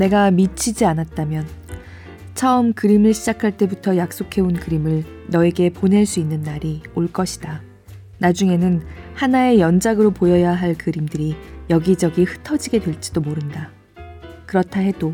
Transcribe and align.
내가 0.00 0.30
미치지 0.30 0.86
않았다면 0.86 1.46
처음 2.34 2.72
그림을 2.72 3.12
시작할 3.12 3.58
때부터 3.58 3.98
약속해온 3.98 4.54
그림을 4.54 5.04
너에게 5.28 5.68
보낼 5.68 6.06
수 6.06 6.20
있는 6.20 6.40
날이 6.40 6.82
올 6.94 7.06
것이다. 7.12 7.60
나중에는 8.16 8.82
하나의 9.14 9.60
연작으로 9.60 10.12
보여야 10.12 10.54
할 10.54 10.74
그림들이 10.74 11.36
여기저기 11.68 12.24
흩어지게 12.24 12.80
될지도 12.80 13.20
모른다. 13.20 13.70
그렇다 14.46 14.80
해도 14.80 15.12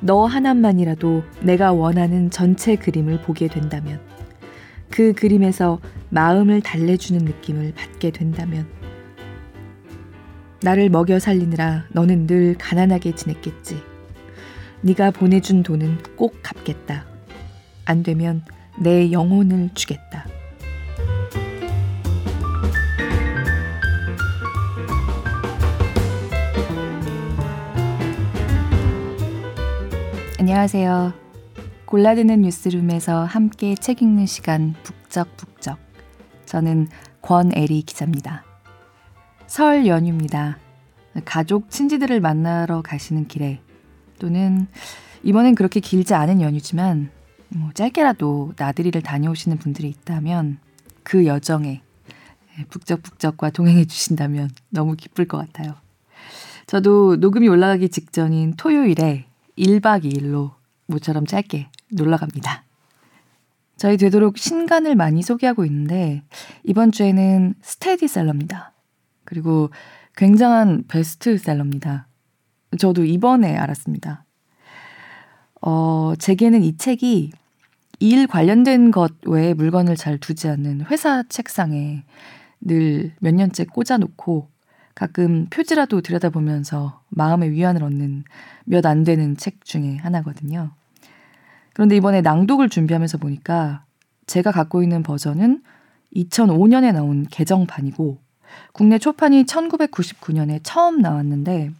너 0.00 0.24
하나만이라도 0.24 1.22
내가 1.42 1.72
원하는 1.72 2.30
전체 2.30 2.74
그림을 2.74 3.20
보게 3.20 3.48
된다면, 3.48 4.00
그 4.90 5.12
그림에서 5.12 5.78
마음을 6.08 6.62
달래주는 6.62 7.22
느낌을 7.22 7.74
받게 7.74 8.12
된다면, 8.12 8.66
나를 10.62 10.88
먹여 10.88 11.18
살리느라 11.18 11.84
너는 11.92 12.26
늘 12.26 12.54
가난하게 12.58 13.14
지냈겠지. 13.14 13.95
네가 14.82 15.10
보내준 15.10 15.62
돈은 15.62 15.98
꼭 16.16 16.36
갚겠다. 16.42 17.06
안 17.84 18.02
되면 18.02 18.44
내 18.78 19.10
영혼을 19.10 19.70
주겠다. 19.74 20.26
안녕하세요. 30.38 31.12
골라드는 31.86 32.42
뉴스룸에서 32.42 33.24
함께 33.24 33.74
책 33.74 34.02
읽는 34.02 34.26
시간 34.26 34.74
북적북적. 34.82 35.78
저는 36.44 36.88
권애리 37.22 37.82
기자입니다. 37.82 38.44
설 39.46 39.86
연휴입니다. 39.86 40.58
가족, 41.24 41.70
친지들을 41.70 42.20
만나러 42.20 42.82
가시는 42.82 43.26
길에 43.26 43.60
또는 44.18 44.66
이번엔 45.22 45.54
그렇게 45.54 45.80
길지 45.80 46.14
않은 46.14 46.40
연휴지만 46.40 47.10
뭐 47.48 47.70
짧게라도 47.72 48.54
나들이를 48.56 49.02
다녀오시는 49.02 49.58
분들이 49.58 49.88
있다면 49.88 50.58
그 51.02 51.26
여정에 51.26 51.82
북적북적과 52.70 53.50
동행해 53.50 53.84
주신다면 53.84 54.50
너무 54.70 54.96
기쁠 54.96 55.26
것 55.26 55.38
같아요. 55.38 55.74
저도 56.66 57.16
녹음이 57.16 57.48
올라가기 57.48 57.88
직전인 57.90 58.54
토요일에 58.56 59.26
1박 59.56 60.04
2일로 60.04 60.54
모처럼 60.86 61.26
짧게 61.26 61.68
놀러 61.92 62.16
갑니다. 62.16 62.64
저희 63.76 63.96
되도록 63.96 64.38
신간을 64.38 64.96
많이 64.96 65.22
소개하고 65.22 65.64
있는데 65.66 66.22
이번 66.64 66.92
주에는 66.92 67.54
스테디셀러입니다. 67.60 68.72
그리고 69.24 69.70
굉장한 70.16 70.84
베스트셀러입니다. 70.88 72.08
저도 72.76 73.04
이번에 73.04 73.56
알았습니다. 73.56 74.24
어, 75.62 76.14
제게는 76.18 76.62
이 76.62 76.76
책이 76.76 77.32
일 78.00 78.26
관련된 78.26 78.90
것 78.90 79.12
외에 79.24 79.54
물건을 79.54 79.96
잘 79.96 80.18
두지 80.18 80.48
않는 80.48 80.82
회사 80.90 81.22
책상에 81.28 82.04
늘 82.60 83.12
몇 83.20 83.34
년째 83.34 83.64
꽂아놓고 83.64 84.48
가끔 84.94 85.46
표지라도 85.50 86.00
들여다보면서 86.00 87.02
마음의 87.10 87.50
위안을 87.52 87.82
얻는 87.84 88.24
몇 88.64 88.86
안 88.86 89.04
되는 89.04 89.36
책 89.36 89.64
중에 89.64 89.96
하나거든요. 89.98 90.70
그런데 91.74 91.96
이번에 91.96 92.22
낭독을 92.22 92.70
준비하면서 92.70 93.18
보니까 93.18 93.84
제가 94.26 94.50
갖고 94.52 94.82
있는 94.82 95.02
버전은 95.02 95.62
2005년에 96.14 96.92
나온 96.92 97.26
개정판이고 97.30 98.18
국내 98.72 98.98
초판이 98.98 99.44
1999년에 99.44 100.60
처음 100.62 101.00
나왔는데 101.02 101.72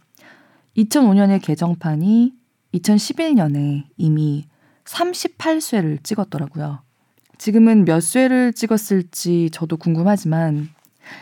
2005년의 0.77 1.41
개정판이 1.41 2.33
2011년에 2.73 3.85
이미 3.97 4.45
38쇄를 4.85 6.03
찍었더라고요. 6.03 6.79
지금은 7.37 7.85
몇 7.85 7.99
쇄를 7.99 8.53
찍었을지 8.53 9.49
저도 9.51 9.77
궁금하지만 9.77 10.69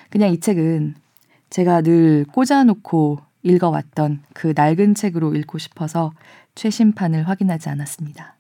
그냥 0.10 0.32
이 0.32 0.40
책은 0.40 0.96
제가 1.50 1.82
늘 1.82 2.26
꽂아놓고 2.32 3.20
읽어왔던 3.44 4.24
그 4.34 4.54
낡은 4.56 4.96
책으로 4.96 5.36
읽고 5.36 5.58
싶어서 5.58 6.12
최신판을 6.56 7.28
확인하지 7.28 7.70
않았습니다. 7.70 8.36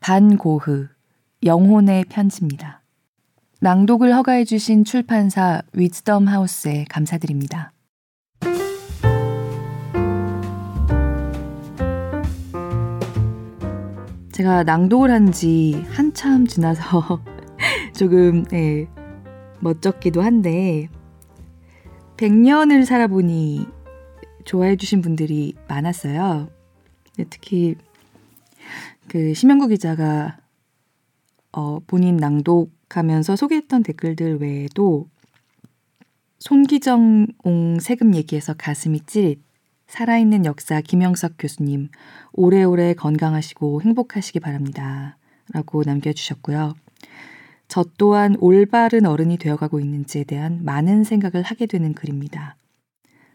반고흐, 0.00 0.88
영혼의 1.44 2.04
편지입니다. 2.08 2.82
낭독을 3.60 4.14
허가해주신 4.14 4.84
출판사 4.84 5.62
위즈덤 5.72 6.28
하우스에 6.28 6.84
감사드립니다. 6.88 7.73
제가 14.34 14.64
낭독을 14.64 15.12
한 15.12 15.30
지 15.30 15.74
한참 15.90 16.44
지나서 16.48 17.22
조금 17.94 18.42
네, 18.46 18.88
멋쩍기도 19.60 20.22
한데 20.22 20.88
100년을 22.16 22.84
살아보니 22.84 23.64
좋아해 24.44 24.74
주신 24.74 25.02
분들이 25.02 25.54
많았어요. 25.68 26.48
특히 27.30 27.76
그 29.06 29.34
심영구 29.34 29.68
기자가 29.68 30.38
어, 31.52 31.78
본인 31.86 32.16
낭독하면서 32.16 33.36
소개했던 33.36 33.84
댓글들 33.84 34.40
외에도 34.40 35.06
손기정 36.40 37.28
옹 37.44 37.78
세금 37.78 38.16
얘기해서 38.16 38.54
가슴이 38.54 39.02
찌릿 39.06 39.43
살아있는 39.94 40.44
역사 40.44 40.80
김영석 40.80 41.34
교수님 41.38 41.88
오래오래 42.32 42.94
건강하시고 42.94 43.82
행복하시기 43.82 44.40
바랍니다. 44.40 45.16
라고 45.52 45.84
남겨주셨고요. 45.84 46.74
저 47.68 47.84
또한 47.96 48.34
올바른 48.40 49.06
어른이 49.06 49.38
되어가고 49.38 49.78
있는지에 49.78 50.24
대한 50.24 50.64
많은 50.64 51.04
생각을 51.04 51.44
하게 51.44 51.66
되는 51.66 51.94
글입니다. 51.94 52.56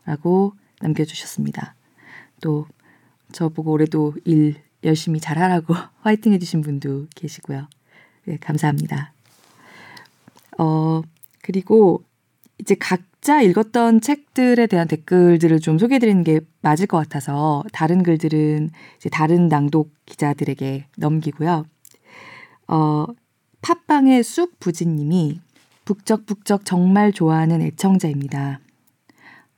라고 0.04 0.52
남겨주셨습니다. 0.82 1.76
또 2.42 2.68
저보고 3.32 3.72
올해도 3.72 4.16
일 4.26 4.56
열심히 4.84 5.22
잘하라고 5.22 5.76
화이팅 6.04 6.34
해주신 6.34 6.60
분도 6.60 7.08
계시고요. 7.16 7.70
네, 8.26 8.38
감사합니다. 8.42 9.14
어, 10.58 11.04
그리고 11.42 12.04
이제 12.58 12.76
각 12.78 13.00
자 13.22 13.42
읽었던 13.42 14.00
책들에 14.00 14.66
대한 14.68 14.88
댓글들을 14.88 15.60
좀 15.60 15.78
소개해드리는 15.78 16.24
게 16.24 16.40
맞을 16.62 16.88
것 16.88 16.98
같아서 16.98 17.64
다른 17.74 18.02
글들은 18.02 18.70
이제 18.98 19.10
다른 19.10 19.50
낭독 19.50 19.94
기자들에게 20.06 20.86
넘기고요. 20.96 21.66
어, 22.70 23.06
팟빵의 23.62 24.24
쑥부진님이 24.24 25.42
북적북적 25.84 26.64
정말 26.64 27.12
좋아하는 27.12 27.62
애청자입니다. 27.62 28.62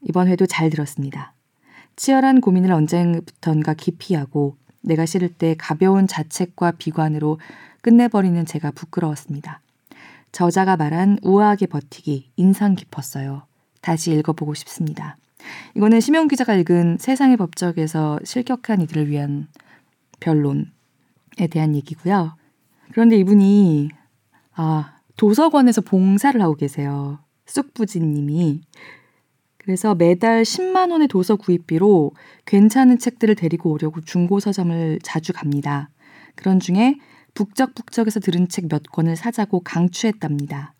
이번 0.02 0.28
회도 0.28 0.48
잘 0.48 0.72
들었습니다. 0.72 1.34
치열한 1.98 2.42
고민을 2.42 2.72
언제부턴가 2.72 3.76
깊이 3.76 4.16
하고 4.16 4.56
내가 4.82 5.06
싫을 5.06 5.30
때 5.30 5.56
가벼운 5.56 6.08
자책과 6.08 6.72
비관으로 6.72 7.40
끝내버리는 7.82 8.44
제가 8.44 8.72
부끄러웠습니다. 8.72 9.62
저자가 10.32 10.78
말한 10.78 11.20
우아하게 11.22 11.68
버티기 11.68 12.32
인상 12.38 12.74
깊었어요. 12.74 13.51
다시 13.82 14.12
읽어보고 14.12 14.54
싶습니다. 14.54 15.18
이거는 15.76 16.00
심영 16.00 16.28
기자가 16.28 16.56
읽은 16.56 16.98
세상의 17.00 17.38
법적에서 17.38 18.20
실격한 18.24 18.82
이들을 18.82 19.10
위한 19.10 19.48
변론에 20.20 20.68
대한 21.50 21.76
얘기고요. 21.76 22.36
그런데 22.92 23.18
이분이 23.18 23.90
아 24.54 24.98
도서관에서 25.18 25.82
봉사를 25.82 26.40
하고 26.42 26.56
계세요. 26.56 27.20
쑥부진 27.46 28.14
님이. 28.14 28.62
그래서 29.58 29.94
매달 29.94 30.44
10만 30.44 30.92
원의 30.92 31.08
도서 31.08 31.36
구입비로 31.36 32.12
괜찮은 32.46 32.98
책들을 32.98 33.36
데리고 33.36 33.72
오려고 33.72 34.02
중고 34.02 34.40
서점을 34.40 35.00
자주 35.04 35.34
갑니다. 35.34 35.90
그런 36.36 36.60
중에 36.60 36.98
북적북적에서 37.34 38.20
들은 38.20 38.48
책 38.48 38.68
몇 38.70 38.84
권을 38.92 39.16
사자고 39.16 39.62
강추했답니다. 39.62 40.74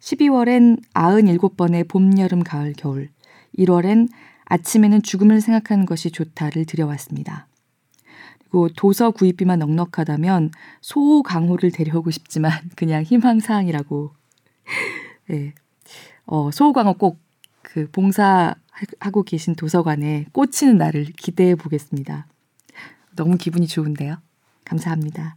12월엔 0.00 0.82
97번의 0.92 1.88
봄, 1.88 2.18
여름, 2.18 2.42
가을, 2.42 2.74
겨울. 2.76 3.10
1월엔 3.58 4.08
아침에는 4.44 5.02
죽음을 5.02 5.40
생각하는 5.40 5.86
것이 5.86 6.10
좋다를 6.10 6.64
들여왔습니다. 6.64 7.46
그리고 8.38 8.68
도서 8.70 9.10
구입비만 9.10 9.58
넉넉하다면 9.58 10.52
소강호를 10.80 11.70
데려오고 11.70 12.10
싶지만 12.10 12.52
그냥 12.76 13.02
희망사항이라고. 13.02 14.12
네. 15.28 15.54
어, 16.26 16.50
소강호 16.50 16.94
꼭 16.94 17.28
그 17.68 17.86
봉사하고 17.90 19.22
계신 19.26 19.54
도서관에 19.54 20.26
꽂히는 20.32 20.78
날을 20.78 21.04
기대해 21.16 21.54
보겠습니다. 21.54 22.26
너무 23.14 23.36
기분이 23.36 23.66
좋은데요. 23.66 24.16
감사합니다. 24.64 25.36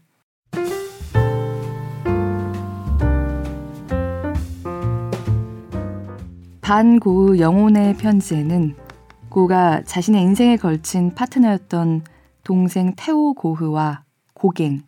반고의 6.61 7.41
영혼의 7.41 7.97
편지에는 7.97 8.75
고가 9.29 9.81
자신의 9.83 10.21
인생에 10.21 10.57
걸친 10.57 11.15
파트너였던 11.15 12.03
동생 12.43 12.93
태호 12.95 13.33
고흐와 13.33 14.03
고갱, 14.33 14.83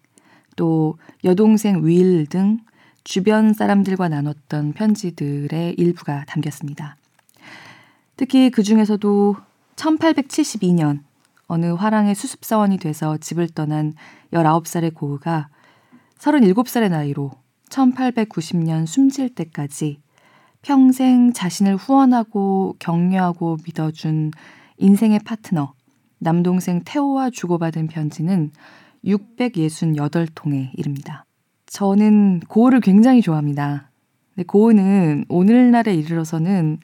또 0.55 0.97
여동생 1.23 1.83
윌 1.83 2.27
등 2.27 2.59
주변 3.03 3.53
사람들과 3.53 4.07
나눴던 4.07 4.73
편지들의 4.73 5.75
일부가 5.77 6.25
담겼습니다. 6.25 6.95
특히 8.17 8.51
그 8.51 8.63
중에서도 8.63 9.35
1872년 9.75 10.99
어느 11.47 11.65
화랑의 11.73 12.15
수습사원이 12.15 12.77
돼서 12.77 13.17
집을 13.17 13.49
떠난 13.49 13.93
19살의 14.31 14.93
고흐가 14.93 15.49
37살의 16.19 16.89
나이로 16.89 17.31
1890년 17.69 18.85
숨질 18.85 19.33
때까지 19.33 20.02
평생 20.63 21.33
자신을 21.33 21.75
후원하고 21.75 22.77
격려하고 22.79 23.57
믿어준 23.65 24.31
인생의 24.77 25.19
파트너, 25.25 25.73
남동생 26.19 26.81
태호와 26.85 27.29
주고받은 27.29 27.87
편지는 27.87 28.51
668통에 29.05 30.69
이릅니다. 30.73 31.25
저는 31.65 32.39
고흐를 32.47 32.79
굉장히 32.79 33.21
좋아합니다. 33.21 33.91
근데 34.33 34.45
고흐는 34.45 35.25
오늘날에 35.27 35.93
이르러서는 35.95 36.79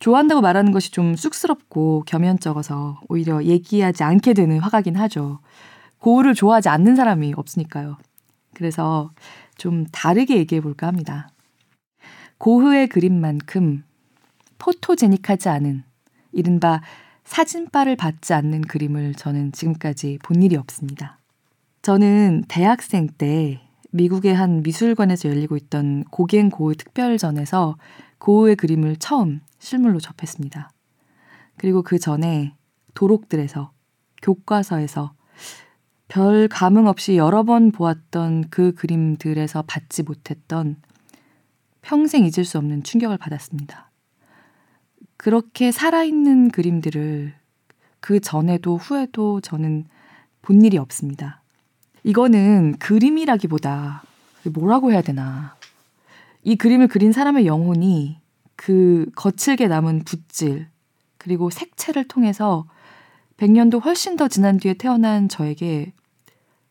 좋아한다고 0.00 0.42
말하는 0.42 0.70
것이 0.70 0.92
좀 0.92 1.16
쑥스럽고 1.16 2.02
겸연쩍어서 2.06 3.00
오히려 3.08 3.42
얘기하지 3.42 4.04
않게 4.04 4.34
되는 4.34 4.58
화가긴 4.58 4.96
하죠. 4.96 5.38
고흐를 5.98 6.34
좋아하지 6.34 6.68
않는 6.68 6.94
사람이 6.94 7.32
없으니까요. 7.34 7.96
그래서 8.52 9.12
좀 9.56 9.86
다르게 9.86 10.36
얘기해 10.36 10.60
볼까 10.60 10.86
합니다. 10.86 11.28
고흐의 12.44 12.88
그림만큼 12.88 13.84
포토제닉하지 14.58 15.48
않은 15.48 15.82
이른바 16.30 16.82
사진바를 17.24 17.96
받지 17.96 18.34
않는 18.34 18.60
그림을 18.60 19.14
저는 19.14 19.52
지금까지 19.52 20.18
본 20.22 20.42
일이 20.42 20.54
없습니다. 20.56 21.18
저는 21.80 22.44
대학생 22.46 23.08
때 23.16 23.62
미국의 23.92 24.34
한 24.34 24.62
미술관에서 24.62 25.30
열리고 25.30 25.56
있던 25.56 26.04
고갱 26.10 26.50
고흐 26.50 26.74
특별전에서 26.74 27.78
고흐의 28.18 28.56
그림을 28.56 28.96
처음 28.96 29.40
실물로 29.58 29.98
접했습니다. 29.98 30.70
그리고 31.56 31.80
그 31.80 31.98
전에 31.98 32.54
도록들에서 32.92 33.72
교과서에서 34.20 35.14
별 36.08 36.48
감흥 36.48 36.88
없이 36.88 37.16
여러 37.16 37.42
번 37.44 37.72
보았던 37.72 38.50
그 38.50 38.74
그림들에서 38.74 39.62
받지 39.62 40.02
못했던 40.02 40.76
평생 41.84 42.24
잊을 42.24 42.46
수 42.46 42.56
없는 42.56 42.82
충격을 42.82 43.18
받았습니다. 43.18 43.90
그렇게 45.18 45.70
살아있는 45.70 46.50
그림들을 46.50 47.34
그 48.00 48.20
전에도 48.20 48.78
후에도 48.78 49.40
저는 49.42 49.84
본 50.40 50.64
일이 50.64 50.78
없습니다. 50.78 51.42
이거는 52.02 52.78
그림이라기보다 52.78 54.02
뭐라고 54.52 54.92
해야 54.92 55.02
되나. 55.02 55.56
이 56.42 56.56
그림을 56.56 56.88
그린 56.88 57.12
사람의 57.12 57.46
영혼이 57.46 58.18
그 58.56 59.10
거칠게 59.14 59.68
남은 59.68 60.04
붓질, 60.04 60.68
그리고 61.18 61.50
색채를 61.50 62.08
통해서 62.08 62.66
100년도 63.36 63.82
훨씬 63.84 64.16
더 64.16 64.28
지난 64.28 64.58
뒤에 64.58 64.74
태어난 64.74 65.28
저에게 65.28 65.92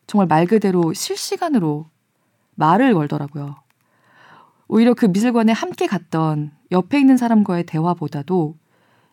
정말 0.06 0.26
말 0.26 0.46
그대로 0.46 0.92
실시간으로 0.92 1.86
말을 2.56 2.94
걸더라고요. 2.94 3.63
오히려 4.68 4.94
그 4.94 5.06
미술관에 5.06 5.52
함께 5.52 5.86
갔던 5.86 6.52
옆에 6.72 6.98
있는 6.98 7.16
사람과의 7.16 7.64
대화보다도 7.64 8.56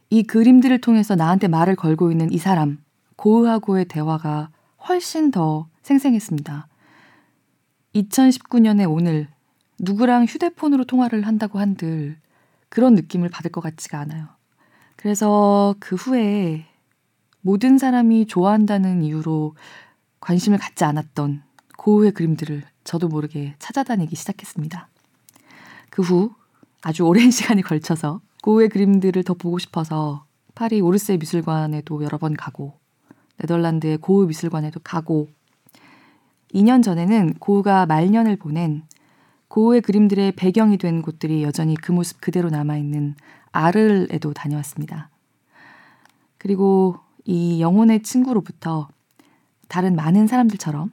이 0.10 0.24
그림들을 0.24 0.82
통해서 0.82 1.16
나한테 1.16 1.48
말을 1.48 1.76
걸고 1.76 2.12
있는 2.12 2.32
이 2.32 2.38
사람, 2.38 2.84
고흐하고의 3.16 3.86
대화가 3.86 4.50
훨씬 4.88 5.32
더 5.32 5.68
생생했습니다. 5.84 6.68
2019년의 7.96 8.90
오늘, 8.90 9.28
누구랑 9.80 10.26
휴대폰으로 10.26 10.86
통화를 10.86 11.28
한다고 11.28 11.60
한들 11.60 12.18
그런 12.70 12.96
느낌을 12.96 13.30
받을 13.30 13.52
것 13.52 13.62
같지가 13.62 14.00
않아요. 14.00 14.28
그래서 14.96 15.76
그 15.80 15.96
후에 15.96 16.66
모든 17.42 17.78
사람이 17.78 18.28
좋아한다는 18.28 19.04
이유로 19.04 19.56
관심을 20.20 20.60
갖지 20.60 20.84
않았던 20.84 21.42
고흐의 21.78 22.12
그림들을 22.12 22.64
저도 22.84 23.08
모르게 23.08 23.56
찾아다니기 23.60 24.16
시작했습니다. 24.16 24.91
그 25.92 26.02
후 26.02 26.34
아주 26.82 27.04
오랜 27.04 27.30
시간이 27.32 27.62
걸쳐서 27.62 28.22
고흐의 28.42 28.70
그림들을 28.70 29.24
더 29.24 29.36
보고 29.36 29.60
싶어서 29.60 30.26
파리 30.56 30.82
오르세 30.82 31.18
미술관에도 31.18 32.04
여러 32.04 32.18
번 32.18 32.34
가고 32.34 32.80
네덜란드의 33.38 34.00
고흐 34.00 34.26
미술관에도 34.28 34.80
가고 34.84 35.28
2년 36.54 36.84
전에는 36.84 37.36
고흐가 37.36 37.86
말년을 37.86 38.38
보낸 38.38 38.84
고흐의 39.48 39.82
그림들의 39.82 40.32
배경이 40.34 40.78
된 40.78 41.02
곳들이 41.02 41.44
여전히 41.44 41.76
그 41.76 41.92
모습 41.92 42.22
그대로 42.22 42.50
남아있는 42.50 43.16
아를에도 43.52 44.34
다녀왔습니다. 44.34 45.10
그리고 46.38 46.98
이 47.26 47.62
영혼의 47.62 48.02
친구로부터 48.02 48.88
다른 49.68 49.96
많은 49.96 50.28
사람들처럼 50.28 50.92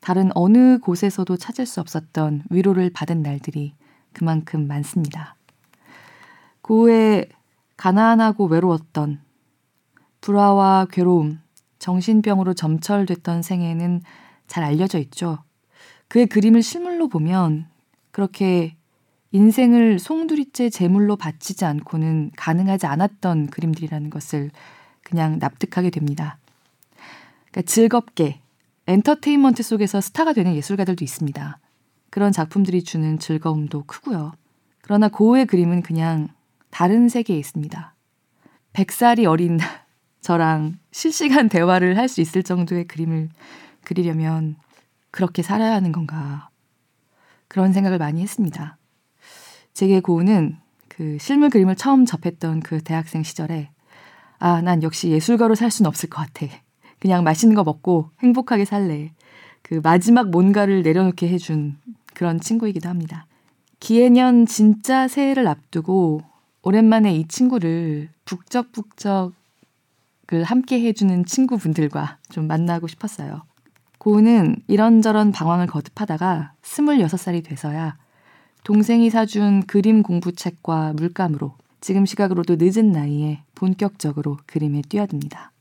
다른 0.00 0.30
어느 0.34 0.78
곳에서도 0.78 1.36
찾을 1.36 1.64
수 1.64 1.80
없었던 1.80 2.44
위로를 2.50 2.90
받은 2.90 3.22
날들이 3.22 3.74
그만큼 4.14 4.66
많습니다. 4.66 5.36
고흐의 6.62 7.28
가난하고 7.76 8.46
외로웠던 8.46 9.20
불화와 10.20 10.86
괴로움, 10.90 11.40
정신병으로 11.78 12.54
점철됐던 12.54 13.42
생애는 13.42 14.00
잘 14.46 14.64
알려져 14.64 14.98
있죠. 14.98 15.38
그의 16.08 16.26
그림을 16.26 16.62
실물로 16.62 17.08
보면 17.08 17.66
그렇게 18.10 18.76
인생을 19.32 19.98
송두리째 19.98 20.70
제물로 20.70 21.16
바치지 21.16 21.64
않고는 21.64 22.30
가능하지 22.36 22.86
않았던 22.86 23.48
그림들이라는 23.48 24.08
것을 24.08 24.50
그냥 25.02 25.38
납득하게 25.40 25.90
됩니다. 25.90 26.38
그러니까 27.50 27.62
즐겁게 27.62 28.40
엔터테인먼트 28.86 29.62
속에서 29.62 30.00
스타가 30.00 30.32
되는 30.32 30.54
예술가들도 30.54 31.04
있습니다. 31.04 31.58
그런 32.14 32.30
작품들이 32.30 32.84
주는 32.84 33.18
즐거움도 33.18 33.86
크고요. 33.86 34.34
그러나 34.82 35.08
고흐의 35.08 35.46
그림은 35.46 35.82
그냥 35.82 36.28
다른 36.70 37.08
세계에 37.08 37.36
있습니다. 37.36 37.92
100살이 38.72 39.28
어린 39.28 39.58
저랑 40.22 40.78
실시간 40.92 41.48
대화를 41.48 41.98
할 41.98 42.06
수 42.06 42.20
있을 42.20 42.44
정도의 42.44 42.84
그림을 42.86 43.30
그리려면 43.82 44.54
그렇게 45.10 45.42
살아야 45.42 45.72
하는 45.72 45.90
건가. 45.90 46.50
그런 47.48 47.72
생각을 47.72 47.98
많이 47.98 48.22
했습니다. 48.22 48.78
제게 49.72 49.98
고우는 49.98 50.56
그 50.86 51.18
실물 51.18 51.50
그림을 51.50 51.74
처음 51.74 52.04
접했던 52.06 52.60
그 52.60 52.80
대학생 52.80 53.24
시절에 53.24 53.70
아, 54.38 54.62
난 54.62 54.84
역시 54.84 55.08
예술가로 55.08 55.56
살 55.56 55.72
수는 55.72 55.88
없을 55.88 56.08
것 56.08 56.20
같아. 56.24 56.46
그냥 57.00 57.24
맛있는 57.24 57.56
거 57.56 57.64
먹고 57.64 58.10
행복하게 58.20 58.66
살래. 58.66 59.10
그 59.62 59.80
마지막 59.82 60.30
뭔가를 60.30 60.82
내려놓게 60.82 61.26
해준 61.26 61.76
그런 62.14 62.40
친구이기도 62.40 62.88
합니다. 62.88 63.26
기해년 63.80 64.46
진짜 64.46 65.08
새해를 65.08 65.46
앞두고 65.46 66.22
오랜만에 66.62 67.14
이 67.14 67.28
친구를 67.28 68.08
북적북적을 68.24 69.32
함께 70.44 70.80
해주는 70.80 71.26
친구분들과 71.26 72.18
좀 72.30 72.46
만나고 72.46 72.86
싶었어요. 72.86 73.42
고우는 73.98 74.56
이런저런 74.66 75.32
방황을 75.32 75.66
거듭하다가 75.66 76.54
26살이 76.62 77.44
돼서야 77.44 77.96
동생이 78.62 79.10
사준 79.10 79.66
그림 79.66 80.02
공부책과 80.02 80.94
물감으로 80.94 81.54
지금 81.80 82.06
시각으로도 82.06 82.56
늦은 82.58 82.92
나이에 82.92 83.42
본격적으로 83.54 84.38
그림에 84.46 84.80
뛰어듭니다. 84.88 85.52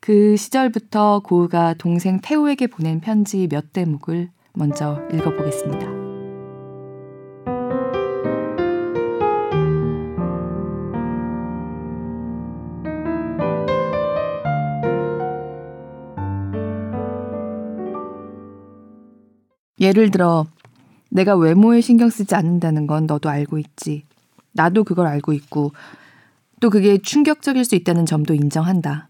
그 0.00 0.36
시절부터 0.36 1.20
고우가 1.24 1.74
동생 1.74 2.20
태우에게 2.20 2.66
보낸 2.66 3.00
편지 3.00 3.46
몇 3.48 3.72
대목을 3.72 4.30
먼저 4.56 4.98
읽어보겠습니다. 5.12 5.86
예를 19.78 20.10
들어 20.10 20.46
내가 21.10 21.36
외모에 21.36 21.80
신경 21.80 22.08
쓰지 22.08 22.34
않는다는 22.34 22.86
건 22.86 23.06
너도 23.06 23.28
알고 23.28 23.58
있지. 23.58 24.04
나도 24.52 24.84
그걸 24.84 25.06
알고 25.06 25.34
있고 25.34 25.72
또 26.60 26.70
그게 26.70 26.96
충격적일 26.98 27.64
수 27.64 27.74
있다는 27.74 28.06
점도 28.06 28.32
인정한다. 28.32 29.08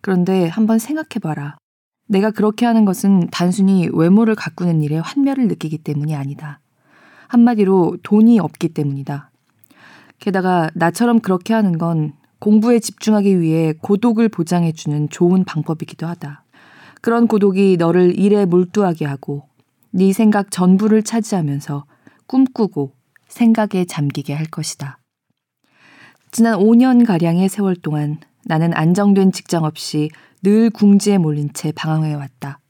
그런데 0.00 0.46
한번 0.46 0.78
생각해봐라. 0.78 1.56
내가 2.06 2.30
그렇게 2.30 2.66
하는 2.66 2.84
것은 2.84 3.28
단순히 3.30 3.88
외모를 3.92 4.34
가꾸는 4.34 4.82
일에 4.82 4.98
환멸을 4.98 5.48
느끼기 5.48 5.78
때문이 5.78 6.14
아니다. 6.14 6.60
한마디로 7.28 7.98
돈이 8.02 8.38
없기 8.38 8.70
때문이다. 8.70 9.30
게다가 10.18 10.70
나처럼 10.74 11.20
그렇게 11.20 11.52
하는 11.52 11.78
건 11.78 12.12
공부에 12.38 12.78
집중하기 12.78 13.40
위해 13.40 13.74
고독을 13.80 14.28
보장해주는 14.28 15.08
좋은 15.08 15.44
방법이기도 15.44 16.06
하다. 16.06 16.44
그런 17.00 17.26
고독이 17.26 17.76
너를 17.78 18.18
일에 18.18 18.44
몰두하게 18.44 19.04
하고 19.04 19.48
네 19.90 20.12
생각 20.12 20.50
전부를 20.50 21.02
차지하면서 21.02 21.84
꿈꾸고 22.26 22.92
생각에 23.28 23.84
잠기게 23.86 24.32
할 24.32 24.46
것이다. 24.46 24.98
지난 26.30 26.58
5년가량의 26.58 27.48
세월 27.48 27.76
동안 27.76 28.18
나는 28.44 28.74
안정된 28.74 29.32
직장 29.32 29.64
없이 29.64 30.10
늘 30.42 30.70
궁지에 30.70 31.18
몰린 31.18 31.50
채 31.52 31.72
방황해 31.72 32.14
왔다. 32.14 32.60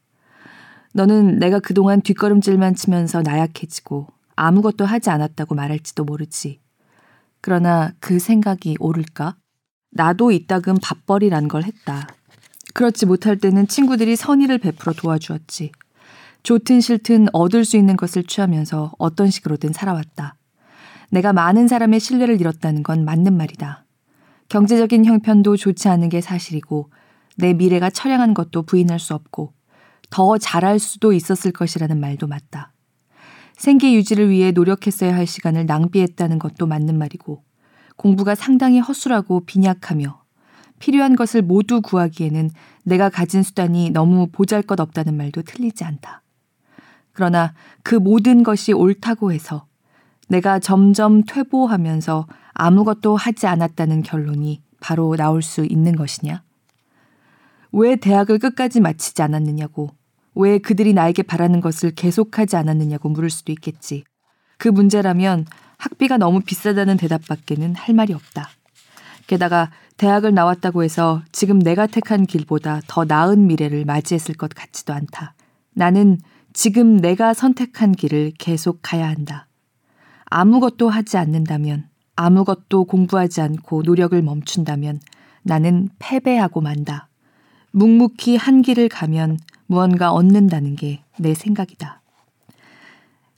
너는 0.94 1.38
내가 1.38 1.58
그동안 1.60 2.00
뒷걸음질만 2.00 2.74
치면서 2.74 3.22
나약해지고 3.22 4.06
아무것도 4.34 4.84
하지 4.84 5.10
않았다고 5.10 5.54
말할지도 5.54 6.04
모르지. 6.04 6.60
그러나 7.40 7.92
그 8.00 8.18
생각이 8.18 8.76
옳을까? 8.80 9.36
나도 9.90 10.30
이따금 10.32 10.76
밥벌이란 10.82 11.48
걸 11.48 11.64
했다. 11.64 12.06
그렇지 12.74 13.06
못할 13.06 13.38
때는 13.38 13.68
친구들이 13.68 14.16
선의를 14.16 14.58
베풀어 14.58 14.92
도와주었지. 14.92 15.72
좋든 16.42 16.80
싫든 16.80 17.28
얻을 17.32 17.64
수 17.64 17.76
있는 17.76 17.96
것을 17.96 18.24
취하면서 18.24 18.92
어떤 18.98 19.30
식으로든 19.30 19.72
살아왔다. 19.72 20.36
내가 21.10 21.32
많은 21.32 21.68
사람의 21.68 22.00
신뢰를 22.00 22.40
잃었다는 22.40 22.82
건 22.82 23.04
맞는 23.04 23.36
말이다. 23.36 23.84
경제적인 24.48 25.04
형편도 25.04 25.56
좋지 25.56 25.88
않은 25.88 26.08
게 26.08 26.20
사실이고 26.20 26.90
내 27.36 27.52
미래가 27.52 27.90
처량한 27.90 28.34
것도 28.34 28.62
부인할 28.62 28.98
수 28.98 29.14
없고 29.14 29.52
더 30.10 30.38
잘할 30.38 30.78
수도 30.78 31.12
있었을 31.12 31.52
것이라는 31.52 31.98
말도 32.00 32.26
맞다. 32.26 32.72
생계 33.56 33.94
유지를 33.94 34.30
위해 34.30 34.52
노력했어야 34.52 35.14
할 35.14 35.26
시간을 35.26 35.66
낭비했다는 35.66 36.38
것도 36.38 36.66
맞는 36.66 36.98
말이고 36.98 37.42
공부가 37.96 38.34
상당히 38.34 38.78
허술하고 38.80 39.44
빈약하며 39.46 40.22
필요한 40.78 41.16
것을 41.16 41.42
모두 41.42 41.80
구하기에는 41.80 42.50
내가 42.84 43.08
가진 43.08 43.42
수단이 43.42 43.90
너무 43.90 44.28
보잘 44.30 44.62
것 44.62 44.78
없다는 44.78 45.16
말도 45.16 45.42
틀리지 45.42 45.84
않다. 45.84 46.22
그러나 47.12 47.54
그 47.82 47.94
모든 47.94 48.42
것이 48.42 48.74
옳다고 48.74 49.32
해서 49.32 49.66
내가 50.28 50.58
점점 50.58 51.22
퇴보하면서 51.24 52.26
아무것도 52.52 53.16
하지 53.16 53.46
않았다는 53.46 54.02
결론이 54.02 54.62
바로 54.80 55.16
나올 55.16 55.40
수 55.40 55.64
있는 55.64 55.96
것이냐? 55.96 56.42
왜 57.72 57.96
대학을 57.96 58.38
끝까지 58.38 58.80
마치지 58.80 59.22
않았느냐고, 59.22 59.90
왜 60.34 60.58
그들이 60.58 60.92
나에게 60.92 61.22
바라는 61.22 61.60
것을 61.60 61.92
계속하지 61.92 62.56
않았느냐고 62.56 63.08
물을 63.08 63.30
수도 63.30 63.52
있겠지. 63.52 64.04
그 64.58 64.68
문제라면 64.68 65.46
학비가 65.78 66.16
너무 66.18 66.40
비싸다는 66.40 66.96
대답밖에는 66.96 67.74
할 67.74 67.94
말이 67.94 68.12
없다. 68.12 68.48
게다가 69.26 69.70
대학을 69.96 70.34
나왔다고 70.34 70.84
해서 70.84 71.22
지금 71.32 71.58
내가 71.58 71.86
택한 71.86 72.26
길보다 72.26 72.82
더 72.86 73.04
나은 73.04 73.46
미래를 73.46 73.84
맞이했을 73.84 74.34
것 74.34 74.50
같지도 74.50 74.92
않다. 74.92 75.34
나는 75.74 76.18
지금 76.52 76.96
내가 76.96 77.34
선택한 77.34 77.92
길을 77.92 78.32
계속 78.38 78.78
가야 78.82 79.08
한다. 79.08 79.48
아무것도 80.26 80.88
하지 80.88 81.16
않는다면, 81.16 81.88
아무것도 82.14 82.84
공부하지 82.84 83.40
않고 83.40 83.82
노력을 83.82 84.20
멈춘다면 84.20 85.00
나는 85.42 85.88
패배하고 85.98 86.60
만다. 86.60 87.05
묵묵히 87.76 88.36
한 88.36 88.62
길을 88.62 88.88
가면 88.88 89.38
무언가 89.66 90.12
얻는다는 90.12 90.76
게 90.76 91.06
내 91.18 91.34
생각이다. 91.34 92.02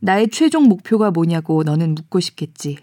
나의 0.00 0.28
최종 0.30 0.64
목표가 0.64 1.11
뭐냐고 1.11 1.62
너는 1.62 1.95
묻고 1.95 2.21
싶겠지. 2.21 2.78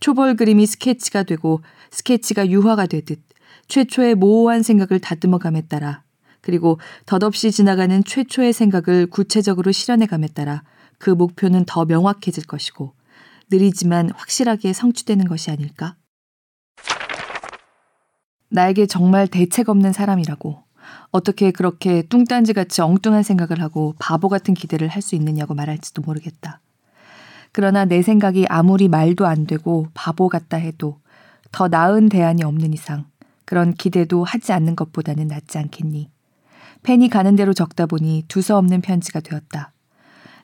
초벌 0.00 0.36
그림이 0.36 0.66
스케치가 0.66 1.22
되고 1.22 1.60
스케치가 1.90 2.48
유화가 2.48 2.86
되듯 2.86 3.20
최초의 3.66 4.14
모호한 4.14 4.62
생각을 4.62 5.00
다듬어감에 5.00 5.62
따라 5.62 6.04
그리고 6.40 6.78
덧없이 7.04 7.50
지나가는 7.50 8.02
최초의 8.04 8.52
생각을 8.52 9.06
구체적으로 9.08 9.72
실현해감에 9.72 10.28
따라 10.28 10.62
그 10.98 11.10
목표는 11.10 11.64
더 11.66 11.84
명확해질 11.84 12.46
것이고 12.46 12.94
느리지만 13.50 14.10
확실하게 14.14 14.72
성취되는 14.72 15.26
것이 15.26 15.50
아닐까? 15.50 15.96
나에게 18.50 18.86
정말 18.86 19.26
대책 19.26 19.68
없는 19.68 19.92
사람이라고 19.92 20.62
어떻게 21.10 21.50
그렇게 21.50 22.02
뚱딴지 22.02 22.52
같이 22.52 22.82
엉뚱한 22.82 23.22
생각을 23.22 23.62
하고 23.62 23.94
바보 23.98 24.28
같은 24.28 24.54
기대를 24.54 24.88
할 24.88 25.02
수 25.02 25.14
있느냐고 25.14 25.54
말할지도 25.54 26.02
모르겠다. 26.02 26.60
그러나 27.52 27.84
내 27.84 28.02
생각이 28.02 28.46
아무리 28.48 28.88
말도 28.88 29.26
안 29.26 29.46
되고 29.46 29.88
바보 29.94 30.28
같다 30.28 30.56
해도 30.58 31.00
더 31.50 31.68
나은 31.68 32.08
대안이 32.08 32.44
없는 32.44 32.74
이상 32.74 33.06
그런 33.46 33.72
기대도 33.72 34.24
하지 34.24 34.52
않는 34.52 34.76
것보다는 34.76 35.28
낫지 35.28 35.56
않겠니? 35.58 36.10
펜이 36.82 37.08
가는 37.08 37.34
대로 37.36 37.54
적다 37.54 37.86
보니 37.86 38.24
두서없는 38.28 38.82
편지가 38.82 39.20
되었다. 39.20 39.72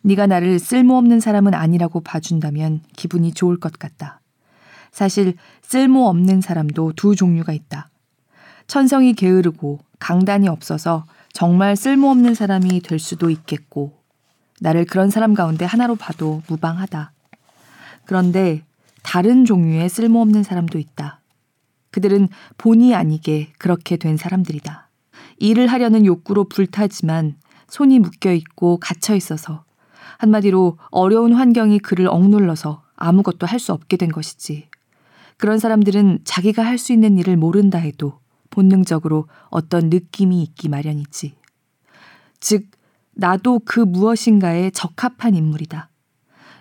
네가 0.02 0.26
나를 0.26 0.58
쓸모없는 0.58 1.20
사람은 1.20 1.54
아니라고 1.54 2.00
봐준다면 2.00 2.80
기분이 2.96 3.32
좋을 3.32 3.58
것 3.58 3.78
같다. 3.78 4.20
사실 4.90 5.34
쓸모없는 5.62 6.40
사람도 6.40 6.92
두 6.96 7.14
종류가 7.14 7.52
있다. 7.52 7.90
천성이 8.66 9.14
게으르고 9.14 9.80
강단이 9.99 10.49
없어서 10.49 11.06
정말 11.33 11.76
쓸모없는 11.76 12.35
사람이 12.35 12.80
될 12.80 12.99
수도 12.99 13.30
있겠고, 13.30 13.99
나를 14.61 14.85
그런 14.85 15.11
사람 15.11 15.35
가운데 15.35 15.64
하나로 15.64 15.97
봐도 15.97 16.42
무방하다. 16.49 17.12
그런데 18.04 18.64
다른 19.02 19.44
종류의 19.44 19.88
쓸모없는 19.88 20.42
사람도 20.42 20.78
있다. 20.78 21.21
그들은 21.90 22.28
본의 22.59 22.94
아니게 22.94 23.52
그렇게 23.59 23.97
된 23.97 24.16
사람들이다. 24.16 24.88
일을 25.38 25.66
하려는 25.66 26.06
욕구로 26.06 26.44
불타지만 26.44 27.37
손이 27.68 27.99
묶여 27.99 28.33
있고 28.33 28.78
갇혀 28.78 29.14
있어서 29.14 29.64
한마디로 30.18 30.78
어려운 30.90 31.33
환경이 31.35 31.80
그를 31.80 32.06
억눌러서 32.09 32.83
아무것도 32.97 33.47
할 33.47 33.59
수 33.59 33.73
없게 33.73 33.97
된 33.97 34.11
것이지. 34.11 34.68
그런 35.37 35.59
사람들은 35.59 36.21
자기가 36.25 36.64
할 36.64 36.78
수 36.78 36.92
있는 36.92 37.18
일을 37.18 37.37
모른다 37.37 37.78
해도 37.78 38.21
본능적으로 38.54 39.26
어떤 39.50 39.90
느낌이 39.90 40.42
있기 40.44 40.68
마련이지. 40.68 41.34
즉, 42.38 42.66
나도 43.12 43.61
그 43.64 43.80
무엇인가에 43.80 44.70
적합한 44.70 45.34
인물이다. 45.34 45.90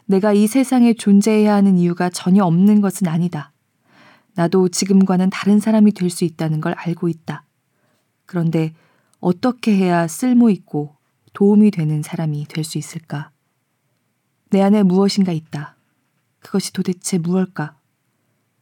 내가 0.05 0.33
이 0.33 0.47
세상에 0.47 0.93
존재해야 0.93 1.53
하는 1.53 1.77
이유가 1.77 2.09
전혀 2.09 2.43
없는 2.43 2.81
것은 2.81 3.07
아니다. 3.07 3.51
나도 4.33 4.69
지금과는 4.69 5.29
다른 5.29 5.59
사람이 5.59 5.91
될 5.91 6.09
수 6.09 6.25
있다는 6.25 6.62
걸 6.62 6.73
알고 6.73 7.07
있다. 7.09 7.45
그런데 8.25 8.73
어떻게 9.19 9.75
해야 9.75 10.07
쓸모 10.07 10.50
있고 10.50 10.95
도움이 11.33 11.69
되는 11.71 12.01
사람이 12.01 12.47
될 12.47 12.63
수 12.63 12.79
있을까? 12.79 13.29
내 14.50 14.62
안에 14.62 14.81
무엇인가 14.83 15.31
있다. 15.31 15.75
그것이 16.39 16.73
도대체 16.73 17.19
무엇일까? 17.19 17.77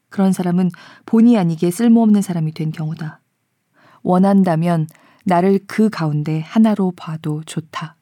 그런 0.10 0.34
사람은 0.34 0.72
본의 1.06 1.38
아니게 1.38 1.72
쓸모없는 1.72 2.22
사람이 2.22 2.54
된 2.54 2.72
경우다. 2.74 3.21
원한다면 4.04 4.88
나를 5.26 5.60
그 5.68 5.90
가운데 5.90 6.42
하나로 6.42 6.94
봐도 6.96 7.44
좋다. 7.46 7.96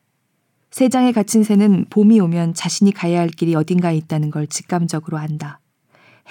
세장에 0.72 1.12
갇힌 1.12 1.44
새는 1.44 1.86
봄이 1.89 2.20
오면 2.20 2.53
자신이 2.53 2.91
가야 2.91 3.20
할 3.20 3.29
길이 3.29 3.56
어딘가에 3.56 3.98
있다는 3.98 4.29
걸 4.29 4.48
직감적으로 4.48 5.18
안다. 5.18 5.60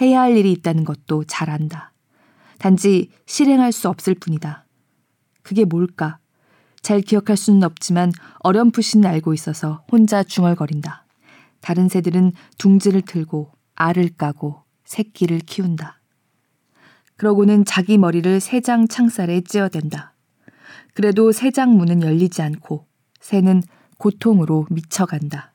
해야 0.01 0.21
할 0.21 0.37
일이 0.37 0.53
있다는 0.53 0.85
것도 0.85 1.25
잘 1.25 1.51
안다. 1.51 1.93
단지 2.59 3.11
실행할 3.27 3.73
수 3.73 3.89
없을 3.89 4.15
뿐이다. 4.15 4.65
그게 5.43 5.65
뭘까? 5.65 6.19
잘 6.83 7.01
기억할 7.01 7.37
수는 7.37 7.65
없지만 7.65 8.13
어렴풋이는 8.41 9.09
알고 9.09 9.35
있어서 9.35 9.85
혼자 9.91 10.23
중얼거린다. 10.23 11.05
다른 11.61 11.89
새들은 11.89 12.33
둥지를 12.59 13.03
틀고 13.03 13.53
알을 13.75 14.11
까고 14.17 14.63
새끼를 14.85 15.41
키운다. 15.41 15.98
그러고는 17.19 17.65
자기 17.65 17.99
머리를 17.99 18.39
새장 18.39 18.87
창살에 18.87 19.41
찧어댄다. 19.43 20.15
그래도 20.95 21.33
새장 21.33 21.77
문은 21.77 22.03
열리지 22.03 22.43
않고 22.43 22.87
새는 23.21 23.63
고통으로 23.99 24.69
미쳐간다. 24.71 25.53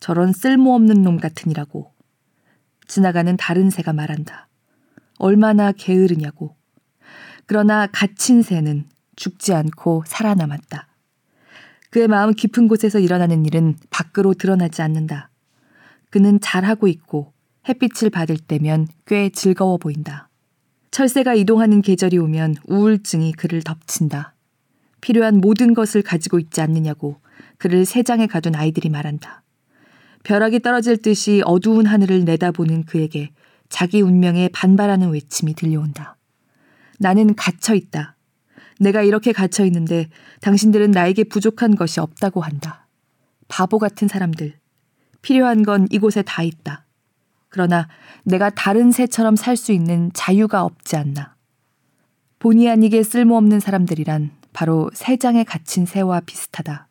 저런 0.00 0.34
쓸모없는 0.34 1.02
놈 1.02 1.16
같으니라고. 1.16 1.92
지나가는 2.86 3.36
다른 3.38 3.70
새가 3.70 3.94
말한다. 3.94 4.48
얼마나 5.18 5.72
게으르냐고. 5.72 6.54
그러나 7.46 7.86
갇힌 7.86 8.42
새는 8.42 8.86
죽지 9.16 9.54
않고 9.54 10.04
살아남았다. 10.06 10.88
그의 11.88 12.06
마음 12.06 12.34
깊은 12.34 12.68
곳에서 12.68 12.98
일어나는 12.98 13.46
일은 13.46 13.76
밖으로 13.88 14.34
드러나지 14.34 14.82
않는다. 14.82 15.30
그는 16.10 16.38
잘하고 16.38 16.86
있고 16.86 17.32
햇빛을 17.68 18.10
받을 18.10 18.38
때면 18.38 18.88
꽤 19.06 19.28
즐거워 19.28 19.76
보인다. 19.76 20.28
철새가 20.90 21.34
이동하는 21.34 21.82
계절이 21.82 22.16
오면 22.18 22.56
우울증이 22.66 23.32
그를 23.32 23.62
덮친다. 23.62 24.34
필요한 25.00 25.40
모든 25.40 25.74
것을 25.74 26.02
가지고 26.02 26.38
있지 26.38 26.60
않느냐고 26.60 27.20
그를 27.58 27.84
새장에 27.84 28.26
가둔 28.26 28.54
아이들이 28.54 28.88
말한다. 28.88 29.42
벼락이 30.24 30.60
떨어질 30.60 30.96
듯이 30.96 31.42
어두운 31.44 31.86
하늘을 31.86 32.24
내다보는 32.24 32.84
그에게 32.84 33.30
자기 33.68 34.00
운명에 34.00 34.48
반발하는 34.52 35.10
외침이 35.10 35.54
들려온다. 35.54 36.16
나는 36.98 37.34
갇혀 37.34 37.74
있다. 37.74 38.16
내가 38.80 39.02
이렇게 39.02 39.32
갇혀 39.32 39.64
있는데 39.66 40.08
당신들은 40.40 40.90
나에게 40.90 41.24
부족한 41.24 41.76
것이 41.76 42.00
없다고 42.00 42.40
한다. 42.40 42.88
바보 43.46 43.78
같은 43.78 44.08
사람들. 44.08 44.54
필요한 45.22 45.62
건 45.62 45.86
이곳에 45.90 46.22
다 46.22 46.42
있다. 46.42 46.87
그러나 47.48 47.88
내가 48.24 48.50
다른 48.50 48.92
새처럼 48.92 49.36
살 49.36 49.56
수 49.56 49.72
있는 49.72 50.10
자유가 50.14 50.62
없지 50.64 50.96
않나. 50.96 51.34
본의 52.38 52.70
아니게 52.70 53.02
쓸모없는 53.02 53.60
사람들이란 53.60 54.30
바로 54.52 54.90
새장에 54.94 55.44
갇힌 55.44 55.86
새와 55.86 56.20
비슷하다. 56.20 56.88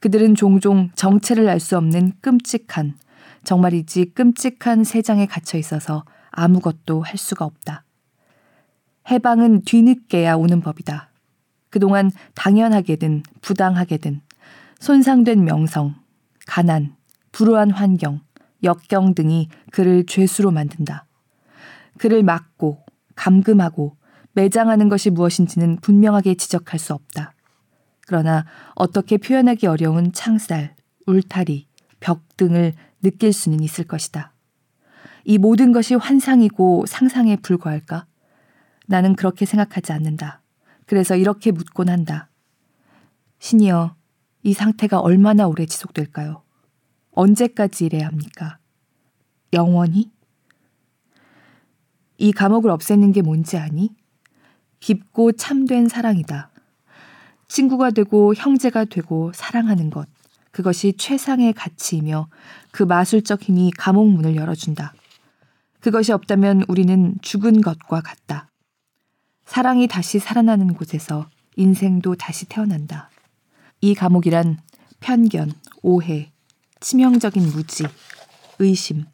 그들은 0.00 0.34
종종 0.34 0.90
정체를 0.94 1.48
알 1.48 1.58
수 1.58 1.76
없는 1.76 2.12
끔찍한, 2.20 2.96
정말이지 3.44 4.12
끔찍한 4.14 4.84
새장에 4.84 5.26
갇혀 5.26 5.58
있어서 5.58 6.04
아무것도 6.30 7.02
할 7.02 7.16
수가 7.16 7.44
없다. 7.44 7.84
해방은 9.10 9.62
뒤늦게야 9.62 10.34
오는 10.34 10.60
법이다. 10.60 11.10
그동안 11.70 12.10
당연하게든 12.34 13.22
부당하게든 13.40 14.20
손상된 14.78 15.44
명성, 15.44 15.96
가난, 16.46 16.94
불우한 17.32 17.70
환경, 17.70 18.20
역경 18.62 19.14
등이 19.14 19.48
그를 19.70 20.04
죄수로 20.06 20.50
만든다. 20.50 21.06
그를 21.98 22.22
막고 22.22 22.84
감금하고 23.14 23.96
매장하는 24.32 24.88
것이 24.88 25.10
무엇인지는 25.10 25.76
분명하게 25.80 26.34
지적할 26.34 26.78
수 26.78 26.94
없다. 26.94 27.34
그러나 28.06 28.46
어떻게 28.74 29.18
표현하기 29.18 29.66
어려운 29.66 30.12
창살, 30.12 30.74
울타리, 31.06 31.66
벽 32.00 32.36
등을 32.36 32.74
느낄 33.02 33.32
수는 33.32 33.60
있을 33.60 33.84
것이다. 33.84 34.32
이 35.24 35.38
모든 35.38 35.72
것이 35.72 35.94
환상이고 35.94 36.86
상상에 36.86 37.36
불과할까? 37.36 38.06
나는 38.86 39.14
그렇게 39.14 39.44
생각하지 39.44 39.92
않는다. 39.92 40.40
그래서 40.86 41.16
이렇게 41.16 41.50
묻곤 41.50 41.90
한다. 41.90 42.30
신이여, 43.40 43.94
이 44.42 44.52
상태가 44.54 45.00
얼마나 45.00 45.46
오래 45.46 45.66
지속될까요? 45.66 46.42
언제까지 47.18 47.86
이래야 47.86 48.06
합니까? 48.06 48.58
영원히? 49.52 50.08
이 52.16 52.30
감옥을 52.30 52.70
없애는 52.70 53.10
게 53.10 53.22
뭔지 53.22 53.56
아니? 53.56 53.90
깊고 54.78 55.32
참된 55.32 55.88
사랑이다. 55.88 56.50
친구가 57.48 57.90
되고 57.90 58.34
형제가 58.36 58.84
되고 58.84 59.32
사랑하는 59.34 59.90
것. 59.90 60.08
그것이 60.52 60.94
최상의 60.96 61.54
가치이며 61.54 62.28
그 62.70 62.84
마술적 62.84 63.42
힘이 63.42 63.72
감옥 63.76 64.08
문을 64.10 64.36
열어준다. 64.36 64.94
그것이 65.80 66.12
없다면 66.12 66.66
우리는 66.68 67.16
죽은 67.20 67.62
것과 67.62 68.00
같다. 68.00 68.48
사랑이 69.44 69.88
다시 69.88 70.20
살아나는 70.20 70.74
곳에서 70.74 71.28
인생도 71.56 72.14
다시 72.14 72.46
태어난다. 72.46 73.10
이 73.80 73.96
감옥이란 73.96 74.58
편견, 75.00 75.52
오해, 75.82 76.30
치명적인 76.80 77.42
무지, 77.52 77.84
의심, 78.58 79.04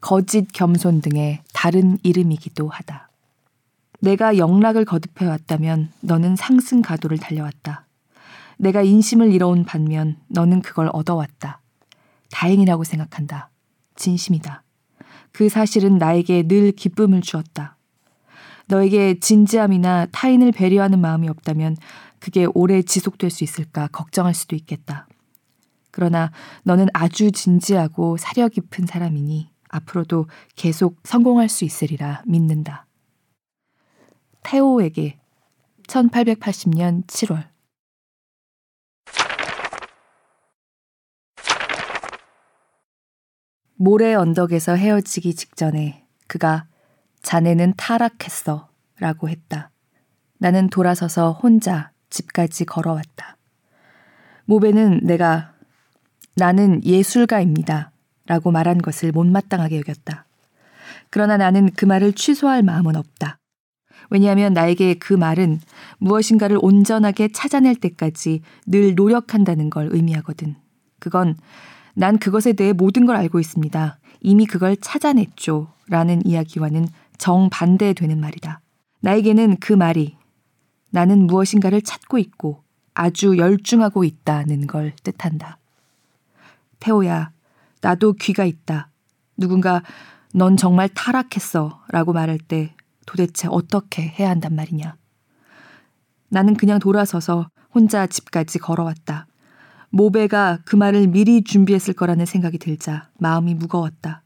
거짓 0.00 0.46
겸손 0.52 1.00
등의 1.00 1.42
다른 1.52 1.98
이름이기도 2.02 2.68
하다. 2.68 3.08
내가 4.00 4.38
영락을 4.38 4.84
거듭해 4.84 5.28
왔다면 5.28 5.92
너는 6.00 6.36
상승 6.36 6.80
가도를 6.82 7.18
달려왔다. 7.18 7.86
내가 8.56 8.82
인심을 8.82 9.32
잃어온 9.32 9.64
반면 9.64 10.16
너는 10.28 10.62
그걸 10.62 10.90
얻어왔다. 10.92 11.60
다행이라고 12.30 12.84
생각한다. 12.84 13.50
진심이다. 13.96 14.62
그 15.32 15.48
사실은 15.48 15.98
나에게 15.98 16.44
늘 16.44 16.72
기쁨을 16.72 17.20
주었다. 17.20 17.76
너에게 18.66 19.18
진지함이나 19.18 20.06
타인을 20.12 20.52
배려하는 20.52 21.00
마음이 21.00 21.28
없다면 21.28 21.76
그게 22.18 22.46
오래 22.54 22.82
지속될 22.82 23.30
수 23.30 23.44
있을까 23.44 23.88
걱정할 23.88 24.34
수도 24.34 24.54
있겠다. 24.56 25.08
그러나 25.90 26.30
너는 26.64 26.86
아주 26.92 27.32
진지하고 27.32 28.16
사려 28.16 28.48
깊은 28.48 28.86
사람이니 28.86 29.50
앞으로도 29.68 30.26
계속 30.56 30.96
성공할 31.04 31.48
수 31.48 31.64
있으리라 31.64 32.22
믿는다. 32.26 32.86
태오에게 34.42 35.18
1880년 35.86 37.06
7월 37.06 37.48
모래 43.74 44.14
언덕에서 44.14 44.76
헤어지기 44.76 45.34
직전에 45.34 46.06
그가 46.26 46.66
자네는 47.22 47.74
타락했어 47.76 48.68
라고 48.98 49.28
했다. 49.28 49.70
나는 50.38 50.68
돌아서서 50.68 51.32
혼자 51.32 51.90
집까지 52.10 52.66
걸어왔다. 52.66 53.36
모베는 54.44 55.00
내가 55.04 55.54
나는 56.40 56.82
예술가입니다 56.84 57.92
라고 58.24 58.50
말한 58.50 58.78
것을 58.78 59.12
못마땅하게 59.12 59.76
여겼다. 59.80 60.24
그러나 61.10 61.36
나는 61.36 61.68
그 61.76 61.84
말을 61.84 62.14
취소할 62.14 62.62
마음은 62.62 62.96
없다. 62.96 63.38
왜냐하면 64.08 64.54
나에게 64.54 64.94
그 64.94 65.12
말은 65.12 65.60
무엇인가를 65.98 66.58
온전하게 66.62 67.28
찾아낼 67.32 67.74
때까지 67.76 68.40
늘 68.66 68.94
노력한다는 68.94 69.68
걸 69.68 69.90
의미하거든. 69.92 70.56
그건 70.98 71.36
난 71.94 72.18
그것에 72.18 72.54
대해 72.54 72.72
모든 72.72 73.04
걸 73.04 73.16
알고 73.16 73.38
있습니다. 73.38 73.98
이미 74.22 74.46
그걸 74.46 74.78
찾아냈죠. 74.78 75.68
라는 75.88 76.24
이야기와는 76.24 76.88
정반대되는 77.18 78.18
말이다. 78.18 78.62
나에게는 79.00 79.58
그 79.60 79.74
말이 79.74 80.16
나는 80.90 81.26
무엇인가를 81.26 81.82
찾고 81.82 82.16
있고 82.16 82.62
아주 82.94 83.36
열중하고 83.36 84.04
있다는 84.04 84.66
걸 84.66 84.94
뜻한다. 85.02 85.59
태호야, 86.80 87.32
나도 87.80 88.14
귀가 88.14 88.44
있다. 88.44 88.90
누군가 89.36 89.82
넌 90.34 90.56
정말 90.56 90.88
타락했어 90.88 91.82
라고 91.88 92.12
말할 92.12 92.38
때 92.38 92.74
도대체 93.06 93.48
어떻게 93.50 94.02
해야 94.02 94.30
한단 94.30 94.54
말이냐. 94.54 94.96
나는 96.28 96.54
그냥 96.54 96.78
돌아서서 96.78 97.48
혼자 97.74 98.06
집까지 98.06 98.58
걸어왔다. 98.58 99.26
모베가 99.90 100.60
그 100.64 100.76
말을 100.76 101.08
미리 101.08 101.42
준비했을 101.42 101.94
거라는 101.94 102.26
생각이 102.26 102.58
들자 102.58 103.10
마음이 103.18 103.54
무거웠다. 103.54 104.22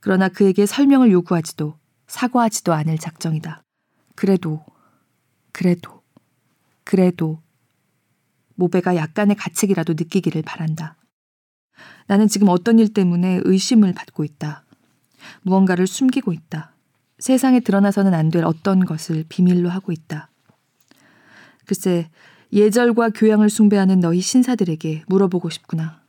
그러나 0.00 0.28
그에게 0.28 0.64
설명을 0.64 1.10
요구하지도 1.10 1.78
사과하지도 2.06 2.72
않을 2.72 2.96
작정이다. 2.98 3.62
그래도, 4.14 4.64
그래도, 5.52 6.02
그래도 6.84 7.42
모베가 8.54 8.96
약간의 8.96 9.36
가책이라도 9.36 9.92
느끼기를 9.92 10.42
바란다. 10.42 10.96
나는 12.06 12.28
지금 12.28 12.48
어떤 12.48 12.78
일 12.78 12.92
때문에 12.92 13.40
의심을 13.44 13.92
받고 13.94 14.24
있다. 14.24 14.64
무언가를 15.42 15.86
숨기고 15.86 16.32
있다. 16.32 16.72
세상에 17.18 17.60
드러나서는 17.60 18.14
안 18.14 18.30
될 18.30 18.44
어떤 18.44 18.84
것을 18.84 19.24
비밀로 19.28 19.68
하고 19.68 19.92
있다. 19.92 20.30
글쎄, 21.66 22.08
예절과 22.52 23.10
교양을 23.10 23.50
숭배하는 23.50 24.00
너희 24.00 24.20
신사들에게 24.20 25.04
물어보고 25.06 25.50
싶구나. 25.50 26.00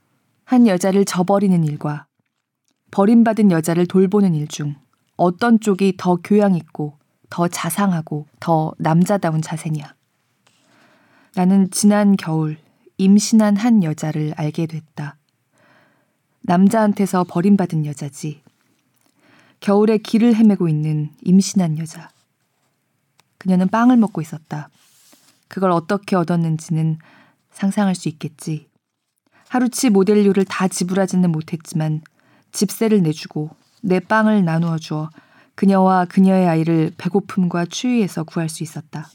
한 0.45 0.67
여자를 0.67 1.05
저버리는 1.05 1.63
일과 1.63 2.07
버림받은 2.91 3.51
여자를 3.51 3.85
돌보는 3.85 4.33
일 4.35 4.47
중 4.47 4.75
어떤 5.17 5.59
쪽이 5.59 5.95
더 5.97 6.15
교양 6.23 6.55
있고 6.55 6.97
더 7.29 7.47
자상하고 7.47 8.25
더 8.39 8.71
남자다운 8.77 9.41
자세냐. 9.41 9.93
나는 11.35 11.69
지난 11.71 12.15
겨울 12.15 12.57
임신한 12.97 13.55
한 13.57 13.83
여자를 13.83 14.33
알게 14.35 14.65
됐다. 14.65 15.18
남자한테서 16.49 17.25
버림받은 17.25 17.85
여자지. 17.85 18.41
겨울에 19.59 19.99
길을 19.99 20.33
헤매고 20.33 20.67
있는 20.67 21.11
임신한 21.21 21.77
여자. 21.77 22.09
그녀는 23.37 23.67
빵을 23.67 23.97
먹고 23.97 24.19
있었다. 24.19 24.69
그걸 25.47 25.69
어떻게 25.69 26.15
얻었는지는 26.15 26.97
상상할 27.51 27.93
수 27.93 28.09
있겠지. 28.09 28.67
하루치 29.49 29.91
모델료를 29.91 30.43
다 30.45 30.67
지불하지는 30.67 31.31
못했지만 31.31 32.01
집세를 32.51 33.03
내주고 33.03 33.51
내 33.83 33.99
빵을 33.99 34.43
나누어 34.43 34.79
주어 34.79 35.11
그녀와 35.53 36.05
그녀의 36.05 36.47
아이를 36.47 36.93
배고픔과 36.97 37.67
추위에서 37.67 38.23
구할 38.23 38.49
수 38.49 38.63
있었다. 38.63 39.07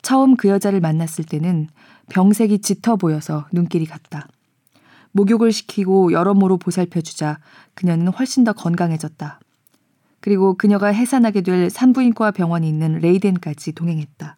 처음 0.00 0.36
그 0.36 0.48
여자를 0.48 0.80
만났을 0.80 1.24
때는 1.24 1.68
병색이 2.08 2.60
짙어 2.60 2.96
보여서 2.96 3.46
눈길이 3.52 3.84
갔다. 3.84 4.26
목욕을 5.12 5.52
시키고 5.52 6.12
여러모로 6.12 6.58
보살펴주자 6.58 7.38
그녀는 7.74 8.08
훨씬 8.08 8.44
더 8.44 8.52
건강해졌다. 8.52 9.40
그리고 10.20 10.54
그녀가 10.54 10.88
해산하게 10.88 11.42
될 11.42 11.70
산부인과 11.70 12.32
병원이 12.32 12.68
있는 12.68 12.98
레이덴까지 12.98 13.72
동행했다. 13.72 14.36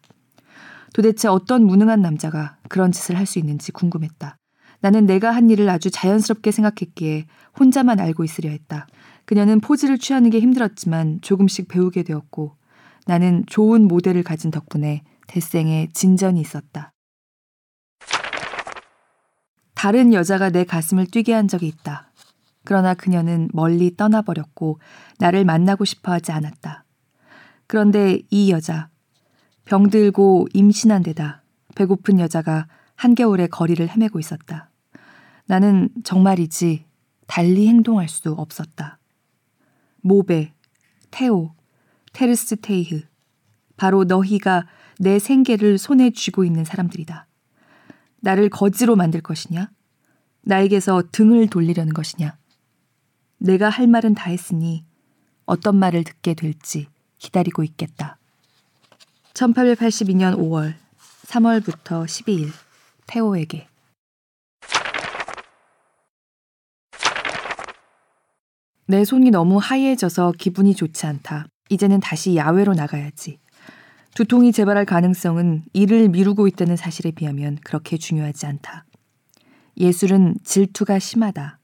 도대체 0.93 1.27
어떤 1.27 1.65
무능한 1.65 2.01
남자가 2.01 2.57
그런 2.69 2.91
짓을 2.91 3.17
할 3.17 3.25
수 3.25 3.39
있는지 3.39 3.71
궁금했다. 3.71 4.37
나는 4.81 5.05
내가 5.05 5.31
한 5.31 5.49
일을 5.49 5.69
아주 5.69 5.91
자연스럽게 5.91 6.51
생각했기에 6.51 7.25
혼자만 7.59 7.99
알고 7.99 8.23
있으려 8.23 8.49
했다. 8.49 8.87
그녀는 9.25 9.59
포즈를 9.59 9.97
취하는 9.97 10.29
게 10.29 10.39
힘들었지만 10.39 11.19
조금씩 11.21 11.67
배우게 11.67 12.03
되었고 12.03 12.55
나는 13.05 13.43
좋은 13.47 13.87
모델을 13.87 14.23
가진 14.23 14.51
덕분에 14.51 15.03
대생에 15.27 15.89
진전이 15.93 16.41
있었다. 16.41 16.91
다른 19.81 20.13
여자가 20.13 20.51
내 20.51 20.63
가슴을 20.63 21.07
뛰게 21.07 21.33
한 21.33 21.47
적이 21.47 21.65
있다. 21.65 22.11
그러나 22.63 22.93
그녀는 22.93 23.49
멀리 23.51 23.95
떠나버렸고 23.97 24.79
나를 25.17 25.43
만나고 25.43 25.85
싶어 25.85 26.11
하지 26.11 26.31
않았다. 26.31 26.85
그런데 27.65 28.19
이 28.29 28.51
여자, 28.51 28.89
병들고 29.65 30.49
임신한 30.53 31.01
데다 31.01 31.41
배고픈 31.73 32.19
여자가 32.19 32.67
한겨울에 32.95 33.47
거리를 33.47 33.89
헤매고 33.89 34.19
있었다. 34.19 34.69
나는 35.47 35.89
정말이지 36.03 36.85
달리 37.25 37.67
행동할 37.67 38.07
수 38.07 38.33
없었다. 38.33 38.99
모베, 40.01 40.53
테오, 41.09 41.55
테르스 42.13 42.57
테이흐. 42.57 43.01
바로 43.77 44.03
너희가 44.03 44.67
내 44.99 45.17
생계를 45.17 45.79
손에 45.79 46.11
쥐고 46.11 46.45
있는 46.45 46.65
사람들이다. 46.65 47.25
나를 48.21 48.49
거지로 48.49 48.95
만들 48.95 49.21
것이냐? 49.21 49.69
나에게서 50.43 51.03
등을 51.11 51.47
돌리려는 51.47 51.93
것이냐? 51.93 52.37
내가 53.37 53.69
할 53.69 53.87
말은 53.87 54.13
다 54.13 54.29
했으니 54.29 54.85
어떤 55.45 55.75
말을 55.75 56.03
듣게 56.03 56.33
될지 56.33 56.87
기다리고 57.17 57.63
있겠다. 57.63 58.17
1882년 59.33 60.37
5월, 60.37 60.75
3월부터 61.25 62.05
12일, 62.05 62.51
태호에게. 63.07 63.67
내 68.85 69.05
손이 69.05 69.31
너무 69.31 69.57
하얘져서 69.57 70.33
기분이 70.37 70.75
좋지 70.75 71.05
않다. 71.05 71.47
이제는 71.69 72.01
다시 72.01 72.35
야외로 72.35 72.73
나가야지. 72.73 73.39
두통이 74.15 74.51
재발할 74.51 74.85
가능성은 74.85 75.63
일을 75.73 76.09
미루고 76.09 76.47
있다는 76.47 76.75
사실에 76.75 77.11
비하면 77.11 77.57
그렇게 77.63 77.97
중요하지 77.97 78.45
않다. 78.45 78.85
예술은 79.77 80.35
질투가 80.43 80.99
심하다. 80.99 81.59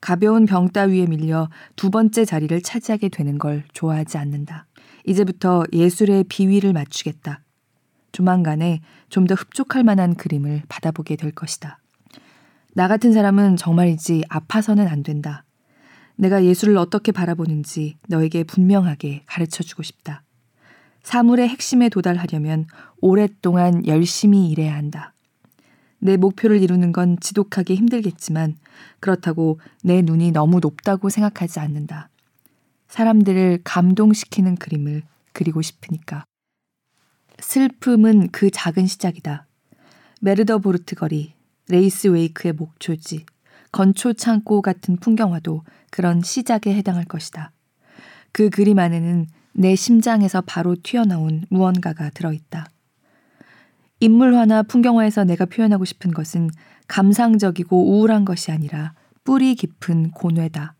가벼운 0.00 0.46
병 0.46 0.68
따위에 0.68 1.06
밀려 1.06 1.48
두 1.74 1.90
번째 1.90 2.24
자리를 2.24 2.60
차지하게 2.62 3.08
되는 3.08 3.38
걸 3.38 3.64
좋아하지 3.72 4.18
않는다. 4.18 4.66
이제부터 5.04 5.64
예술의 5.72 6.24
비위를 6.24 6.72
맞추겠다. 6.72 7.40
조만간에 8.12 8.80
좀 9.10 9.26
더 9.26 9.34
흡족할 9.34 9.84
만한 9.84 10.14
그림을 10.14 10.62
받아보게 10.68 11.16
될 11.16 11.32
것이다. 11.32 11.78
나 12.74 12.88
같은 12.88 13.12
사람은 13.12 13.56
정말이지 13.56 14.24
아파서는 14.28 14.88
안 14.88 15.02
된다. 15.02 15.44
내가 16.16 16.44
예술을 16.44 16.78
어떻게 16.78 17.12
바라보는지 17.12 17.98
너에게 18.08 18.44
분명하게 18.44 19.24
가르쳐 19.26 19.62
주고 19.62 19.82
싶다. 19.82 20.22
사물의 21.06 21.48
핵심에 21.48 21.88
도달하려면 21.88 22.66
오랫동안 23.00 23.86
열심히 23.86 24.50
일해야 24.50 24.74
한다. 24.74 25.14
내 26.00 26.16
목표를 26.16 26.60
이루는 26.60 26.90
건 26.90 27.16
지독하게 27.20 27.76
힘들겠지만 27.76 28.56
그렇다고 28.98 29.60
내 29.84 30.02
눈이 30.02 30.32
너무 30.32 30.58
높다고 30.58 31.08
생각하지 31.08 31.60
않는다. 31.60 32.08
사람들을 32.88 33.60
감동시키는 33.62 34.56
그림을 34.56 35.04
그리고 35.32 35.62
싶으니까. 35.62 36.24
슬픔은 37.38 38.30
그 38.32 38.50
작은 38.50 38.88
시작이다. 38.88 39.46
메르더보르트 40.20 40.96
거리, 40.96 41.34
레이스 41.68 42.08
웨이크의 42.08 42.54
목초지, 42.54 43.26
건초 43.70 44.12
창고 44.14 44.60
같은 44.60 44.96
풍경화도 44.96 45.62
그런 45.90 46.20
시작에 46.20 46.74
해당할 46.74 47.04
것이다. 47.04 47.52
그 48.32 48.50
그림 48.50 48.80
안에는 48.80 49.28
내 49.58 49.74
심장에서 49.74 50.42
바로 50.42 50.76
튀어나온 50.82 51.46
무언가가 51.48 52.10
들어있다. 52.10 52.66
인물화나 54.00 54.62
풍경화에서 54.62 55.24
내가 55.24 55.46
표현하고 55.46 55.86
싶은 55.86 56.12
것은 56.12 56.50
감상적이고 56.88 57.90
우울한 57.90 58.26
것이 58.26 58.52
아니라 58.52 58.92
뿌리 59.24 59.54
깊은 59.54 60.10
고뇌다. 60.10 60.74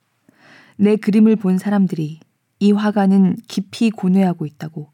내 0.77 0.97
그림을 0.97 1.37
본 1.37 1.57
사람들이 1.57 2.21
이 2.59 2.73
화가는 2.73 3.37
깊이 3.49 3.91
고뇌하고 3.91 4.45
있다고, 4.45 4.93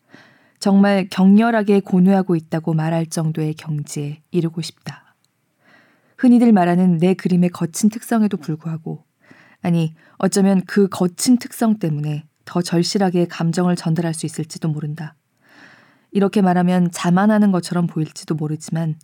정말 0.61 1.09
격렬하게 1.11 1.81
고뇌하고 1.81 2.37
있다고 2.37 2.75
말할 2.75 3.07
정도의 3.07 3.55
경지에 3.55 4.23
이르고 4.31 4.62
싶다. 4.62 5.16
흔히들 6.18 6.53
말하는 6.53 6.99
내 6.99 7.14
그림의 7.14 7.51
거친 7.51 7.90
특성에도 7.90 8.37
불구하고, 8.37 9.05
아니, 9.61 9.95
어쩌면 10.18 10.62
그 10.66 10.87
거친 10.87 11.38
특성 11.38 11.81
때문에 11.81 12.25
더 12.44 12.62
절실하게 12.62 13.26
감정을 13.26 13.76
전달할 13.76 14.14
수 14.14 14.26
있을지도 14.26 14.68
모른다. 14.68 15.14
이렇게 16.11 16.42
말하면 16.42 16.90
자만하는 16.90 17.52
것처럼 17.52 17.87
보일지도 17.87 18.35
모르지만 18.35 18.96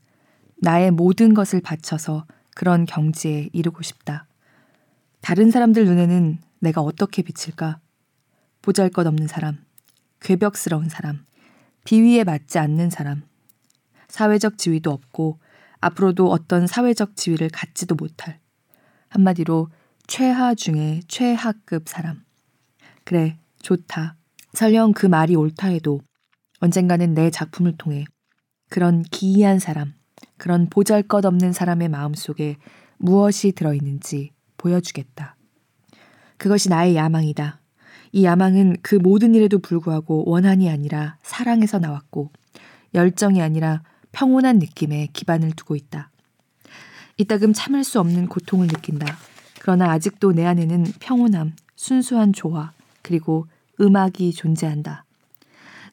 나의 0.60 0.90
모든 0.90 1.34
것을 1.34 1.60
바쳐서 1.60 2.26
그런 2.54 2.84
경지에 2.84 3.50
이르고 3.52 3.82
싶다. 3.82 4.26
다른 5.20 5.50
사람들 5.50 5.86
눈에는 5.86 6.38
내가 6.60 6.80
어떻게 6.80 7.22
비칠까? 7.22 7.80
보잘 8.62 8.90
것 8.90 9.06
없는 9.06 9.28
사람, 9.28 9.58
괴벽스러운 10.20 10.88
사람, 10.88 11.24
비위에 11.84 12.24
맞지 12.24 12.58
않는 12.58 12.90
사람, 12.90 13.22
사회적 14.08 14.58
지위도 14.58 14.90
없고 14.90 15.38
앞으로도 15.80 16.30
어떤 16.30 16.66
사회적 16.66 17.16
지위를 17.16 17.48
갖지도 17.50 17.94
못할 17.94 18.40
한마디로 19.08 19.68
최하 20.06 20.54
중에 20.54 21.00
최하급 21.06 21.88
사람. 21.88 22.27
그래, 23.08 23.38
좋다. 23.62 24.16
설령 24.52 24.92
그 24.92 25.06
말이 25.06 25.34
옳다 25.34 25.68
해도 25.68 26.02
언젠가는 26.60 27.14
내 27.14 27.30
작품을 27.30 27.78
통해 27.78 28.04
그런 28.68 29.02
기이한 29.02 29.58
사람, 29.58 29.94
그런 30.36 30.68
보잘 30.68 31.04
것 31.04 31.24
없는 31.24 31.54
사람의 31.54 31.88
마음 31.88 32.12
속에 32.12 32.58
무엇이 32.98 33.52
들어있는지 33.52 34.32
보여주겠다. 34.58 35.36
그것이 36.36 36.68
나의 36.68 36.96
야망이다. 36.96 37.62
이 38.12 38.24
야망은 38.26 38.76
그 38.82 38.96
모든 38.96 39.34
일에도 39.34 39.58
불구하고 39.58 40.28
원한이 40.28 40.68
아니라 40.68 41.16
사랑에서 41.22 41.78
나왔고 41.78 42.30
열정이 42.92 43.40
아니라 43.40 43.84
평온한 44.12 44.58
느낌에 44.58 45.08
기반을 45.14 45.52
두고 45.52 45.76
있다. 45.76 46.10
이따금 47.16 47.54
참을 47.54 47.84
수 47.84 48.00
없는 48.00 48.26
고통을 48.26 48.66
느낀다. 48.66 49.06
그러나 49.60 49.92
아직도 49.92 50.32
내 50.32 50.44
안에는 50.44 50.84
평온함, 51.00 51.54
순수한 51.74 52.34
조화, 52.34 52.72
그리고 53.08 53.46
음악이 53.80 54.34
존재한다. 54.34 55.06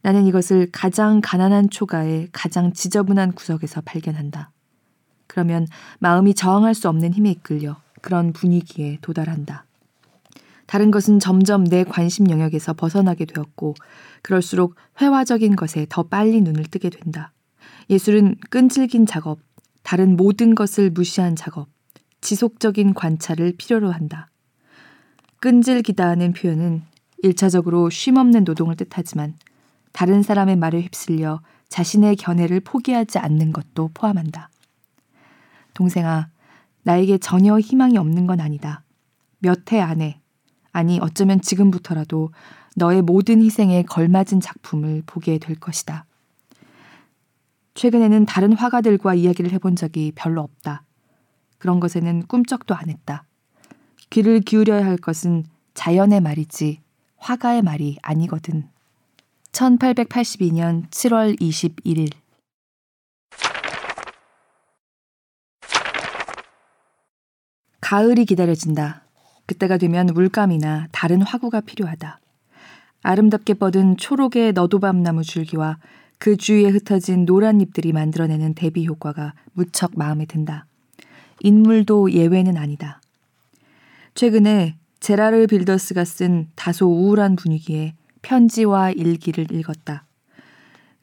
나는 0.01 0.25
이것을 0.25 0.67
가장 0.73 1.21
가난한 1.23 1.69
초가의 1.69 2.28
가장 2.34 2.73
지저분한 2.73 3.32
구석에서 3.32 3.80
발견한다. 3.86 4.51
그러면 5.25 5.65
마음이 5.99 6.34
저항할 6.34 6.75
수 6.75 6.89
없는 6.89 7.13
힘에 7.13 7.32
이끌려 7.32 7.78
그런 8.01 8.34
분위기에 8.34 8.97
도달한다. 9.01 9.65
다른 10.65 10.91
것은 10.91 11.19
점점 11.19 11.63
내 11.63 11.86
관심 11.86 12.30
영역에서 12.30 12.73
벗어나게 12.73 13.23
되었고, 13.25 13.75
그럴수록 14.21 14.75
회화적인 14.99 15.56
것에 15.56 15.86
더 15.88 16.04
빨리 16.04 16.41
눈을 16.41 16.65
뜨게 16.65 16.89
된다. 16.89 17.32
예술은 17.89 18.36
끈질긴 18.49 19.06
작업, 19.06 19.39
다른 19.84 20.17
모든 20.17 20.54
것을 20.54 20.89
무시한 20.89 21.38
작업, 21.38 21.69
지속적인 22.19 22.93
관찰을 22.93 23.54
필요로 23.58 23.91
한다. 23.91 24.30
끈질기다는 25.39 26.34
표현은 26.34 26.84
일차적으로 27.25 27.89
쉼없는 27.89 28.43
노동을 28.43 28.75
뜻하지만 28.75 29.35
다른 29.91 30.21
사람의 30.21 30.57
말에 30.57 30.81
휩쓸려 30.81 31.41
자신의 31.69 32.17
견해를 32.17 32.59
포기하지 32.59 33.17
않는 33.17 33.51
것도 33.51 33.89
포함한다. 33.93 34.49
동생아, 35.73 36.29
나에게 36.83 37.17
전혀 37.17 37.59
희망이 37.59 37.97
없는 37.97 38.27
건 38.27 38.39
아니다. 38.39 38.83
몇 39.39 39.71
해 39.71 39.79
안에, 39.79 40.21
아니 40.71 40.99
어쩌면 41.01 41.41
지금부터라도 41.41 42.29
너의 42.75 43.01
모든 43.01 43.41
희생에 43.41 43.83
걸맞은 43.83 44.41
작품을 44.41 45.01
보게 45.05 45.39
될 45.39 45.55
것이다. 45.55 46.05
최근에는 47.73 48.25
다른 48.25 48.53
화가들과 48.53 49.15
이야기를 49.15 49.51
해본 49.51 49.75
적이 49.75 50.11
별로 50.15 50.41
없다. 50.41 50.83
그런 51.57 51.79
것에는 51.79 52.27
꿈쩍도 52.27 52.75
안 52.75 52.89
했다. 52.89 53.25
귀를 54.11 54.41
기울여야 54.41 54.85
할 54.85 54.97
것은 54.97 55.45
자연의 55.73 56.21
말이지 56.21 56.85
화가의 57.17 57.62
말이 57.62 57.97
아니거든. 58.01 58.67
1882년 59.51 60.89
7월 60.89 61.39
21일 61.39 62.12
가을이 67.80 68.25
기다려진다. 68.25 69.04
그때가 69.45 69.78
되면 69.78 70.08
물감이나 70.08 70.88
다른 70.91 71.21
화구가 71.21 71.62
필요하다. 71.62 72.19
아름답게 73.04 73.54
뻗은 73.54 73.97
초록의 73.97 74.54
너도밤나무 74.54 75.23
줄기와 75.23 75.78
그 76.17 76.38
주위에 76.38 76.69
흩어진 76.69 77.25
노란 77.25 77.62
잎들이 77.62 77.93
만들어내는 77.93 78.56
대비 78.56 78.88
효과가 78.88 79.36
무척 79.54 79.91
마음에 79.95 80.25
든다. 80.25 80.65
인물도 81.41 82.12
예외는 82.12 82.58
아니다. 82.58 83.01
최근에 84.15 84.78
제라르 85.05 85.45
빌더스가 85.45 86.03
쓴 86.03 86.47
다소 86.55 86.87
우울한 86.87 87.35
분위기에 87.35 87.93
편지와 88.23 88.89
일기를 88.89 89.51
읽었다. 89.51 90.07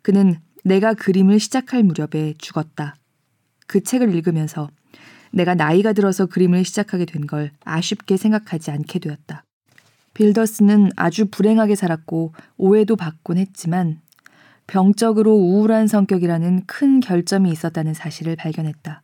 그는 0.03 0.41
내가 0.65 0.93
그림을 0.93 1.39
시작할 1.39 1.85
무렵에 1.85 2.35
죽었다. 2.37 2.97
그 3.69 3.85
책을 3.85 4.13
읽으면서 4.13 4.69
내가 5.31 5.55
나이가 5.55 5.93
들어서 5.93 6.27
그림을 6.27 6.65
시작하게 6.65 7.05
된 7.05 7.29
걸 7.29 7.53
아쉽게 7.65 8.17
생각하지 8.17 8.73
않게 8.73 8.99
되었다. 8.99 9.45
빌더스는 10.15 10.91
아주 10.97 11.27
불행하게 11.27 11.77
살았고 11.77 12.35
오해도 12.57 12.97
받곤 12.97 13.39
했지만 13.39 14.01
병적으로 14.67 15.33
우울한 15.37 15.87
성격이라는 15.87 16.67
큰 16.67 16.99
결점이 16.99 17.53
있었다는 17.53 17.95
사실을 17.95 18.35
발견했다. 18.35 19.01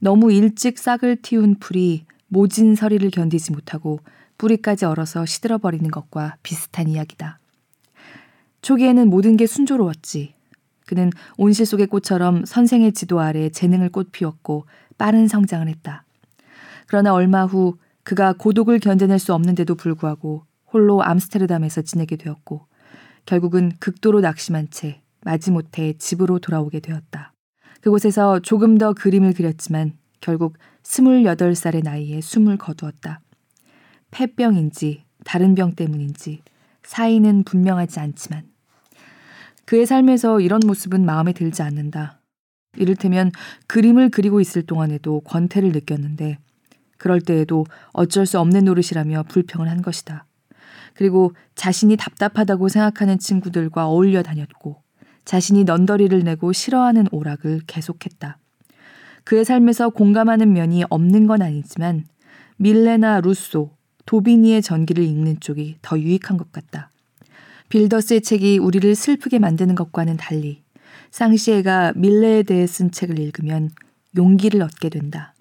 너무 0.00 0.30
일찍 0.30 0.78
싹을 0.78 1.22
틔운 1.22 1.54
풀이 1.58 2.04
모진 2.28 2.74
서리를 2.74 3.08
견디지 3.10 3.52
못하고 3.52 4.00
뿌리까지 4.38 4.84
얼어서 4.84 5.26
시들어버리는 5.26 5.88
것과 5.90 6.36
비슷한 6.42 6.88
이야기다. 6.88 7.38
초기에는 8.62 9.08
모든 9.08 9.36
게 9.36 9.46
순조로웠지. 9.46 10.34
그는 10.86 11.10
온실 11.36 11.66
속의 11.66 11.86
꽃처럼 11.86 12.44
선생의 12.44 12.92
지도 12.92 13.20
아래 13.20 13.48
재능을 13.48 13.90
꽃피웠고 13.90 14.66
빠른 14.98 15.28
성장을 15.28 15.66
했다. 15.68 16.04
그러나 16.86 17.14
얼마 17.14 17.44
후 17.46 17.76
그가 18.02 18.34
고독을 18.34 18.78
견뎌낼 18.80 19.18
수 19.18 19.32
없는데도 19.34 19.74
불구하고 19.74 20.44
홀로 20.72 21.02
암스테르담에서 21.02 21.82
지내게 21.82 22.16
되었고 22.16 22.66
결국은 23.26 23.72
극도로 23.80 24.20
낙심한 24.20 24.68
채 24.70 25.00
마지못해 25.22 25.94
집으로 25.98 26.38
돌아오게 26.38 26.80
되었다. 26.80 27.32
그곳에서 27.80 28.40
조금 28.40 28.76
더 28.76 28.92
그림을 28.92 29.32
그렸지만 29.32 29.92
결국 30.20 30.56
28살의 30.84 31.82
나이에 31.82 32.20
숨을 32.20 32.56
거두었다. 32.56 33.20
폐병인지 34.10 35.04
다른 35.24 35.54
병 35.54 35.74
때문인지 35.74 36.42
사인은 36.84 37.44
분명하지 37.44 38.00
않지만 38.00 38.44
그의 39.64 39.86
삶에서 39.86 40.40
이런 40.40 40.60
모습은 40.64 41.04
마음에 41.04 41.32
들지 41.32 41.62
않는다. 41.62 42.20
이를테면 42.76 43.30
그림을 43.66 44.10
그리고 44.10 44.40
있을 44.40 44.62
동안에도 44.62 45.20
권태를 45.20 45.72
느꼈는데 45.72 46.38
그럴 46.98 47.20
때에도 47.20 47.64
어쩔 47.92 48.26
수 48.26 48.38
없는 48.38 48.64
노릇이라며 48.64 49.24
불평을 49.24 49.68
한 49.68 49.82
것이다. 49.82 50.26
그리고 50.94 51.32
자신이 51.54 51.96
답답하다고 51.96 52.68
생각하는 52.68 53.18
친구들과 53.18 53.86
어울려 53.86 54.22
다녔고 54.22 54.82
자신이 55.24 55.64
넌더리를 55.64 56.18
내고 56.20 56.52
싫어하는 56.52 57.06
오락을 57.10 57.62
계속했다. 57.66 58.38
그의 59.24 59.44
삶에서 59.44 59.90
공감하는 59.90 60.52
면이 60.52 60.84
없는 60.90 61.26
건 61.26 61.42
아니지만 61.42 62.04
밀레나 62.56 63.20
루소, 63.20 63.70
도비니의 64.06 64.62
전기를 64.62 65.02
읽는 65.02 65.40
쪽이 65.40 65.78
더 65.82 65.98
유익한 65.98 66.36
것 66.36 66.52
같다. 66.52 66.90
빌더스의 67.70 68.20
책이 68.20 68.58
우리를 68.58 68.94
슬프게 68.94 69.38
만드는 69.38 69.74
것과는 69.74 70.16
달리 70.16 70.62
쌍시에가 71.10 71.94
밀레에 71.96 72.42
대해 72.42 72.66
쓴 72.66 72.90
책을 72.90 73.18
읽으면 73.18 73.70
용기를 74.16 74.62
얻게 74.62 74.88
된다. 74.88 75.34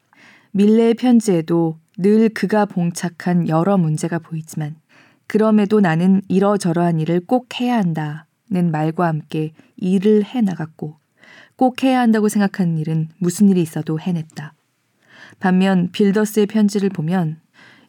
밀레의 0.52 0.96
편지에도 0.96 1.78
늘 1.98 2.30
그가 2.30 2.65
봉착한 2.65 3.50
여러 3.50 3.78
문제가 3.78 4.17
보이지만 4.17 4.76
그럼에도 5.28 5.80
나는 5.80 6.22
이러저러한 6.28 7.00
일을 7.00 7.22
꼭 7.26 7.60
해야 7.60 7.78
한다는 7.78 8.72
말과 8.72 9.08
함께 9.08 9.52
일을 9.78 10.24
해 10.26 10.41
나갔고 10.41 10.96
꼭 11.56 11.84
해야 11.84 12.00
한다고 12.00 12.30
생각하는 12.30 12.78
일은 12.78 13.10
무슨 13.18 13.50
일이 13.50 13.62
있어도 13.62 14.00
해냈다. 14.00 14.54
반면 15.39 15.89
빌더스의 15.92 16.48
편지를 16.48 16.89
보면 16.89 17.39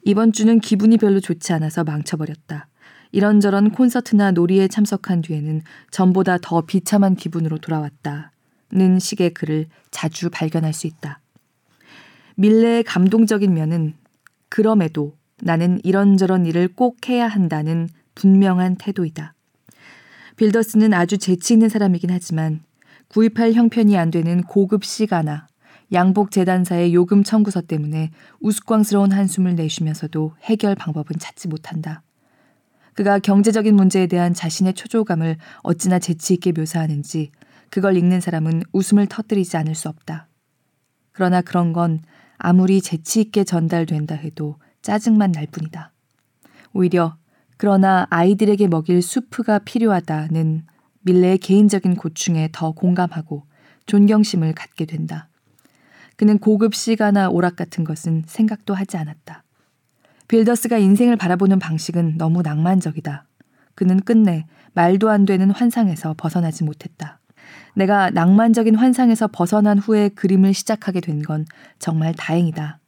이번 0.02 0.32
주는 0.32 0.60
기분이 0.60 0.98
별로 0.98 1.20
좋지 1.20 1.52
않아서 1.52 1.84
망쳐버렸다. 1.84 2.68
이런저런 3.12 3.70
콘서트나 3.70 4.32
놀이에 4.32 4.68
참석한 4.68 5.22
뒤에는 5.22 5.62
전보다 5.90 6.38
더 6.42 6.62
비참한 6.62 7.14
기분으로 7.14 7.58
돌아왔다 7.58 8.32
는 8.72 8.98
식의 8.98 9.34
글을 9.34 9.66
자주 9.92 10.30
발견할 10.30 10.72
수 10.72 10.88
있다. 10.88 11.20
밀레의 12.34 12.82
감동적인 12.82 13.54
면은 13.54 13.94
그럼에도 14.48 15.16
나는 15.40 15.80
이런저런 15.84 16.44
일을 16.46 16.68
꼭 16.74 17.08
해야 17.08 17.28
한다는 17.28 17.88
분명한 18.16 18.76
태도이다. 18.76 19.34
빌더스는 20.36 20.92
아주 20.92 21.18
재치 21.18 21.52
있는 21.54 21.68
사람이긴 21.68 22.10
하지만 22.10 22.62
구입할 23.14 23.52
형편이 23.52 23.96
안 23.96 24.10
되는 24.10 24.42
고급 24.42 24.84
시가나 24.84 25.46
양복 25.92 26.32
재단사의 26.32 26.92
요금 26.94 27.22
청구서 27.22 27.60
때문에 27.60 28.10
우스꽝스러운 28.40 29.12
한숨을 29.12 29.54
내쉬면서도 29.54 30.34
해결 30.42 30.74
방법은 30.74 31.20
찾지 31.20 31.46
못한다. 31.46 32.02
그가 32.94 33.20
경제적인 33.20 33.72
문제에 33.72 34.08
대한 34.08 34.34
자신의 34.34 34.74
초조감을 34.74 35.36
어찌나 35.62 36.00
재치 36.00 36.34
있게 36.34 36.50
묘사하는지 36.50 37.30
그걸 37.70 37.96
읽는 37.96 38.20
사람은 38.20 38.64
웃음을 38.72 39.06
터뜨리지 39.06 39.56
않을 39.58 39.76
수 39.76 39.88
없다. 39.88 40.26
그러나 41.12 41.40
그런 41.40 41.72
건 41.72 42.00
아무리 42.36 42.80
재치 42.80 43.20
있게 43.20 43.44
전달된다 43.44 44.16
해도 44.16 44.56
짜증만 44.82 45.30
날 45.30 45.46
뿐이다. 45.46 45.92
오히려 46.72 47.16
그러나 47.58 48.08
아이들에게 48.10 48.66
먹일 48.66 49.02
수프가 49.02 49.60
필요하다는 49.60 50.66
밀레의 51.04 51.38
개인적인 51.38 51.96
고충에 51.96 52.48
더 52.52 52.72
공감하고 52.72 53.44
존경심을 53.86 54.54
갖게 54.54 54.84
된다. 54.86 55.28
그는 56.16 56.38
고급 56.38 56.74
시가나 56.74 57.28
오락 57.28 57.56
같은 57.56 57.84
것은 57.84 58.24
생각도 58.26 58.74
하지 58.74 58.96
않았다. 58.96 59.44
빌더스가 60.28 60.78
인생을 60.78 61.16
바라보는 61.16 61.58
방식은 61.58 62.16
너무 62.16 62.42
낭만적이다. 62.42 63.26
그는 63.74 64.00
끝내 64.00 64.46
말도 64.72 65.10
안 65.10 65.24
되는 65.24 65.50
환상에서 65.50 66.14
벗어나지 66.16 66.64
못했다. 66.64 67.20
내가 67.76 68.10
낭만적인 68.10 68.74
환상에서 68.76 69.28
벗어난 69.28 69.78
후에 69.78 70.08
그림을 70.10 70.54
시작하게 70.54 71.00
된 71.00 71.22
건 71.22 71.44
정말 71.78 72.14
다행이다. 72.14 72.80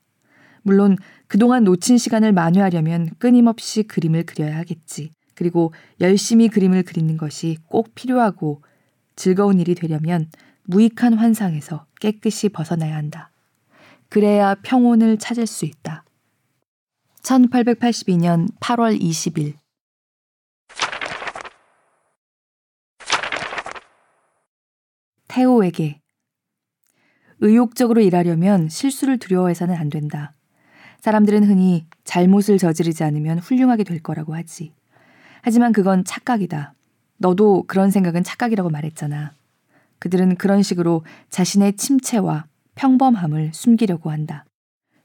물론 0.62 0.96
그동안 1.28 1.64
놓친 1.64 1.98
시간을 1.98 2.32
만회하려면 2.32 3.10
끊임없이 3.18 3.82
그림을 3.82 4.24
그려야 4.24 4.56
하겠지. 4.56 5.10
그리고 5.36 5.72
열심히 6.00 6.48
그림을 6.48 6.82
그리는 6.82 7.16
것이 7.16 7.58
꼭 7.68 7.94
필요하고 7.94 8.62
즐거운 9.14 9.60
일이 9.60 9.74
되려면 9.74 10.30
무익한 10.64 11.14
환상에서 11.14 11.86
깨끗이 12.00 12.48
벗어나야 12.48 12.96
한다. 12.96 13.30
그래야 14.08 14.54
평온을 14.62 15.18
찾을 15.18 15.46
수 15.46 15.64
있다. 15.64 16.04
1882년 17.22 18.48
8월 18.60 19.00
20일 19.00 19.54
태호에게 25.28 26.00
의욕적으로 27.40 28.00
일하려면 28.00 28.68
실수를 28.68 29.18
두려워해서는 29.18 29.74
안 29.74 29.90
된다. 29.90 30.34
사람들은 31.00 31.44
흔히 31.44 31.86
잘못을 32.04 32.56
저지르지 32.58 33.04
않으면 33.04 33.38
훌륭하게 33.40 33.84
될 33.84 34.02
거라고 34.02 34.34
하지. 34.34 34.72
하지만 35.46 35.70
그건 35.70 36.02
착각이다. 36.02 36.74
너도 37.18 37.62
그런 37.68 37.92
생각은 37.92 38.24
착각이라고 38.24 38.68
말했잖아. 38.68 39.30
그들은 40.00 40.34
그런 40.38 40.64
식으로 40.64 41.04
자신의 41.30 41.76
침체와 41.76 42.46
평범함을 42.74 43.52
숨기려고 43.54 44.10
한다. 44.10 44.44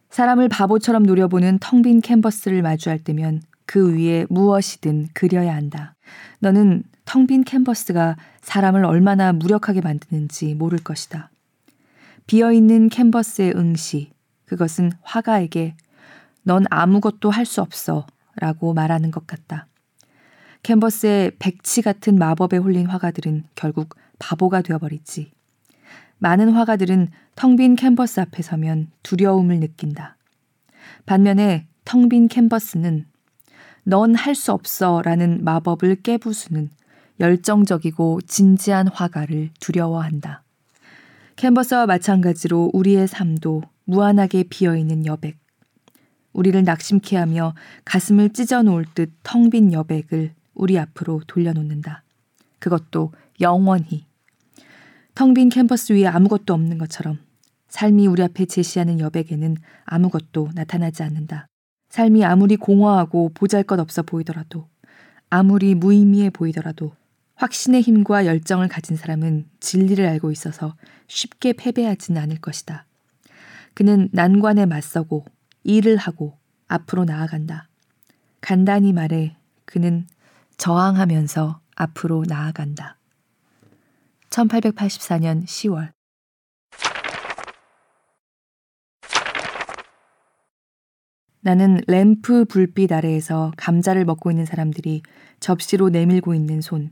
사람을 0.09 0.49
바보처럼 0.49 1.03
노려보는 1.03 1.59
텅 1.59 1.83
빈 1.83 2.01
캔버스를 2.01 2.63
마주할 2.63 2.97
때면 2.97 3.43
그 3.67 3.95
위에 3.95 4.25
무엇이든 4.29 5.09
그려야 5.13 5.53
한다. 5.55 5.93
너는 6.39 6.85
텅 7.05 7.27
빈 7.27 7.43
캔버스가 7.43 8.17
사람을 8.41 8.83
얼마나 8.83 9.33
무력하게 9.33 9.81
만드는지 9.81 10.55
모를 10.55 10.79
것이다. 10.79 11.29
비어있는 12.25 12.89
캔버스의 12.89 13.53
응시, 13.55 14.11
그것은 14.45 14.91
화가에게 15.03 15.75
넌 16.41 16.65
아무것도 16.71 17.29
할 17.29 17.45
수 17.45 17.61
없어 17.61 18.07
라고 18.37 18.73
말하는 18.73 19.11
것 19.11 19.27
같다. 19.27 19.67
캔버스에 20.63 21.31
백치 21.39 21.81
같은 21.81 22.17
마법에 22.17 22.57
홀린 22.57 22.85
화가들은 22.87 23.45
결국 23.55 23.95
바보가 24.19 24.61
되어버리지. 24.61 25.31
많은 26.19 26.51
화가들은 26.51 27.09
텅 27.35 27.55
빈 27.55 27.75
캔버스 27.75 28.19
앞에 28.19 28.43
서면 28.43 28.87
두려움을 29.01 29.59
느낀다. 29.59 30.17
반면에 31.05 31.67
텅 31.83 32.09
빈 32.09 32.27
캔버스는 32.27 33.05
넌 33.83 34.13
할 34.13 34.35
수 34.35 34.51
없어 34.51 35.01
라는 35.03 35.43
마법을 35.43 36.03
깨부수는 36.03 36.69
열정적이고 37.19 38.21
진지한 38.27 38.87
화가를 38.87 39.49
두려워한다. 39.59 40.43
캔버스와 41.37 41.87
마찬가지로 41.87 42.69
우리의 42.73 43.07
삶도 43.07 43.63
무한하게 43.85 44.43
비어있는 44.43 45.07
여백. 45.07 45.39
우리를 46.33 46.63
낙심케 46.63 47.17
하며 47.17 47.55
가슴을 47.83 48.29
찢어 48.31 48.61
놓을 48.61 48.85
듯 48.93 49.11
텅 49.23 49.49
빈 49.49 49.73
여백을 49.73 50.33
우리 50.53 50.77
앞으로 50.77 51.21
돌려놓는다. 51.27 52.03
그것도 52.59 53.11
영원히. 53.39 54.05
텅빈 55.15 55.49
캔버스 55.49 55.93
위에 55.93 56.07
아무것도 56.07 56.53
없는 56.53 56.77
것처럼 56.77 57.19
삶이 57.69 58.07
우리 58.07 58.21
앞에 58.21 58.45
제시하는 58.45 58.99
여백에는 58.99 59.57
아무것도 59.85 60.51
나타나지 60.53 61.03
않는다. 61.03 61.47
삶이 61.89 62.23
아무리 62.23 62.57
공허하고 62.57 63.31
보잘 63.33 63.63
것 63.63 63.79
없어 63.79 64.01
보이더라도, 64.01 64.67
아무리 65.29 65.75
무의미해 65.75 66.29
보이더라도, 66.29 66.93
확신의 67.35 67.81
힘과 67.81 68.25
열정을 68.25 68.67
가진 68.67 68.95
사람은 68.95 69.49
진리를 69.59 70.05
알고 70.05 70.31
있어서 70.31 70.75
쉽게 71.07 71.53
패배하지는 71.53 72.21
않을 72.21 72.37
것이다. 72.37 72.85
그는 73.73 74.09
난관에 74.11 74.65
맞서고 74.65 75.25
일을 75.63 75.97
하고 75.97 76.37
앞으로 76.67 77.05
나아간다. 77.05 77.67
간단히 78.41 78.93
말해 78.93 79.35
그는 79.65 80.05
저항하면서 80.57 81.61
앞으로 81.75 82.23
나아간다. 82.27 82.97
1884년 84.29 85.45
10월 85.45 85.91
나는 91.43 91.81
램프 91.87 92.45
불빛 92.45 92.91
아래에서 92.91 93.51
감자를 93.57 94.05
먹고 94.05 94.29
있는 94.29 94.45
사람들이 94.45 95.01
접시로 95.39 95.89
내밀고 95.89 96.35
있는 96.35 96.61
손, 96.61 96.91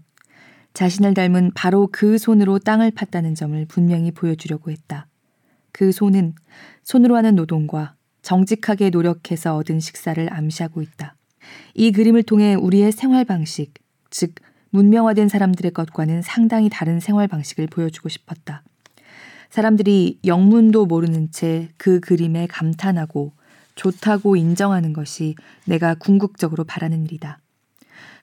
자신을 0.73 1.13
닮은 1.13 1.51
바로 1.53 1.87
그 1.91 2.17
손으로 2.17 2.57
땅을 2.57 2.91
팠다는 2.91 3.35
점을 3.35 3.63
분명히 3.67 4.11
보여주려고 4.11 4.71
했다. 4.71 5.07
그 5.71 5.91
손은 5.91 6.33
손으로 6.83 7.15
하는 7.15 7.35
노동과 7.35 7.95
정직하게 8.23 8.89
노력해서 8.89 9.55
얻은 9.55 9.79
식사를 9.79 10.33
암시하고 10.33 10.81
있다. 10.81 11.15
이 11.73 11.91
그림을 11.91 12.23
통해 12.23 12.55
우리의 12.55 12.91
생활 12.91 13.25
방식, 13.25 13.73
즉, 14.09 14.35
문명화된 14.71 15.29
사람들의 15.29 15.71
것과는 15.71 16.21
상당히 16.21 16.69
다른 16.69 16.99
생활 16.99 17.27
방식을 17.27 17.67
보여주고 17.67 18.09
싶었다. 18.09 18.63
사람들이 19.49 20.19
영문도 20.25 20.85
모르는 20.85 21.31
채 21.31 21.69
그 21.77 21.99
그림에 21.99 22.47
감탄하고 22.47 23.33
좋다고 23.75 24.35
인정하는 24.35 24.93
것이 24.93 25.35
내가 25.65 25.95
궁극적으로 25.95 26.65
바라는 26.65 27.05
일이다. 27.05 27.39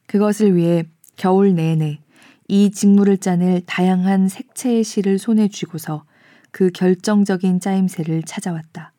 그것을 0.06 0.54
위해 0.54 0.84
겨울 1.16 1.54
내내 1.54 2.00
이 2.48 2.70
직무를 2.70 3.16
짜낼 3.18 3.62
다양한 3.66 4.28
색채의 4.28 4.84
실을 4.84 5.18
손에 5.18 5.48
쥐고서 5.48 6.04
그 6.52 6.70
결정적인 6.70 7.60
짜임새를 7.60 8.22
찾아왔다. 8.22 8.92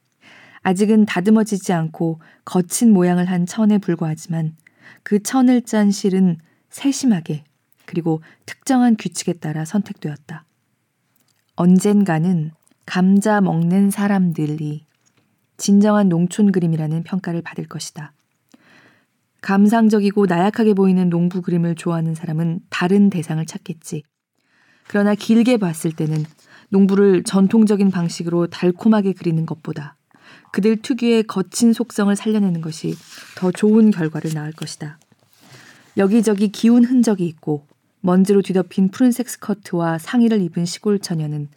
아직은 0.67 1.05
다듬어지지 1.05 1.71
않고 1.71 2.19
거친 2.43 2.91
모양을 2.91 3.29
한 3.29 3.45
천에 3.45 3.77
불과하지만 3.77 4.57
그 5.01 5.23
천을 5.23 5.61
짠 5.61 5.91
실은 5.91 6.35
세심하게 6.69 7.45
그리고 7.85 8.21
특정한 8.45 8.97
규칙에 8.97 9.31
따라 9.31 9.63
선택되었다. 9.63 10.43
언젠가는 11.55 12.51
감자 12.85 13.39
먹는 13.39 13.91
사람들이 13.91 14.85
진정한 15.55 16.09
농촌 16.09 16.51
그림이라는 16.51 17.03
평가를 17.03 17.41
받을 17.43 17.65
것이다. 17.65 18.11
감상적이고 19.39 20.25
나약하게 20.25 20.73
보이는 20.73 21.09
농부 21.09 21.41
그림을 21.41 21.75
좋아하는 21.75 22.13
사람은 22.13 22.59
다른 22.69 23.09
대상을 23.09 23.45
찾겠지. 23.45 24.03
그러나 24.89 25.15
길게 25.15 25.55
봤을 25.55 25.93
때는 25.93 26.25
농부를 26.67 27.23
전통적인 27.23 27.89
방식으로 27.89 28.47
달콤하게 28.47 29.13
그리는 29.13 29.45
것보다 29.45 29.96
그들 30.51 30.77
특유의 30.81 31.23
거친 31.23 31.73
속성을 31.73 32.15
살려내는 32.15 32.61
것이 32.61 32.95
더 33.37 33.51
좋은 33.51 33.91
결과를 33.91 34.31
낳을 34.33 34.51
것이다. 34.51 34.99
여기저기 35.97 36.49
기운 36.49 36.83
흔적이 36.85 37.25
있고 37.25 37.65
먼지로 38.01 38.41
뒤덮인 38.41 38.89
푸른색 38.89 39.29
스커트와 39.29 39.97
상의를 39.97 40.41
입은 40.41 40.65
시골 40.65 40.99
처녀는 40.99 41.49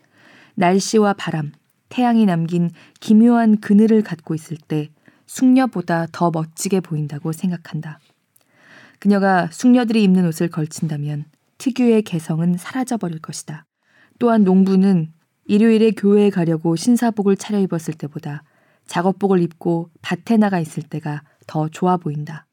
날씨와 0.54 1.12
바람, 1.14 1.52
태양이 1.88 2.24
남긴 2.24 2.70
기묘한 3.00 3.60
그늘을 3.60 4.02
갖고 4.02 4.34
있을 4.34 4.56
때 4.56 4.90
숙녀보다 5.26 6.06
더 6.12 6.30
멋지게 6.30 6.80
보인다고 6.80 7.32
생각한다. 7.32 8.00
그녀가 8.98 9.48
숙녀들이 9.50 10.02
입는 10.02 10.26
옷을 10.26 10.48
걸친다면 10.48 11.24
특유의 11.58 12.02
개성은 12.02 12.56
사라져버릴 12.58 13.20
것이다. 13.20 13.64
또한 14.18 14.44
농부는 14.44 15.12
일요일에 15.46 15.92
교회에 15.92 16.30
가려고 16.30 16.76
신사복을 16.76 17.36
차려입었을 17.36 17.94
때보다 17.94 18.42
작업복을 18.90 19.40
입고 19.40 19.88
밭에 20.02 20.36
나가 20.36 20.58
있을 20.58 20.82
때가 20.82 21.22
더 21.46 21.68
좋아 21.68 21.96
보인다. 21.96 22.46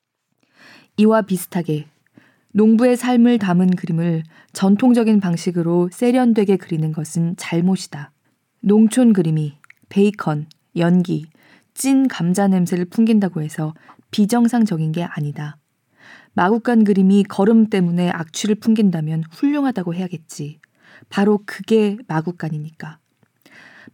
이와 0.98 1.24
비슷하게 1.24 1.88
농부의 2.54 2.96
삶을 2.96 3.40
담은 3.40 3.72
그림을 3.72 4.22
전통적인 4.54 5.20
방식으로 5.20 5.90
세련되게 5.92 6.58
그리는 6.58 6.92
것은 6.92 7.36
잘못이다. 7.38 8.12
농촌 8.62 9.14
그림이 9.14 9.58
베이컨, 9.90 10.46
연기, 10.76 11.26
찐 11.74 12.08
감자 12.08 12.48
냄새를 12.48 12.86
풍긴다고 12.86 13.42
해서 13.42 13.74
비정상적인 14.12 14.92
게 14.92 15.04
아니다. 15.04 15.58
마구간 16.34 16.84
그림이 16.84 17.24
걸음 17.24 17.68
때문에 17.68 18.12
악취를 18.12 18.56
풍긴다면 18.56 19.24
훌륭하다고 19.32 19.96
해야겠지. 19.96 20.60
바로 21.10 21.40
그게 21.48 21.98
마구간이니까. 22.08 23.00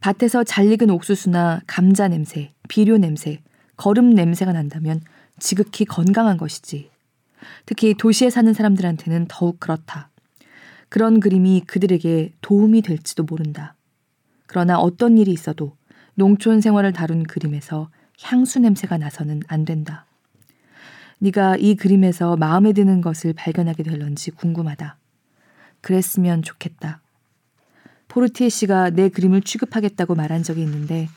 밭에서 0.04 0.44
잘 0.44 0.70
익은 0.70 0.90
옥수수나 0.90 1.62
감자 1.66 2.10
냄새, 2.10 2.52
비료 2.68 2.98
냄새, 2.98 3.40
걸음 3.78 4.10
냄새가 4.10 4.52
난다면 4.52 5.00
지극히 5.40 5.86
건강한 5.86 6.36
것이지. 6.36 6.92
특히 7.66 7.94
도시에 7.94 8.30
사는 8.30 8.54
사람들한테는 8.54 9.28
더욱 9.30 9.62
그렇다. 9.62 10.10
그런 10.90 11.22
그림이 11.22 11.64
그들에게 11.68 12.34
도움이 12.42 12.82
될지도 12.82 13.24
모른다. 13.24 13.76
그러나 14.46 14.78
어떤 14.78 15.18
일이 15.18 15.32
있어도 15.32 15.78
농촌 16.16 16.60
생활을 16.60 16.92
다룬 16.92 17.24
그림에서 17.24 17.90
향수 18.22 18.60
냄새가 18.60 18.98
나서는 18.98 19.40
안 19.48 19.64
된다. 19.64 20.06
네가 21.20 21.56
이 21.56 21.76
그림에서 21.76 22.36
마음에 22.36 22.74
드는 22.74 23.00
것을 23.00 23.32
발견하게 23.32 23.84
될런지 23.84 24.32
궁금하다. 24.32 24.98
그랬으면 25.80 26.42
좋겠다. 26.42 27.03
포르티에 28.14 28.48
씨가 28.50 28.92
내 28.92 29.10
그림을 29.10 29.42
취급하겠다고 29.42 30.14
말한 30.14 30.44
적이 30.44 30.62
있는데 30.62 31.10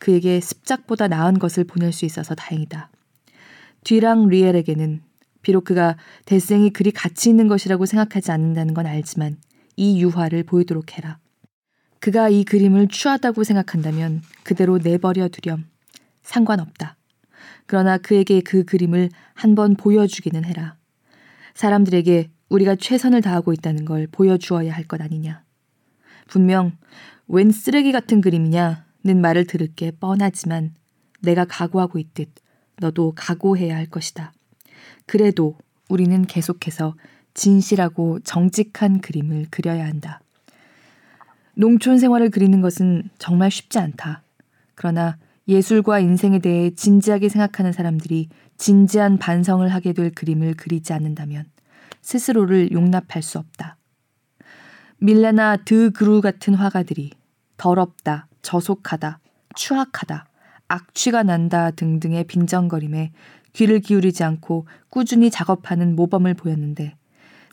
그에게 0.00 0.40
습작보다 0.40 1.06
나은 1.06 1.38
것을 1.38 1.62
보낼 1.62 1.92
수 1.92 2.04
있어서 2.04 2.34
다행이다. 2.34 2.90
뒤랑 3.84 4.26
리엘에게는 4.26 5.00
비록 5.42 5.62
그가 5.62 5.96
대생이 6.24 6.70
그리 6.70 6.90
가치 6.90 7.30
있는 7.30 7.46
것이라고 7.46 7.86
생각하지 7.86 8.32
않는다는 8.32 8.74
건 8.74 8.86
알지만 8.86 9.36
이 9.76 10.02
유화를 10.02 10.42
보이도록 10.42 10.98
해라. 10.98 11.18
그가 12.00 12.28
이 12.28 12.42
그림을 12.42 12.88
추하다고 12.88 13.44
생각한다면 13.44 14.20
그대로 14.42 14.78
내버려 14.78 15.28
두렴. 15.28 15.66
상관없다. 16.24 16.96
그러나 17.66 17.96
그에게 17.96 18.40
그 18.40 18.64
그림을 18.64 19.10
한 19.34 19.54
번 19.54 19.76
보여주기는 19.76 20.44
해라. 20.44 20.74
사람들에게 21.54 22.28
우리가 22.48 22.74
최선을 22.74 23.22
다하고 23.22 23.52
있다는 23.52 23.84
걸 23.84 24.08
보여주어야 24.10 24.74
할 24.74 24.88
것 24.88 25.00
아니냐. 25.00 25.44
분명 26.30 26.76
웬 27.26 27.50
쓰레기 27.50 27.92
같은 27.92 28.20
그림이냐는 28.20 29.20
말을 29.20 29.46
들을 29.46 29.66
게 29.74 29.90
뻔하지만 29.90 30.74
내가 31.20 31.44
각오하고 31.44 31.98
있듯 31.98 32.30
너도 32.78 33.12
각오해야 33.14 33.76
할 33.76 33.86
것이다. 33.86 34.32
그래도 35.06 35.58
우리는 35.88 36.24
계속해서 36.24 36.94
진실하고 37.34 38.20
정직한 38.20 39.00
그림을 39.00 39.46
그려야 39.50 39.86
한다. 39.86 40.20
농촌 41.54 41.98
생활을 41.98 42.30
그리는 42.30 42.60
것은 42.60 43.10
정말 43.18 43.50
쉽지 43.50 43.78
않다. 43.78 44.22
그러나 44.74 45.18
예술과 45.48 45.98
인생에 45.98 46.38
대해 46.38 46.70
진지하게 46.70 47.28
생각하는 47.28 47.72
사람들이 47.72 48.28
진지한 48.56 49.18
반성을 49.18 49.68
하게 49.68 49.92
될 49.92 50.10
그림을 50.12 50.54
그리지 50.54 50.92
않는다면 50.92 51.46
스스로를 52.02 52.70
용납할 52.70 53.22
수 53.22 53.38
없다. 53.38 53.76
밀레나 55.02 55.56
드 55.56 55.92
그루 55.92 56.20
같은 56.20 56.52
화가들이 56.54 57.12
더럽다, 57.56 58.28
저속하다, 58.42 59.20
추악하다, 59.54 60.26
악취가 60.68 61.22
난다 61.22 61.70
등등의 61.70 62.24
빈정거림에 62.24 63.10
귀를 63.54 63.80
기울이지 63.80 64.22
않고 64.24 64.66
꾸준히 64.90 65.30
작업하는 65.30 65.96
모범을 65.96 66.34
보였는데 66.34 66.96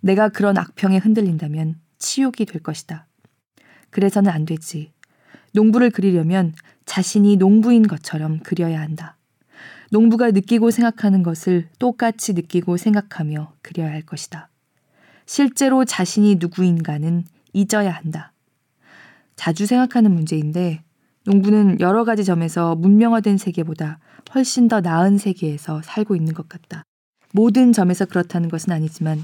내가 0.01 0.27
그런 0.27 0.57
악평에 0.57 0.97
흔들린다면 0.97 1.79
치욕이 1.99 2.45
될 2.45 2.61
것이다. 2.61 3.07
그래서는 3.91 4.29
안 4.29 4.43
되지. 4.43 4.91
농부를 5.53 5.89
그리려면 5.91 6.53
자신이 6.85 7.37
농부인 7.37 7.87
것처럼 7.87 8.39
그려야 8.39 8.81
한다. 8.81 9.15
농부가 9.89 10.31
느끼고 10.31 10.69
생각하는 10.69 11.23
것을 11.23 11.69
똑같이 11.79 12.33
느끼고 12.33 12.75
생각하며 12.75 13.53
그려야 13.61 13.89
할 13.89 14.01
것이다. 14.01 14.49
실제로 15.25 15.85
자신이 15.85 16.35
누구인가는 16.35 17.23
잊어야 17.57 17.91
한다. 17.91 18.33
자주 19.35 19.65
생각하는 19.65 20.11
문제인데 20.13 20.83
농부는 21.25 21.79
여러 21.79 22.03
가지 22.03 22.23
점에서 22.23 22.75
문명화된 22.75 23.37
세계보다 23.37 23.99
훨씬 24.35 24.67
더 24.67 24.79
나은 24.79 25.17
세계에서 25.17 25.81
살고 25.81 26.15
있는 26.15 26.33
것 26.33 26.47
같다. 26.47 26.83
모든 27.33 27.73
점에서 27.73 28.05
그렇다는 28.05 28.49
것은 28.49 28.71
아니지만 28.71 29.23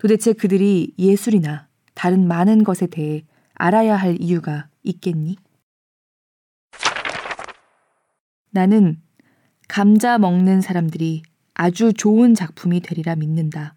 도대체 0.00 0.32
그들이 0.32 0.94
예술이나 0.98 1.68
다른 1.94 2.26
많은 2.26 2.64
것에 2.64 2.86
대해 2.86 3.24
알아야 3.54 3.96
할 3.96 4.16
이유가 4.20 4.68
있겠니? 4.82 5.36
나는 8.50 9.00
감자 9.68 10.18
먹는 10.18 10.62
사람들이 10.62 11.22
아주 11.54 11.92
좋은 11.92 12.34
작품이 12.34 12.80
되리라 12.80 13.14
믿는다. 13.16 13.74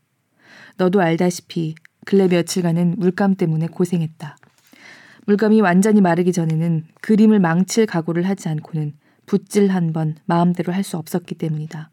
너도 0.77 1.01
알다시피 1.01 1.75
근래 2.05 2.27
며칠간은 2.27 2.95
물감 2.97 3.35
때문에 3.35 3.67
고생했다. 3.67 4.37
물감이 5.27 5.61
완전히 5.61 6.01
마르기 6.01 6.33
전에는 6.33 6.85
그림을 7.01 7.39
망칠 7.39 7.85
각오를 7.85 8.27
하지 8.27 8.49
않고는 8.49 8.93
붓질 9.27 9.69
한 9.69 9.93
번 9.93 10.15
마음대로 10.25 10.73
할 10.73 10.83
수 10.83 10.97
없었기 10.97 11.35
때문이다. 11.35 11.89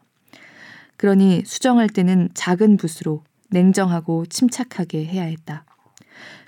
그러니 0.97 1.43
수정할 1.45 1.87
때는 1.87 2.29
작은 2.33 2.77
붓으로 2.77 3.23
냉정하고 3.51 4.25
침착하게 4.25 5.05
해야 5.05 5.23
했다. 5.23 5.63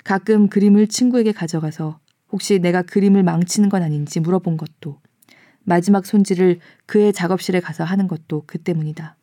가끔 0.03 0.49
그림을 0.49 0.87
친구에게 0.87 1.31
가져가서 1.31 1.99
혹시 2.31 2.59
내가 2.59 2.81
그림을 2.81 3.23
망치는 3.23 3.69
건 3.69 3.83
아닌지 3.83 4.19
물어본 4.19 4.57
것도 4.57 4.99
마지막 5.63 6.05
손질을 6.05 6.59
그의 6.87 7.13
작업실에 7.13 7.59
가서 7.59 7.83
하는 7.83 8.07
것도 8.07 8.43
그 8.47 8.57
때문이다. 8.57 9.15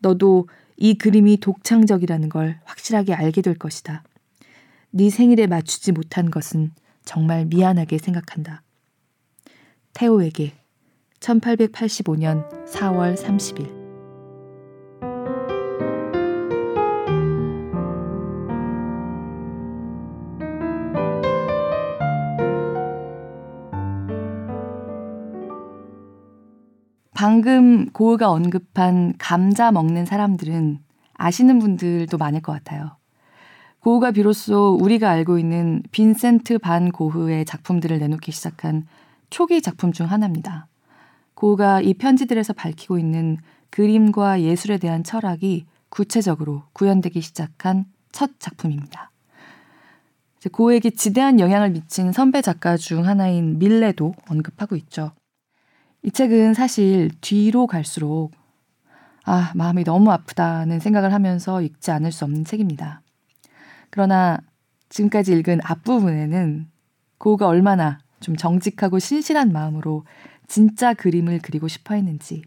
너도 0.00 0.48
이 0.76 0.94
그림이 0.94 1.38
독창적이라는 1.38 2.28
걸 2.28 2.60
확실하게 2.64 3.14
알게 3.14 3.42
될 3.42 3.56
것이다. 3.56 4.02
네 4.90 5.10
생일에 5.10 5.46
맞추지 5.46 5.92
못한 5.92 6.30
것은 6.30 6.72
정말 7.04 7.46
미안하게 7.46 7.98
생각한다. 7.98 8.62
태호에게 9.92 10.52
1885년 11.20 12.48
4월 12.66 13.16
30일 13.16 13.73
방금 27.24 27.88
고우가 27.90 28.30
언급한 28.30 29.14
감자 29.16 29.72
먹는 29.72 30.04
사람들은 30.04 30.78
아시는 31.14 31.58
분들도 31.58 32.18
많을 32.18 32.42
것 32.42 32.52
같아요. 32.52 32.98
고우가 33.80 34.10
비로소 34.10 34.76
우리가 34.78 35.08
알고 35.08 35.38
있는 35.38 35.82
빈센트 35.90 36.58
반 36.58 36.92
고흐의 36.92 37.46
작품들을 37.46 37.98
내놓기 37.98 38.30
시작한 38.30 38.86
초기 39.30 39.62
작품 39.62 39.90
중 39.90 40.10
하나입니다. 40.10 40.66
고우가 41.32 41.80
이 41.80 41.94
편지들에서 41.94 42.52
밝히고 42.52 42.98
있는 42.98 43.38
그림과 43.70 44.42
예술에 44.42 44.76
대한 44.76 45.02
철학이 45.02 45.64
구체적으로 45.88 46.64
구현되기 46.74 47.22
시작한 47.22 47.86
첫 48.12 48.32
작품입니다. 48.38 49.10
고우에게 50.52 50.90
지대한 50.90 51.40
영향을 51.40 51.70
미친 51.70 52.12
선배 52.12 52.42
작가 52.42 52.76
중 52.76 53.06
하나인 53.06 53.58
밀레도 53.58 54.12
언급하고 54.28 54.76
있죠. 54.76 55.12
이 56.04 56.10
책은 56.10 56.52
사실 56.52 57.10
뒤로 57.22 57.66
갈수록 57.66 58.30
아, 59.24 59.52
마음이 59.54 59.84
너무 59.84 60.12
아프다는 60.12 60.78
생각을 60.78 61.14
하면서 61.14 61.62
읽지 61.62 61.90
않을 61.92 62.12
수 62.12 62.26
없는 62.26 62.44
책입니다. 62.44 63.00
그러나 63.88 64.38
지금까지 64.90 65.32
읽은 65.32 65.60
앞부분에는 65.64 66.68
고우가 67.16 67.48
얼마나 67.48 68.00
좀 68.20 68.36
정직하고 68.36 68.98
신실한 68.98 69.50
마음으로 69.50 70.04
진짜 70.46 70.92
그림을 70.92 71.40
그리고 71.42 71.68
싶어 71.68 71.94
했는지 71.94 72.42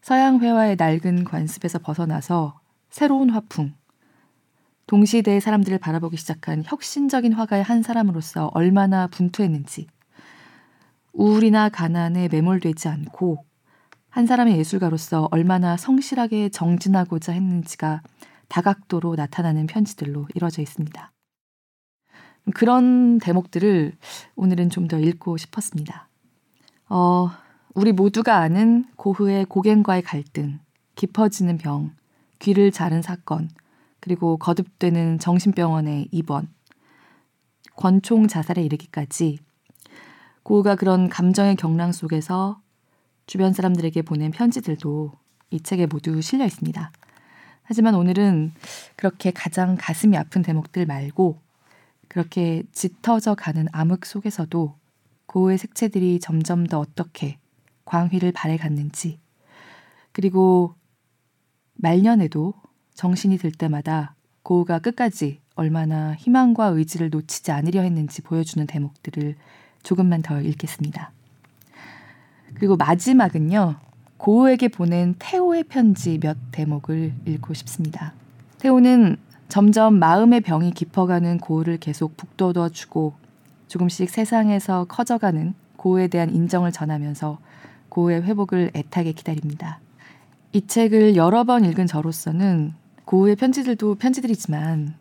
서양 0.00 0.40
회화의 0.40 0.74
낡은 0.74 1.22
관습에서 1.22 1.78
벗어나서 1.78 2.58
새로운 2.90 3.30
화풍, 3.30 3.72
동시대의 4.88 5.40
사람들을 5.40 5.78
바라보기 5.78 6.16
시작한 6.16 6.64
혁신적인 6.66 7.34
화가의 7.34 7.62
한 7.62 7.84
사람으로서 7.84 8.50
얼마나 8.52 9.06
분투했는지 9.06 9.86
우울이나 11.12 11.68
가난에 11.68 12.28
매몰되지 12.28 12.88
않고 12.88 13.44
한 14.08 14.26
사람의 14.26 14.58
예술가로서 14.58 15.28
얼마나 15.30 15.76
성실하게 15.76 16.50
정진하고자 16.50 17.32
했는지가 17.32 18.02
다각도로 18.48 19.14
나타나는 19.14 19.66
편지들로 19.66 20.28
이루어져 20.34 20.60
있습니다. 20.62 21.12
그런 22.54 23.18
대목들을 23.18 23.96
오늘은 24.36 24.70
좀 24.70 24.88
더 24.88 24.98
읽고 24.98 25.36
싶었습니다. 25.36 26.08
어, 26.88 27.30
우리 27.74 27.92
모두가 27.92 28.38
아는 28.38 28.84
고흐의 28.96 29.46
고갱과의 29.46 30.02
갈등, 30.02 30.58
깊어지는 30.96 31.56
병, 31.56 31.94
귀를 32.38 32.70
자른 32.70 33.00
사건, 33.00 33.48
그리고 34.00 34.36
거듭되는 34.36 35.20
정신병원의 35.20 36.08
입원, 36.10 36.52
권총 37.76 38.26
자살에 38.28 38.62
이르기까지 38.62 39.38
고우가 40.42 40.76
그런 40.76 41.08
감정의 41.08 41.56
경랑 41.56 41.92
속에서 41.92 42.60
주변 43.26 43.52
사람들에게 43.52 44.02
보낸 44.02 44.30
편지들도 44.30 45.12
이 45.50 45.60
책에 45.60 45.86
모두 45.86 46.20
실려 46.20 46.44
있습니다. 46.44 46.92
하지만 47.62 47.94
오늘은 47.94 48.52
그렇게 48.96 49.30
가장 49.30 49.76
가슴이 49.78 50.16
아픈 50.16 50.42
대목들 50.42 50.86
말고 50.86 51.40
그렇게 52.08 52.64
짙어져 52.72 53.34
가는 53.34 53.66
암흑 53.72 54.04
속에서도 54.04 54.76
고우의 55.26 55.58
색채들이 55.58 56.20
점점 56.20 56.66
더 56.66 56.80
어떻게 56.80 57.38
광휘를 57.84 58.32
발해갔는지 58.32 59.20
그리고 60.12 60.74
말년에도 61.74 62.54
정신이 62.94 63.38
들 63.38 63.52
때마다 63.52 64.14
고우가 64.42 64.80
끝까지 64.80 65.40
얼마나 65.54 66.14
희망과 66.14 66.66
의지를 66.66 67.10
놓치지 67.10 67.52
않으려 67.52 67.82
했는지 67.82 68.22
보여주는 68.22 68.66
대목들을 68.66 69.36
조금만 69.82 70.22
더 70.22 70.40
읽겠습니다. 70.40 71.12
그리고 72.54 72.76
마지막은요. 72.76 73.76
고우에게 74.16 74.68
보낸 74.68 75.16
태호의 75.18 75.64
편지 75.64 76.18
몇 76.20 76.36
대목을 76.52 77.12
읽고 77.26 77.54
싶습니다. 77.54 78.12
태호는 78.60 79.16
점점 79.48 79.98
마음의 79.98 80.42
병이 80.42 80.70
깊어가는 80.70 81.38
고우를 81.38 81.78
계속 81.78 82.16
북돋워 82.16 82.68
주고 82.68 83.14
조금씩 83.66 84.10
세상에서 84.10 84.84
커져가는 84.84 85.54
고우에 85.76 86.06
대한 86.06 86.32
인정을 86.32 86.70
전하면서 86.70 87.38
고우의 87.88 88.22
회복을 88.22 88.70
애타게 88.74 89.12
기다립니다. 89.12 89.80
이 90.52 90.66
책을 90.66 91.16
여러 91.16 91.42
번 91.42 91.64
읽은 91.64 91.86
저로서는 91.86 92.74
고우의 93.04 93.34
편지들도 93.36 93.96
편지들이지만 93.96 94.94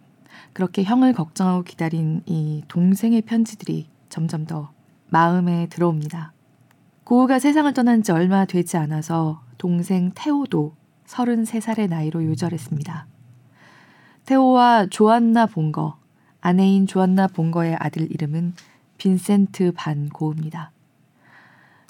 그렇게 0.54 0.84
형을 0.84 1.14
걱정하고 1.14 1.64
기다린 1.64 2.24
이 2.26 2.64
동생의 2.68 3.22
편지들이 3.22 3.91
점점 4.12 4.46
더 4.46 4.72
마음에 5.10 5.68
들어옵니다. 5.70 6.34
고우가 7.06 7.40
세상을 7.40 7.74
떠난 7.74 8.04
지 8.04 8.12
얼마 8.12 8.46
되지 8.46 8.78
않아서 8.78 9.42
동생 9.58 10.12
태호도 10.14 10.76
33살의 11.08 11.90
나이로 11.90 12.26
요절했습니다. 12.26 13.08
태호와 14.26 14.88
조안나 14.90 15.48
본거, 15.48 15.98
아내인 16.42 16.86
조안나 16.86 17.28
본거의 17.28 17.76
아들 17.80 18.12
이름은 18.12 18.54
빈센트 18.98 19.72
반 19.76 20.10
고우입니다. 20.10 20.72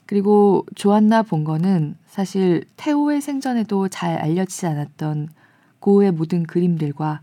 그리고 0.06 0.66
조안나 0.76 1.24
본거는 1.24 1.96
사실 2.08 2.66
태호의 2.78 3.22
생전에도 3.22 3.88
잘 3.90 4.18
알려지지 4.18 4.68
않았던 4.68 5.30
고우의 5.80 6.12
모든 6.12 6.44
그림들과 6.44 7.22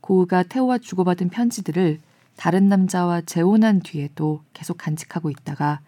고우가 0.00 0.44
태호와 0.44 0.78
주고받은 0.78 1.30
편지들을 1.30 1.98
다른 2.36 2.68
남자와 2.68 3.22
재혼한 3.22 3.80
뒤에도 3.80 4.42
계속 4.52 4.78
간직하고 4.78 5.30
있다가 5.30 5.80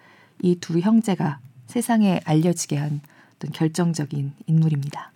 이 0.42 0.57
두 0.57 0.78
형제가 0.80 1.40
세상에 1.66 2.20
알려지게 2.24 2.76
한 2.76 3.01
어떤 3.36 3.51
결정적인 3.53 4.32
인물입니다. 4.47 5.12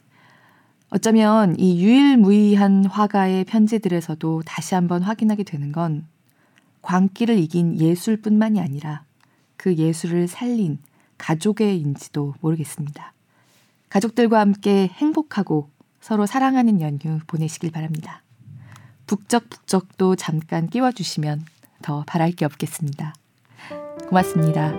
어쩌면 0.90 1.58
이 1.58 1.82
유일무이한 1.82 2.86
화가의 2.86 3.44
편지들에서도 3.44 4.42
다시 4.44 4.74
한번 4.74 5.02
확인하게 5.02 5.44
되는 5.44 5.70
건 5.72 6.06
광기를 6.82 7.38
이긴 7.38 7.78
예술뿐만이 7.78 8.60
아니라 8.60 9.04
그 9.56 9.74
예술을 9.76 10.26
살린 10.26 10.78
가족의인지도 11.18 12.34
모르겠습니다. 12.40 13.12
가족들과 13.88 14.40
함께 14.40 14.88
행복하고 14.88 15.70
서로 16.00 16.26
사랑하는 16.26 16.80
연휴 16.80 17.20
보내시길 17.26 17.70
바랍니다. 17.70 18.22
북적북적도 19.10 20.14
잠깐 20.14 20.68
끼워주시면 20.68 21.44
더 21.82 22.04
바랄 22.06 22.30
게 22.30 22.44
없겠습니다. 22.44 23.12
고맙습니다. 24.08 24.70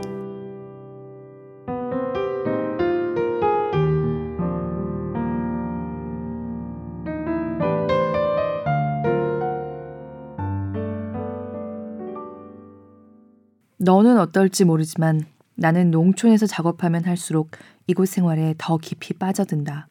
너는 13.80 14.18
어떨지 14.18 14.64
모르지만 14.64 15.26
나는 15.56 15.92
농촌에서 15.92 16.46
작업하면 16.46 17.04
할수록 17.04 17.52
이곳 17.86 18.08
생활에 18.08 18.56
더 18.58 18.78
깊이 18.78 19.14
빠져든다. 19.14 19.90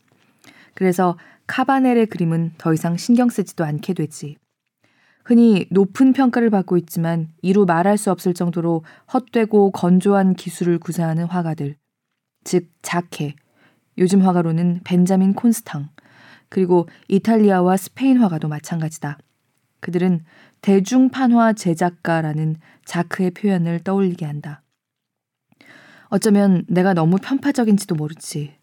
그래서 0.72 1.18
카바넬의 1.50 2.06
그림은 2.06 2.52
더 2.58 2.72
이상 2.72 2.96
신경 2.96 3.28
쓰지도 3.28 3.64
않게 3.64 3.94
되지. 3.94 4.36
흔히 5.24 5.66
높은 5.72 6.12
평가를 6.12 6.48
받고 6.48 6.76
있지만 6.76 7.26
이루 7.42 7.66
말할 7.66 7.98
수 7.98 8.12
없을 8.12 8.34
정도로 8.34 8.84
헛되고 9.12 9.72
건조한 9.72 10.34
기술을 10.34 10.78
구사하는 10.78 11.24
화가들. 11.24 11.74
즉 12.44 12.70
자케, 12.82 13.34
요즘 13.98 14.22
화가로는 14.22 14.82
벤자민 14.84 15.34
콘스탕, 15.34 15.88
그리고 16.48 16.88
이탈리아와 17.08 17.76
스페인 17.76 18.18
화가도 18.18 18.46
마찬가지다. 18.46 19.18
그들은 19.80 20.20
대중판화 20.60 21.54
제작가라는 21.54 22.58
자크의 22.84 23.32
표현을 23.32 23.80
떠올리게 23.80 24.24
한다. 24.24 24.62
어쩌면 26.10 26.64
내가 26.68 26.94
너무 26.94 27.16
편파적인지도 27.20 27.96
모르지. 27.96 28.59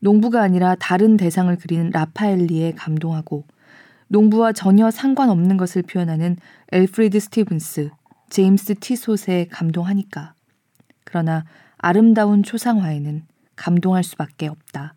농부가 0.00 0.42
아니라 0.42 0.74
다른 0.76 1.16
대상을 1.16 1.54
그리는 1.56 1.90
라파엘리에 1.90 2.72
감동하고 2.72 3.44
농부와 4.08 4.52
전혀 4.52 4.90
상관없는 4.90 5.56
것을 5.56 5.82
표현하는 5.82 6.36
엘프리드 6.72 7.20
스티븐스, 7.20 7.90
제임스 8.30 8.76
티솥에 8.76 9.48
감동하니까. 9.50 10.34
그러나 11.04 11.44
아름다운 11.76 12.42
초상화에는 12.42 13.24
감동할 13.56 14.04
수밖에 14.04 14.46
없다. 14.48 14.94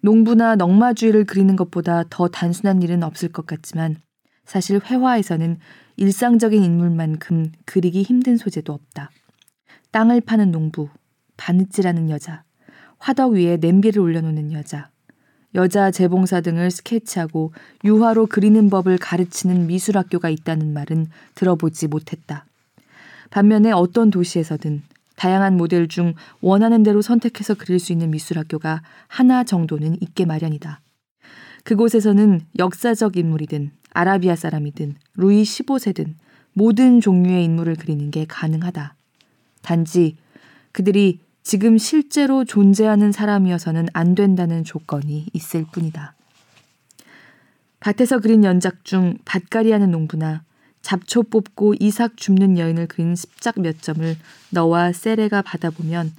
농부나 0.00 0.56
넉마주의를 0.56 1.24
그리는 1.24 1.56
것보다 1.56 2.04
더 2.08 2.28
단순한 2.28 2.82
일은 2.82 3.02
없을 3.02 3.30
것 3.30 3.46
같지만 3.46 3.96
사실 4.44 4.80
회화에서는 4.82 5.58
일상적인 5.96 6.62
인물만큼 6.62 7.52
그리기 7.66 8.02
힘든 8.02 8.36
소재도 8.36 8.72
없다. 8.72 9.10
땅을 9.90 10.20
파는 10.20 10.50
농부, 10.50 10.88
바느질하는 11.36 12.08
여자, 12.10 12.44
화덕 12.98 13.32
위에 13.32 13.56
냄비를 13.56 14.00
올려놓는 14.00 14.52
여자, 14.52 14.90
여자 15.54 15.90
재봉사 15.90 16.40
등을 16.42 16.70
스케치하고 16.70 17.52
유화로 17.84 18.26
그리는 18.26 18.68
법을 18.68 18.98
가르치는 18.98 19.66
미술학교가 19.66 20.28
있다는 20.28 20.72
말은 20.72 21.06
들어보지 21.34 21.88
못했다. 21.88 22.44
반면에 23.30 23.72
어떤 23.72 24.10
도시에서든 24.10 24.82
다양한 25.16 25.56
모델 25.56 25.88
중 25.88 26.14
원하는 26.40 26.82
대로 26.82 27.02
선택해서 27.02 27.54
그릴 27.54 27.80
수 27.80 27.92
있는 27.92 28.10
미술학교가 28.10 28.82
하나 29.08 29.42
정도는 29.42 29.96
있게 30.00 30.24
마련이다. 30.24 30.80
그곳에서는 31.64 32.40
역사적 32.58 33.16
인물이든 33.16 33.72
아라비아 33.92 34.36
사람이든 34.36 34.94
루이 35.16 35.42
15세든 35.42 36.14
모든 36.52 37.00
종류의 37.00 37.44
인물을 37.44 37.74
그리는 37.76 38.10
게 38.10 38.26
가능하다. 38.28 38.94
단지 39.62 40.16
그들이 40.72 41.20
지금 41.48 41.78
실제로 41.78 42.44
존재하는 42.44 43.10
사람이어서는 43.10 43.88
안 43.94 44.14
된다는 44.14 44.64
조건이 44.64 45.28
있을 45.32 45.64
뿐이다. 45.72 46.14
밭에서 47.80 48.18
그린 48.18 48.44
연작 48.44 48.84
중 48.84 49.16
밭갈이 49.24 49.72
하는 49.72 49.90
농부나 49.90 50.42
잡초 50.82 51.22
뽑고 51.22 51.76
이삭 51.80 52.18
줍는 52.18 52.58
여인을 52.58 52.86
그린 52.86 53.16
십작 53.16 53.62
몇 53.62 53.80
점을 53.80 54.14
너와 54.50 54.92
세레가 54.92 55.40
받아보면 55.40 56.12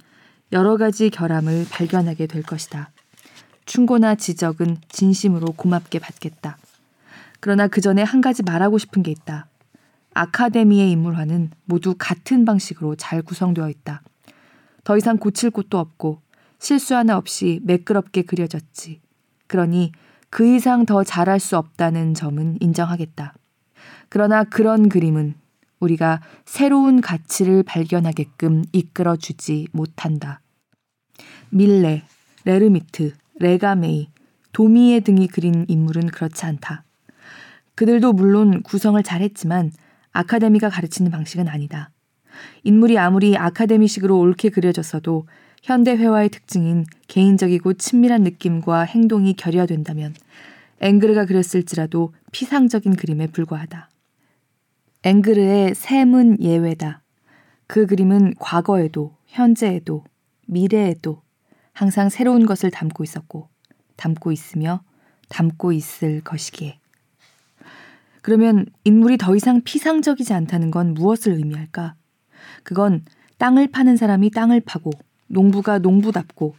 여러 0.50 0.76
가지 0.76 1.10
결함을 1.10 1.64
발견하게 1.70 2.26
될 2.26 2.42
것이다. 2.42 2.90
충고나 3.66 4.16
지적은 4.16 4.78
진심으로 4.88 5.52
고맙게 5.52 6.00
받겠다. 6.00 6.58
그러나 7.38 7.68
그 7.68 7.80
전에 7.80 8.02
한 8.02 8.20
가지 8.20 8.42
말하고 8.42 8.78
싶은 8.78 9.04
게 9.04 9.12
있다. 9.12 9.46
아카데미의 10.12 10.90
인물화는 10.90 11.52
모두 11.66 11.94
같은 11.96 12.44
방식으로 12.44 12.96
잘 12.96 13.22
구성되어 13.22 13.70
있다. 13.70 14.02
더 14.90 14.96
이상 14.96 15.18
고칠 15.18 15.50
곳도 15.50 15.78
없고 15.78 16.20
실수 16.58 16.96
하나 16.96 17.16
없이 17.16 17.60
매끄럽게 17.62 18.22
그려졌지. 18.22 19.00
그러니 19.46 19.92
그 20.30 20.44
이상 20.44 20.84
더 20.84 21.04
잘할 21.04 21.38
수 21.38 21.56
없다는 21.56 22.14
점은 22.14 22.56
인정하겠다. 22.58 23.32
그러나 24.08 24.42
그런 24.42 24.88
그림은 24.88 25.34
우리가 25.78 26.20
새로운 26.44 27.00
가치를 27.00 27.62
발견하게끔 27.62 28.64
이끌어 28.72 29.14
주지 29.14 29.68
못한다. 29.70 30.40
밀레, 31.50 32.02
레르미트, 32.44 33.12
레가메이, 33.38 34.08
도미에 34.52 34.98
등이 34.98 35.28
그린 35.28 35.66
인물은 35.68 36.08
그렇지 36.08 36.46
않다. 36.46 36.82
그들도 37.76 38.12
물론 38.12 38.60
구성을 38.64 39.00
잘했지만 39.00 39.70
아카데미가 40.10 40.68
가르치는 40.68 41.12
방식은 41.12 41.46
아니다. 41.46 41.92
인물이 42.64 42.98
아무리 42.98 43.36
아카데미식으로 43.36 44.18
옳게 44.18 44.50
그려졌어도 44.50 45.26
현대 45.62 45.92
회화의 45.96 46.30
특징인 46.30 46.86
개인적이고 47.08 47.74
친밀한 47.74 48.22
느낌과 48.22 48.82
행동이 48.82 49.34
결여된다면 49.34 50.14
앵그르가 50.80 51.26
그렸을지라도 51.26 52.14
피상적인 52.32 52.96
그림에 52.96 53.26
불과하다. 53.26 53.90
앵그르의 55.02 55.74
샘은 55.74 56.42
예외다. 56.42 57.02
그 57.66 57.86
그림은 57.86 58.34
과거에도, 58.38 59.16
현재에도, 59.26 60.04
미래에도 60.46 61.22
항상 61.72 62.08
새로운 62.08 62.46
것을 62.46 62.70
담고 62.70 63.04
있었고, 63.04 63.48
담고 63.96 64.32
있으며, 64.32 64.82
담고 65.28 65.72
있을 65.72 66.20
것이기에. 66.22 66.78
그러면 68.22 68.66
인물이 68.84 69.16
더 69.16 69.36
이상 69.36 69.62
피상적이지 69.62 70.32
않다는 70.32 70.70
건 70.70 70.94
무엇을 70.94 71.32
의미할까? 71.32 71.94
그건 72.62 73.04
땅을 73.38 73.68
파는 73.68 73.96
사람이 73.96 74.30
땅을 74.30 74.60
파고 74.60 74.90
농부가 75.26 75.78
농부답고 75.78 76.56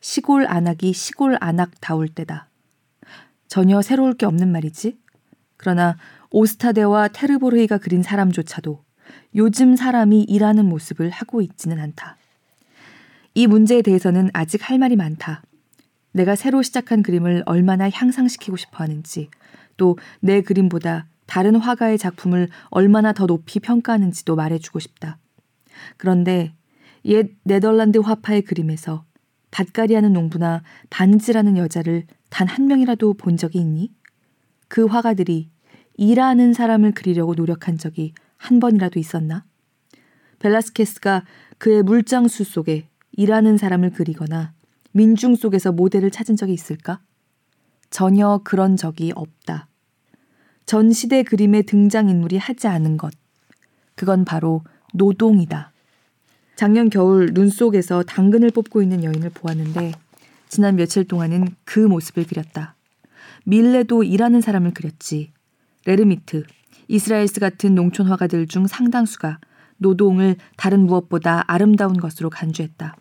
시골 0.00 0.46
안악이 0.46 0.92
시골 0.92 1.36
안악다울 1.40 2.08
때다. 2.08 2.48
전혀 3.48 3.80
새로울 3.82 4.14
게 4.14 4.26
없는 4.26 4.50
말이지. 4.50 4.98
그러나 5.56 5.96
오스타데와 6.30 7.08
테르보르이가 7.08 7.78
그린 7.78 8.02
사람조차도 8.02 8.82
요즘 9.36 9.76
사람이 9.76 10.22
일하는 10.24 10.66
모습을 10.68 11.10
하고 11.10 11.40
있지는 11.40 11.78
않다. 11.80 12.16
이 13.34 13.46
문제에 13.46 13.82
대해서는 13.82 14.30
아직 14.32 14.68
할 14.68 14.78
말이 14.78 14.96
많다. 14.96 15.42
내가 16.12 16.36
새로 16.36 16.62
시작한 16.62 17.02
그림을 17.02 17.42
얼마나 17.46 17.90
향상시키고 17.90 18.56
싶어 18.56 18.84
하는지, 18.84 19.28
또 19.76 19.96
내 20.20 20.40
그림보다 20.40 21.06
다른 21.26 21.56
화가의 21.56 21.98
작품을 21.98 22.48
얼마나 22.70 23.12
더 23.12 23.26
높이 23.26 23.58
평가하는지도 23.58 24.36
말해주고 24.36 24.78
싶다. 24.78 25.18
그런데 25.96 26.54
옛 27.04 27.30
네덜란드 27.44 27.98
화파의 27.98 28.42
그림에서 28.42 29.04
밭갈이하는 29.50 30.12
농부나 30.12 30.62
반지라는 30.90 31.56
여자를 31.56 32.04
단 32.30 32.48
한 32.48 32.66
명이라도 32.66 33.14
본 33.14 33.36
적이 33.36 33.60
있니? 33.60 33.92
그 34.68 34.86
화가들이 34.86 35.50
일하는 35.96 36.52
사람을 36.52 36.92
그리려고 36.92 37.34
노력한 37.34 37.78
적이 37.78 38.12
한 38.36 38.58
번이라도 38.58 38.98
있었나? 38.98 39.44
벨라스케스가 40.40 41.24
그의 41.58 41.82
물장수 41.84 42.44
속에 42.44 42.88
일하는 43.12 43.56
사람을 43.56 43.90
그리거나 43.90 44.52
민중 44.92 45.36
속에서 45.36 45.70
모델을 45.72 46.10
찾은 46.10 46.36
적이 46.36 46.54
있을까? 46.54 47.00
전혀 47.90 48.40
그런 48.42 48.76
적이 48.76 49.12
없다. 49.14 49.68
전 50.66 50.92
시대 50.92 51.22
그림의 51.22 51.64
등장인물이 51.64 52.38
하지 52.38 52.66
않은 52.66 52.96
것. 52.96 53.14
그건 53.94 54.24
바로 54.24 54.62
노동이다. 54.94 55.72
작년 56.56 56.88
겨울 56.88 57.34
눈 57.34 57.48
속에서 57.48 58.02
당근을 58.04 58.50
뽑고 58.50 58.80
있는 58.80 59.02
여인을 59.02 59.30
보았는데 59.30 59.92
지난 60.48 60.76
며칠 60.76 61.04
동안은 61.04 61.48
그 61.64 61.80
모습을 61.80 62.24
그렸다. 62.24 62.76
밀레도 63.44 64.04
일하는 64.04 64.40
사람을 64.40 64.72
그렸지. 64.72 65.32
레르미트, 65.84 66.44
이스라엘스 66.88 67.40
같은 67.40 67.74
농촌 67.74 68.06
화가들 68.06 68.46
중 68.46 68.66
상당수가 68.66 69.38
노동을 69.78 70.36
다른 70.56 70.80
무엇보다 70.80 71.44
아름다운 71.48 71.96
것으로 71.96 72.30
간주했다. 72.30 72.96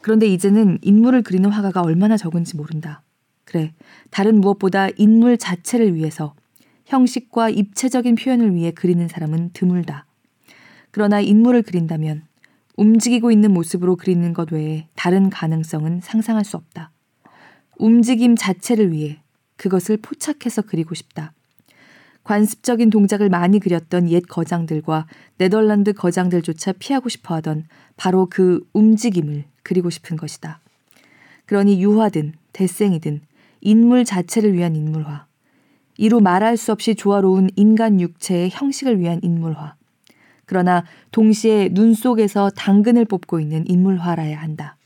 그런데 0.00 0.26
이제는 0.26 0.78
인물을 0.82 1.22
그리는 1.22 1.50
화가가 1.50 1.82
얼마나 1.82 2.16
적은지 2.16 2.56
모른다. 2.56 3.02
그래, 3.44 3.74
다른 4.10 4.40
무엇보다 4.40 4.88
인물 4.96 5.36
자체를 5.36 5.94
위해서 5.94 6.34
형식과 6.86 7.50
입체적인 7.50 8.14
표현을 8.14 8.54
위해 8.54 8.70
그리는 8.70 9.06
사람은 9.06 9.50
드물다. 9.52 10.06
그러나 10.90 11.20
인물을 11.20 11.62
그린다면 11.62 12.22
움직이고 12.76 13.30
있는 13.30 13.52
모습으로 13.52 13.96
그리는 13.96 14.32
것 14.32 14.52
외에 14.52 14.88
다른 14.94 15.30
가능성은 15.30 16.00
상상할 16.02 16.44
수 16.44 16.56
없다. 16.56 16.92
움직임 17.78 18.36
자체를 18.36 18.92
위해 18.92 19.22
그것을 19.56 19.96
포착해서 19.98 20.62
그리고 20.62 20.94
싶다. 20.94 21.32
관습적인 22.24 22.90
동작을 22.90 23.28
많이 23.28 23.60
그렸던 23.60 24.10
옛 24.10 24.20
거장들과 24.28 25.06
네덜란드 25.38 25.92
거장들조차 25.92 26.72
피하고 26.72 27.08
싶어 27.08 27.36
하던 27.36 27.66
바로 27.96 28.26
그 28.28 28.68
움직임을 28.72 29.44
그리고 29.62 29.90
싶은 29.90 30.16
것이다. 30.16 30.60
그러니 31.46 31.80
유화든 31.82 32.34
대생이든 32.52 33.20
인물 33.60 34.04
자체를 34.04 34.54
위한 34.54 34.74
인물화. 34.74 35.26
이루 35.98 36.20
말할 36.20 36.56
수 36.56 36.72
없이 36.72 36.94
조화로운 36.94 37.48
인간 37.56 38.00
육체의 38.00 38.50
형식을 38.50 38.98
위한 38.98 39.20
인물화. 39.22 39.76
그러나 40.46 40.84
동시에 41.10 41.68
눈 41.70 41.92
속에서 41.92 42.50
당근을 42.50 43.04
뽑고 43.04 43.40
있는 43.40 43.66
인물화라야 43.66 44.40
한다. 44.40 44.76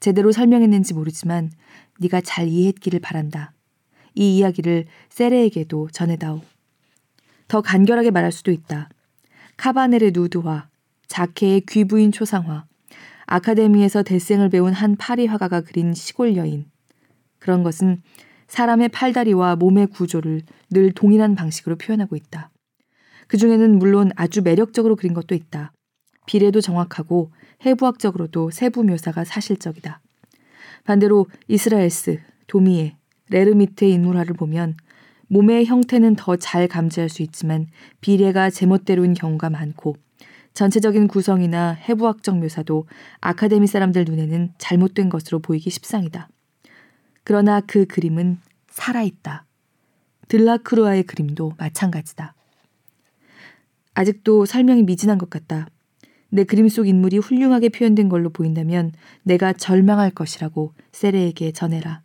제대로 0.00 0.32
설명했는지 0.32 0.92
모르지만 0.92 1.50
네가 2.00 2.20
잘 2.20 2.48
이해했기를 2.48 3.00
바란다. 3.00 3.52
이 4.14 4.36
이야기를 4.36 4.86
세레에게도 5.08 5.88
전해다오. 5.92 6.42
더 7.48 7.62
간결하게 7.62 8.10
말할 8.10 8.32
수도 8.32 8.50
있다. 8.50 8.88
카바넬의 9.56 10.10
누드화, 10.12 10.68
자케의 11.06 11.62
귀부인 11.62 12.10
초상화, 12.12 12.66
아카데미에서 13.26 14.02
대생을 14.02 14.50
배운 14.50 14.72
한 14.72 14.96
파리 14.96 15.26
화가가 15.26 15.62
그린 15.62 15.94
시골 15.94 16.36
여인. 16.36 16.66
그런 17.38 17.62
것은 17.62 18.02
사람의 18.48 18.90
팔다리와 18.90 19.56
몸의 19.56 19.88
구조를 19.88 20.42
늘 20.70 20.92
동일한 20.92 21.34
방식으로 21.34 21.76
표현하고 21.76 22.16
있다. 22.16 22.50
그 23.26 23.36
중에는 23.36 23.78
물론 23.78 24.10
아주 24.16 24.42
매력적으로 24.42 24.96
그린 24.96 25.14
것도 25.14 25.34
있다. 25.34 25.72
비례도 26.26 26.60
정확하고 26.60 27.32
해부학적으로도 27.64 28.50
세부 28.50 28.82
묘사가 28.84 29.24
사실적이다. 29.24 30.00
반대로 30.84 31.26
이스라엘스, 31.48 32.20
도미에, 32.46 32.96
레르미트의 33.30 33.92
인물화를 33.92 34.34
보면 34.34 34.76
몸의 35.28 35.66
형태는 35.66 36.16
더 36.16 36.36
잘 36.36 36.68
감지할 36.68 37.08
수 37.08 37.22
있지만 37.22 37.66
비례가 38.00 38.50
제멋대로인 38.50 39.14
경우가 39.14 39.50
많고 39.50 39.96
전체적인 40.52 41.08
구성이나 41.08 41.72
해부학적 41.72 42.38
묘사도 42.38 42.86
아카데미 43.20 43.66
사람들 43.66 44.04
눈에는 44.04 44.52
잘못된 44.58 45.08
것으로 45.08 45.40
보이기 45.40 45.70
십상이다. 45.70 46.28
그러나 47.24 47.60
그 47.60 47.86
그림은 47.86 48.38
살아있다. 48.68 49.46
들라크루아의 50.28 51.04
그림도 51.04 51.54
마찬가지다. 51.58 52.33
아직도 53.94 54.46
설명이 54.46 54.82
미진한 54.82 55.18
것 55.18 55.30
같다. 55.30 55.68
내 56.28 56.44
그림 56.44 56.68
속 56.68 56.88
인물이 56.88 57.18
훌륭하게 57.18 57.68
표현된 57.68 58.08
걸로 58.08 58.28
보인다면 58.28 58.92
내가 59.22 59.52
절망할 59.52 60.10
것이라고 60.10 60.72
세레에게 60.92 61.52
전해라. 61.52 62.02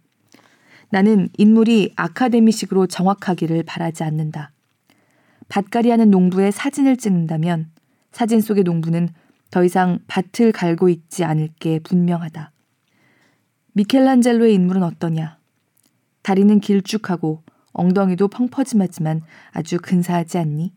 나는 0.91 1.29
인물이 1.37 1.93
아카데미식으로 1.95 2.87
정확하기를 2.87 3.63
바라지 3.63 4.03
않는다. 4.03 4.51
밭갈이하는 5.49 6.11
농부의 6.11 6.51
사진을 6.51 6.97
찍는다면 6.97 7.71
사진 8.11 8.41
속의 8.41 8.63
농부는 8.63 9.09
더 9.49 9.63
이상 9.63 9.99
밭을 10.07 10.51
갈고 10.51 10.89
있지 10.89 11.23
않을 11.23 11.49
게 11.59 11.79
분명하다. 11.79 12.51
미켈란젤로의 13.73 14.53
인물은 14.53 14.83
어떠냐? 14.83 15.37
다리는 16.21 16.59
길쭉하고 16.59 17.43
엉덩이도 17.73 18.27
펑퍼짐하지만 18.27 19.21
아주 19.51 19.77
근사하지 19.81 20.37
않니? 20.37 20.73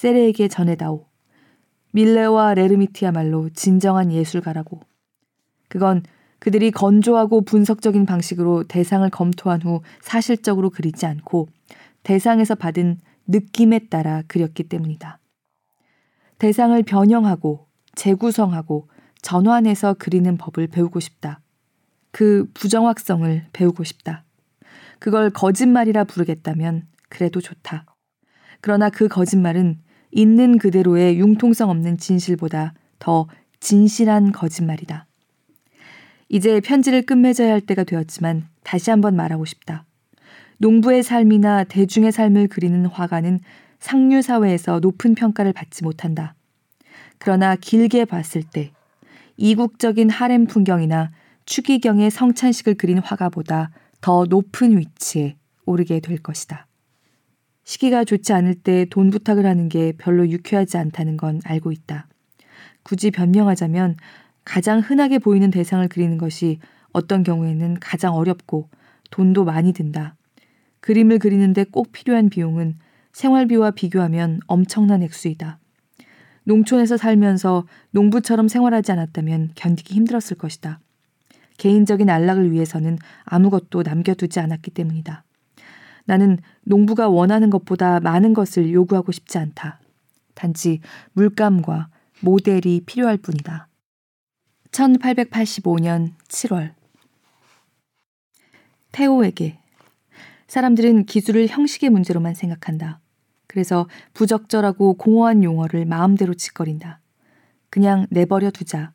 세레에게 0.00 0.48
전해다오. 0.48 1.04
밀레와 1.92 2.54
레르미티야말로 2.54 3.50
진정한 3.50 4.10
예술가라고. 4.10 4.80
그건 5.68 6.02
그들이 6.38 6.70
건조하고 6.70 7.42
분석적인 7.42 8.06
방식으로 8.06 8.64
대상을 8.64 9.10
검토한 9.10 9.60
후 9.60 9.82
사실적으로 10.00 10.70
그리지 10.70 11.04
않고 11.04 11.48
대상에서 12.02 12.54
받은 12.54 12.98
느낌에 13.26 13.90
따라 13.90 14.22
그렸기 14.26 14.70
때문이다. 14.70 15.18
대상을 16.38 16.82
변형하고 16.82 17.66
재구성하고 17.94 18.88
전환해서 19.20 19.96
그리는 19.98 20.38
법을 20.38 20.68
배우고 20.68 21.00
싶다. 21.00 21.42
그 22.10 22.50
부정확성을 22.54 23.48
배우고 23.52 23.84
싶다. 23.84 24.24
그걸 24.98 25.28
거짓말이라 25.28 26.04
부르겠다면 26.04 26.88
그래도 27.10 27.42
좋다. 27.42 27.84
그러나 28.62 28.88
그 28.88 29.06
거짓말은 29.06 29.78
있는 30.10 30.58
그대로의 30.58 31.18
융통성 31.18 31.70
없는 31.70 31.98
진실보다 31.98 32.74
더 32.98 33.26
진실한 33.60 34.32
거짓말이다. 34.32 35.06
이제 36.28 36.60
편지를 36.60 37.02
끝맺어야 37.02 37.52
할 37.52 37.60
때가 37.60 37.84
되었지만 37.84 38.48
다시 38.62 38.90
한번 38.90 39.16
말하고 39.16 39.44
싶다. 39.44 39.84
농부의 40.58 41.02
삶이나 41.02 41.64
대중의 41.64 42.12
삶을 42.12 42.48
그리는 42.48 42.84
화가는 42.86 43.40
상류 43.78 44.22
사회에서 44.22 44.80
높은 44.80 45.14
평가를 45.14 45.52
받지 45.52 45.82
못한다. 45.82 46.34
그러나 47.18 47.56
길게 47.56 48.04
봤을 48.04 48.42
때 48.42 48.72
이국적인 49.36 50.10
하렘 50.10 50.46
풍경이나 50.46 51.10
추기경의 51.46 52.10
성찬식을 52.10 52.74
그린 52.74 52.98
화가보다 52.98 53.70
더 54.00 54.24
높은 54.26 54.78
위치에 54.78 55.36
오르게 55.64 56.00
될 56.00 56.18
것이다. 56.18 56.66
시기가 57.64 58.04
좋지 58.04 58.32
않을 58.32 58.54
때 58.54 58.86
돈 58.90 59.10
부탁을 59.10 59.46
하는 59.46 59.68
게 59.68 59.92
별로 59.98 60.28
유쾌하지 60.28 60.76
않다는 60.76 61.16
건 61.16 61.40
알고 61.44 61.72
있다. 61.72 62.08
굳이 62.82 63.10
변명하자면 63.10 63.96
가장 64.44 64.80
흔하게 64.80 65.18
보이는 65.18 65.50
대상을 65.50 65.86
그리는 65.88 66.18
것이 66.18 66.58
어떤 66.92 67.22
경우에는 67.22 67.78
가장 67.80 68.14
어렵고 68.14 68.68
돈도 69.10 69.44
많이 69.44 69.72
든다. 69.72 70.16
그림을 70.80 71.18
그리는데 71.18 71.64
꼭 71.64 71.92
필요한 71.92 72.30
비용은 72.30 72.76
생활비와 73.12 73.72
비교하면 73.72 74.40
엄청난 74.46 75.02
액수이다. 75.02 75.58
농촌에서 76.44 76.96
살면서 76.96 77.66
농부처럼 77.90 78.48
생활하지 78.48 78.92
않았다면 78.92 79.52
견디기 79.54 79.94
힘들었을 79.94 80.36
것이다. 80.38 80.80
개인적인 81.58 82.08
안락을 82.08 82.50
위해서는 82.50 82.98
아무것도 83.24 83.82
남겨두지 83.82 84.40
않았기 84.40 84.70
때문이다. 84.70 85.24
나는 86.10 86.38
농부가 86.62 87.08
원하는 87.08 87.50
것보다 87.50 88.00
많은 88.00 88.34
것을 88.34 88.72
요구하고 88.72 89.12
싶지 89.12 89.38
않다. 89.38 89.78
단지 90.34 90.80
물감과 91.12 91.88
모델이 92.18 92.82
필요할 92.84 93.16
뿐이다. 93.18 93.68
1885년 94.72 96.10
7월 96.26 96.74
태호에게 98.90 99.60
사람들은 100.48 101.06
기술을 101.06 101.46
형식의 101.46 101.90
문제로만 101.90 102.34
생각한다. 102.34 102.98
그래서 103.46 103.88
부적절하고 104.12 104.94
공허한 104.94 105.44
용어를 105.44 105.84
마음대로 105.84 106.34
짓거린다. 106.34 106.98
그냥 107.68 108.08
내버려 108.10 108.50
두자. 108.50 108.92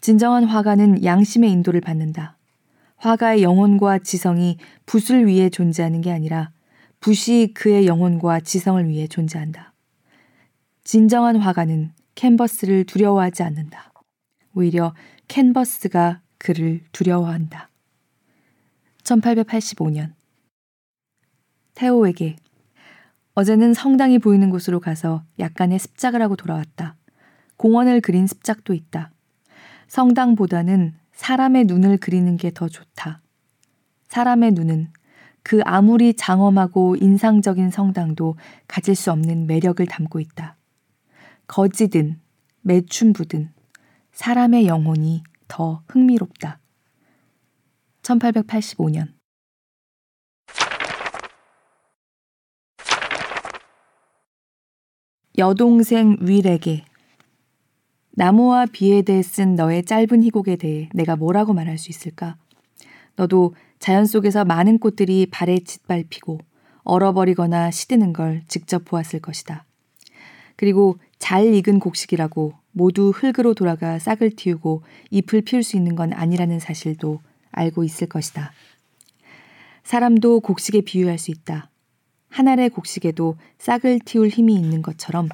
진정한 0.00 0.44
화가는 0.44 1.02
양심의 1.02 1.50
인도를 1.50 1.80
받는다. 1.80 2.36
화가의 3.00 3.42
영혼과 3.42 3.98
지성이 3.98 4.58
붓을 4.84 5.26
위해 5.26 5.48
존재하는 5.48 6.02
게 6.02 6.12
아니라 6.12 6.52
붓이 7.00 7.54
그의 7.54 7.86
영혼과 7.86 8.40
지성을 8.40 8.86
위해 8.88 9.06
존재한다. 9.06 9.72
진정한 10.84 11.36
화가는 11.36 11.92
캔버스를 12.14 12.84
두려워하지 12.84 13.42
않는다. 13.42 13.90
오히려 14.54 14.94
캔버스가 15.28 16.20
그를 16.36 16.82
두려워한다. 16.92 17.70
1885년 19.04 20.12
태호에게 21.74 22.36
어제는 23.32 23.72
성당이 23.72 24.18
보이는 24.18 24.50
곳으로 24.50 24.78
가서 24.78 25.24
약간의 25.38 25.78
습작을 25.78 26.20
하고 26.20 26.36
돌아왔다. 26.36 26.96
공원을 27.56 28.02
그린 28.02 28.26
습작도 28.26 28.74
있다. 28.74 29.10
성당보다는 29.88 30.99
사람의 31.20 31.66
눈을 31.66 31.98
그리는 31.98 32.38
게 32.38 32.50
더 32.50 32.66
좋다. 32.66 33.20
사람의 34.08 34.52
눈은 34.52 34.90
그 35.42 35.60
아무리 35.66 36.14
장엄하고 36.14 36.96
인상적인 36.96 37.70
성당도 37.70 38.36
가질 38.66 38.94
수 38.94 39.12
없는 39.12 39.46
매력을 39.46 39.84
담고 39.84 40.18
있다. 40.18 40.56
거지든 41.46 42.18
매춘부든 42.62 43.52
사람의 44.12 44.66
영혼이 44.66 45.22
더 45.46 45.82
흥미롭다. 45.88 46.58
1885년 48.00 49.12
여동생 55.36 56.16
윌에게 56.22 56.86
나무와 58.12 58.66
비에 58.66 59.02
대해 59.02 59.22
쓴 59.22 59.54
너의 59.54 59.84
짧은 59.84 60.22
희곡에 60.24 60.56
대해 60.56 60.88
내가 60.92 61.16
뭐라고 61.16 61.52
말할 61.52 61.78
수 61.78 61.90
있을까? 61.90 62.36
너도 63.16 63.54
자연 63.78 64.04
속에서 64.06 64.44
많은 64.44 64.78
꽃들이 64.78 65.26
발에 65.30 65.60
짓밟히고 65.60 66.38
얼어버리거나 66.82 67.70
시드는 67.70 68.12
걸 68.12 68.42
직접 68.48 68.84
보았을 68.84 69.20
것이다. 69.20 69.64
그리고 70.56 70.98
잘 71.18 71.54
익은 71.54 71.78
곡식이라고 71.78 72.54
모두 72.72 73.10
흙으로 73.14 73.54
돌아가 73.54 73.98
싹을 73.98 74.30
틔우고 74.36 74.82
잎을 75.10 75.42
피울 75.42 75.62
수 75.62 75.76
있는 75.76 75.96
건 75.96 76.12
아니라는 76.12 76.60
사실도 76.60 77.20
알고 77.52 77.84
있을 77.84 78.08
것이다. 78.08 78.52
사람도 79.84 80.40
곡식에 80.40 80.82
비유할 80.82 81.18
수 81.18 81.30
있다. 81.30 81.70
한 82.28 82.46
알의 82.46 82.70
곡식에도 82.70 83.36
싹을 83.58 84.00
틔울 84.04 84.28
힘이 84.28 84.54
있는 84.54 84.82
것처럼 84.82 85.28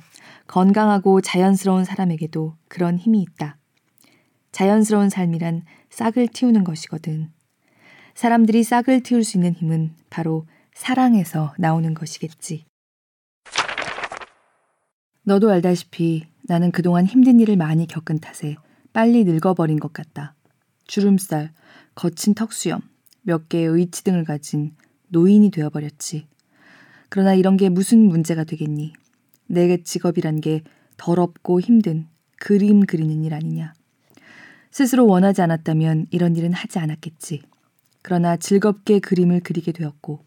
건강하고 0.47 1.21
자연스러운 1.21 1.85
사람에게도 1.85 2.57
그런 2.69 2.99
힘이 2.99 3.23
있다. 3.23 3.59
자연스러운 4.53 5.11
삶이란 5.11 5.63
싹을 5.91 6.29
틔우는 6.29 6.65
것이거든. 6.65 7.31
사람들이 8.15 8.65
싹을 8.65 9.03
틔울 9.03 9.25
수 9.25 9.37
있는 9.37 9.53
힘은 9.53 9.95
바로 10.09 10.47
사랑에서 10.75 11.55
나오는 11.59 11.93
것이겠지. 11.93 12.65
너도 15.25 15.51
알다시피 15.51 16.25
나는 16.45 16.71
그동안 16.71 17.05
힘든 17.05 17.41
일을 17.41 17.57
많이 17.57 17.87
겪은 17.87 18.21
탓에 18.21 18.57
빨리 18.93 19.25
늙어버린 19.25 19.81
것 19.81 19.93
같다. 19.93 20.35
주름살, 20.87 21.53
거친 21.95 22.35
턱수염, 22.35 22.81
몇 23.23 23.49
개의 23.49 23.67
의치 23.67 24.05
등을 24.05 24.25
가진 24.25 24.75
노인이 25.09 25.51
되어버렸지. 25.51 26.29
그러나 27.09 27.35
이런 27.35 27.57
게 27.57 27.69
무슨 27.69 28.07
문제가 28.07 28.45
되겠니? 28.45 28.93
내 29.47 29.83
직업이란 29.83 30.41
게 30.41 30.63
더럽고 30.97 31.61
힘든 31.61 32.07
그림 32.39 32.81
그리는 32.81 33.23
일 33.23 33.35
아니냐. 33.35 33.73
스스로 34.71 35.07
원하지 35.07 35.43
않았다면 35.43 36.07
이런 36.11 36.37
일은 36.37 36.53
하지 36.53 36.79
않았겠지. 36.79 37.43
그러나 38.03 38.37
즐겁게 38.37 38.99
그림을 38.99 39.41
그리게 39.41 39.73
되었고, 39.73 40.25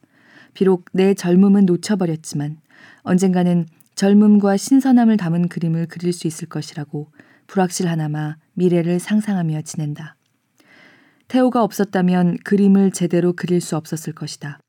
비록 0.54 0.86
내 0.92 1.14
젊음은 1.14 1.66
놓쳐버렸지만 1.66 2.58
언젠가는 3.04 3.66
젊음과 3.96 4.58
신선함을 4.58 5.18
담은 5.18 5.50
그림을 5.50 5.88
그릴 5.88 6.14
수 6.14 6.26
있을 6.28 6.48
것이라고 6.48 7.12
불확실하나마 7.48 8.38
미래를 8.54 9.00
상상하며 9.00 9.62
지낸다. 9.64 10.16
태호가 11.28 11.64
없었다면 11.64 12.38
그림을 12.44 12.92
제대로 12.92 13.34
그릴 13.34 13.62
수 13.62 13.76
없었을 13.76 14.14
것이다. 14.14 14.60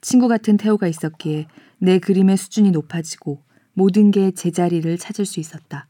친구 0.00 0.26
같은 0.26 0.56
태호가 0.56 0.88
있었기에 0.88 1.46
내 1.78 1.98
그림의 1.98 2.36
수준이 2.36 2.70
높아지고 2.72 3.42
모든 3.74 4.10
게 4.10 4.30
제자리를 4.30 4.98
찾을 4.98 5.24
수 5.24 5.40
있었다. 5.40 5.86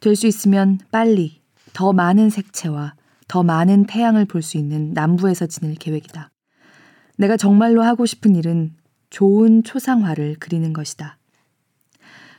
될 0.00 0.16
수 0.16 0.26
있으면 0.26 0.78
빨리 0.90 1.40
더 1.72 1.92
많은 1.92 2.30
색채와 2.30 2.94
더 3.28 3.42
많은 3.42 3.86
태양을 3.86 4.26
볼 4.26 4.42
수 4.42 4.58
있는 4.58 4.92
남부에서 4.92 5.46
지낼 5.46 5.74
계획이다. 5.74 6.30
내가 7.16 7.36
정말로 7.36 7.82
하고 7.82 8.06
싶은 8.06 8.34
일은 8.34 8.74
좋은 9.10 9.62
초상화를 9.62 10.36
그리는 10.40 10.72
것이다. 10.72 11.18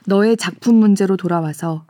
너의 0.06 0.36
작품 0.36 0.76
문제로 0.76 1.16
돌아와서 1.16 1.86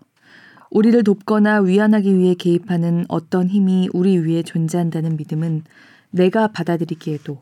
우리를 0.71 1.03
돕거나 1.05 1.61
위안하기 1.61 2.17
위해 2.17 2.35
개입하는 2.35 3.05
어떤 3.09 3.49
힘이 3.49 3.89
우리 3.93 4.17
위에 4.19 4.43
존재한다는 4.43 5.17
믿음은 5.17 5.65
내가 6.11 6.49
받아들이기에도 6.49 7.39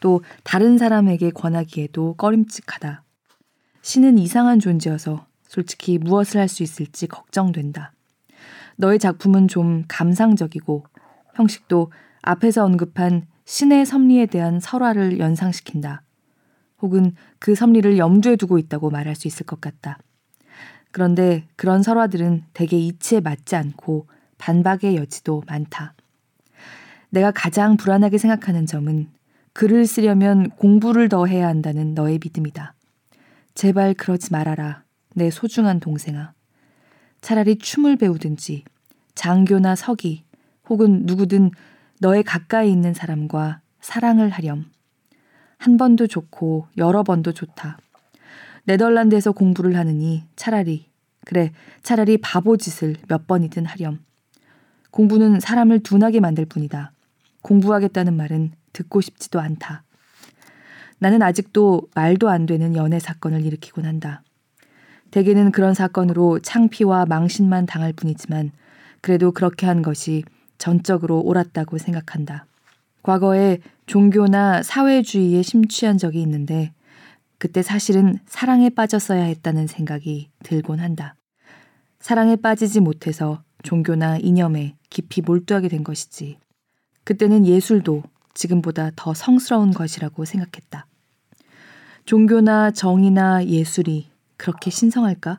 또 0.00 0.22
다른 0.42 0.78
사람에게 0.78 1.30
권하기에도 1.30 2.14
꺼림칙하다. 2.14 3.04
신은 3.82 4.16
이상한 4.18 4.60
존재여서 4.60 5.26
솔직히 5.46 5.98
무엇을 5.98 6.40
할 6.40 6.48
수 6.48 6.62
있을지 6.62 7.06
걱정된다. 7.08 7.92
너의 8.76 8.98
작품은 8.98 9.48
좀 9.48 9.84
감상적이고 9.88 10.84
형식도 11.34 11.92
앞에서 12.22 12.64
언급한 12.64 13.26
신의 13.44 13.84
섭리에 13.84 14.26
대한 14.26 14.60
설화를 14.60 15.18
연상시킨다. 15.18 16.02
혹은 16.80 17.14
그 17.38 17.54
섭리를 17.54 17.98
염두에 17.98 18.36
두고 18.36 18.58
있다고 18.58 18.90
말할 18.90 19.14
수 19.14 19.28
있을 19.28 19.44
것 19.46 19.60
같다. 19.60 19.98
그런데 20.90 21.46
그런 21.56 21.82
설화들은 21.82 22.44
대개 22.52 22.76
이치에 22.76 23.20
맞지 23.20 23.56
않고 23.56 24.06
반박의 24.38 24.96
여지도 24.96 25.42
많다. 25.46 25.94
내가 27.10 27.30
가장 27.30 27.76
불안하게 27.76 28.18
생각하는 28.18 28.66
점은 28.66 29.08
글을 29.52 29.86
쓰려면 29.86 30.50
공부를 30.50 31.08
더 31.08 31.26
해야 31.26 31.48
한다는 31.48 31.94
너의 31.94 32.20
믿음이다. 32.22 32.74
제발 33.54 33.94
그러지 33.94 34.32
말아라. 34.32 34.82
내 35.14 35.30
소중한 35.30 35.80
동생아. 35.80 36.32
차라리 37.20 37.58
춤을 37.58 37.96
배우든지 37.96 38.64
장교나 39.14 39.76
서기 39.76 40.24
혹은 40.68 41.02
누구든 41.04 41.50
너의 42.00 42.22
가까이 42.22 42.70
있는 42.70 42.94
사람과 42.94 43.60
사랑을 43.80 44.30
하렴. 44.30 44.66
한 45.58 45.76
번도 45.76 46.06
좋고 46.06 46.66
여러 46.78 47.02
번도 47.02 47.32
좋다. 47.32 47.78
네덜란드에서 48.64 49.32
공부를 49.32 49.76
하느니 49.76 50.24
차라리 50.34 50.86
그래 51.24 51.52
차라리 51.82 52.18
바보 52.18 52.56
짓을 52.56 52.96
몇 53.06 53.26
번이든 53.26 53.66
하렴. 53.66 54.00
공부는 54.90 55.40
사람을 55.40 55.80
둔하게 55.80 56.20
만들 56.20 56.46
뿐이다. 56.46 56.92
공부하겠다는 57.42 58.16
말은 58.16 58.52
듣고 58.72 59.00
싶지도 59.00 59.40
않다. 59.40 59.84
나는 61.02 61.20
아직도 61.20 61.88
말도 61.96 62.28
안 62.28 62.46
되는 62.46 62.76
연애 62.76 63.00
사건을 63.00 63.44
일으키곤 63.44 63.86
한다. 63.86 64.22
대개는 65.10 65.50
그런 65.50 65.74
사건으로 65.74 66.38
창피와 66.38 67.06
망신만 67.06 67.66
당할 67.66 67.92
뿐이지만 67.92 68.52
그래도 69.00 69.32
그렇게 69.32 69.66
한 69.66 69.82
것이 69.82 70.22
전적으로 70.58 71.18
옳았다고 71.22 71.78
생각한다. 71.78 72.46
과거에 73.02 73.58
종교나 73.86 74.62
사회주의에 74.62 75.42
심취한 75.42 75.98
적이 75.98 76.22
있는데 76.22 76.72
그때 77.38 77.62
사실은 77.62 78.20
사랑에 78.26 78.70
빠졌어야 78.70 79.24
했다는 79.24 79.66
생각이 79.66 80.30
들곤 80.44 80.78
한다. 80.78 81.16
사랑에 81.98 82.36
빠지지 82.36 82.78
못해서 82.78 83.42
종교나 83.64 84.18
이념에 84.18 84.76
깊이 84.88 85.20
몰두하게 85.20 85.66
된 85.66 85.82
것이지. 85.82 86.38
그때는 87.02 87.44
예술도 87.44 88.04
지금보다 88.34 88.92
더 88.94 89.14
성스러운 89.14 89.72
것이라고 89.72 90.24
생각했다. 90.24 90.86
종교나 92.04 92.72
정의나 92.72 93.46
예술이 93.46 94.10
그렇게 94.36 94.70
신성할까? 94.70 95.38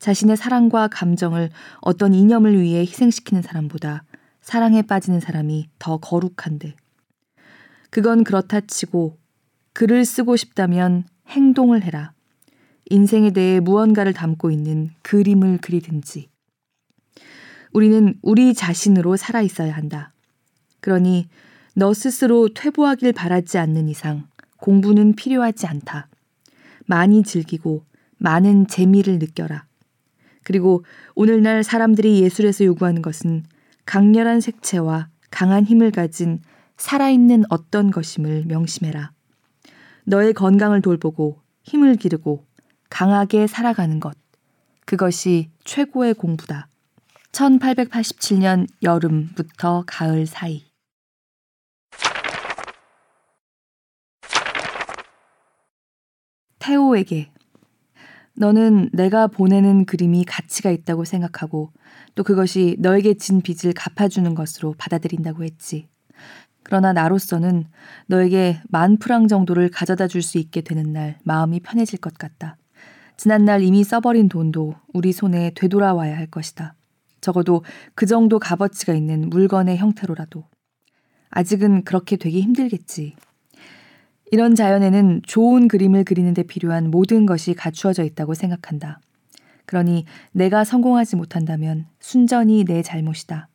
자신의 0.00 0.36
사랑과 0.36 0.88
감정을 0.88 1.50
어떤 1.80 2.12
이념을 2.12 2.60
위해 2.60 2.80
희생시키는 2.80 3.42
사람보다 3.42 4.04
사랑에 4.40 4.82
빠지는 4.82 5.20
사람이 5.20 5.68
더 5.78 5.96
거룩한데. 5.98 6.74
그건 7.90 8.24
그렇다 8.24 8.60
치고 8.60 9.16
글을 9.72 10.04
쓰고 10.04 10.36
싶다면 10.36 11.04
행동을 11.28 11.82
해라. 11.82 12.12
인생에 12.90 13.30
대해 13.30 13.60
무언가를 13.60 14.12
담고 14.12 14.50
있는 14.50 14.90
그림을 15.02 15.58
그리든지. 15.58 16.28
우리는 17.72 18.18
우리 18.22 18.54
자신으로 18.54 19.16
살아 19.16 19.40
있어야 19.40 19.74
한다. 19.74 20.12
그러니 20.80 21.28
너 21.74 21.94
스스로 21.94 22.52
퇴보하길 22.52 23.12
바라지 23.12 23.58
않는 23.58 23.88
이상 23.88 24.28
공부는 24.64 25.14
필요하지 25.14 25.66
않다. 25.66 26.08
많이 26.86 27.22
즐기고 27.22 27.84
많은 28.16 28.66
재미를 28.66 29.18
느껴라. 29.18 29.66
그리고 30.42 30.86
오늘날 31.14 31.62
사람들이 31.62 32.22
예술에서 32.22 32.64
요구하는 32.64 33.02
것은 33.02 33.44
강렬한 33.84 34.40
색채와 34.40 35.08
강한 35.30 35.64
힘을 35.64 35.90
가진 35.90 36.40
살아있는 36.78 37.44
어떤 37.50 37.90
것임을 37.90 38.44
명심해라. 38.46 39.12
너의 40.04 40.32
건강을 40.32 40.80
돌보고 40.80 41.42
힘을 41.64 41.96
기르고 41.96 42.46
강하게 42.88 43.46
살아가는 43.46 44.00
것. 44.00 44.16
그것이 44.86 45.50
최고의 45.64 46.14
공부다. 46.14 46.68
1887년 47.32 48.66
여름부터 48.82 49.84
가을 49.86 50.24
사이. 50.24 50.64
태호에게 56.64 57.30
너는 58.36 58.88
내가 58.94 59.26
보내는 59.26 59.84
그림이 59.84 60.24
가치가 60.24 60.70
있다고 60.70 61.04
생각하고 61.04 61.72
또 62.14 62.24
그것이 62.24 62.76
너에게 62.78 63.14
진 63.14 63.42
빚을 63.42 63.74
갚아주는 63.74 64.34
것으로 64.34 64.74
받아들인다고 64.78 65.44
했지. 65.44 65.88
그러나 66.62 66.94
나로서는 66.94 67.66
너에게 68.06 68.62
만 68.68 68.96
프랑 68.96 69.28
정도를 69.28 69.68
가져다 69.68 70.08
줄 70.08 70.22
수 70.22 70.38
있게 70.38 70.62
되는 70.62 70.90
날 70.94 71.18
마음이 71.24 71.60
편해질 71.60 71.98
것 71.98 72.14
같다. 72.14 72.56
지난날 73.18 73.62
이미 73.62 73.84
써버린 73.84 74.30
돈도 74.30 74.74
우리 74.94 75.12
손에 75.12 75.52
되돌아와야 75.54 76.16
할 76.16 76.26
것이다. 76.26 76.74
적어도 77.20 77.62
그 77.94 78.06
정도 78.06 78.38
값어치가 78.38 78.94
있는 78.94 79.28
물건의 79.28 79.76
형태로라도. 79.76 80.44
아직은 81.28 81.84
그렇게 81.84 82.16
되기 82.16 82.40
힘들겠지. 82.40 83.16
이런 84.34 84.56
자연에는 84.56 85.22
좋은 85.24 85.68
그림을 85.68 86.02
그리는데 86.02 86.42
필요한 86.42 86.90
모든 86.90 87.24
것이 87.24 87.54
갖추어져 87.54 88.02
있다고 88.02 88.34
생각한다. 88.34 88.98
그러니 89.64 90.06
내가 90.32 90.64
성공하지 90.64 91.14
못한다면 91.14 91.86
순전히 92.00 92.64
내 92.64 92.82
잘못이다. 92.82 93.46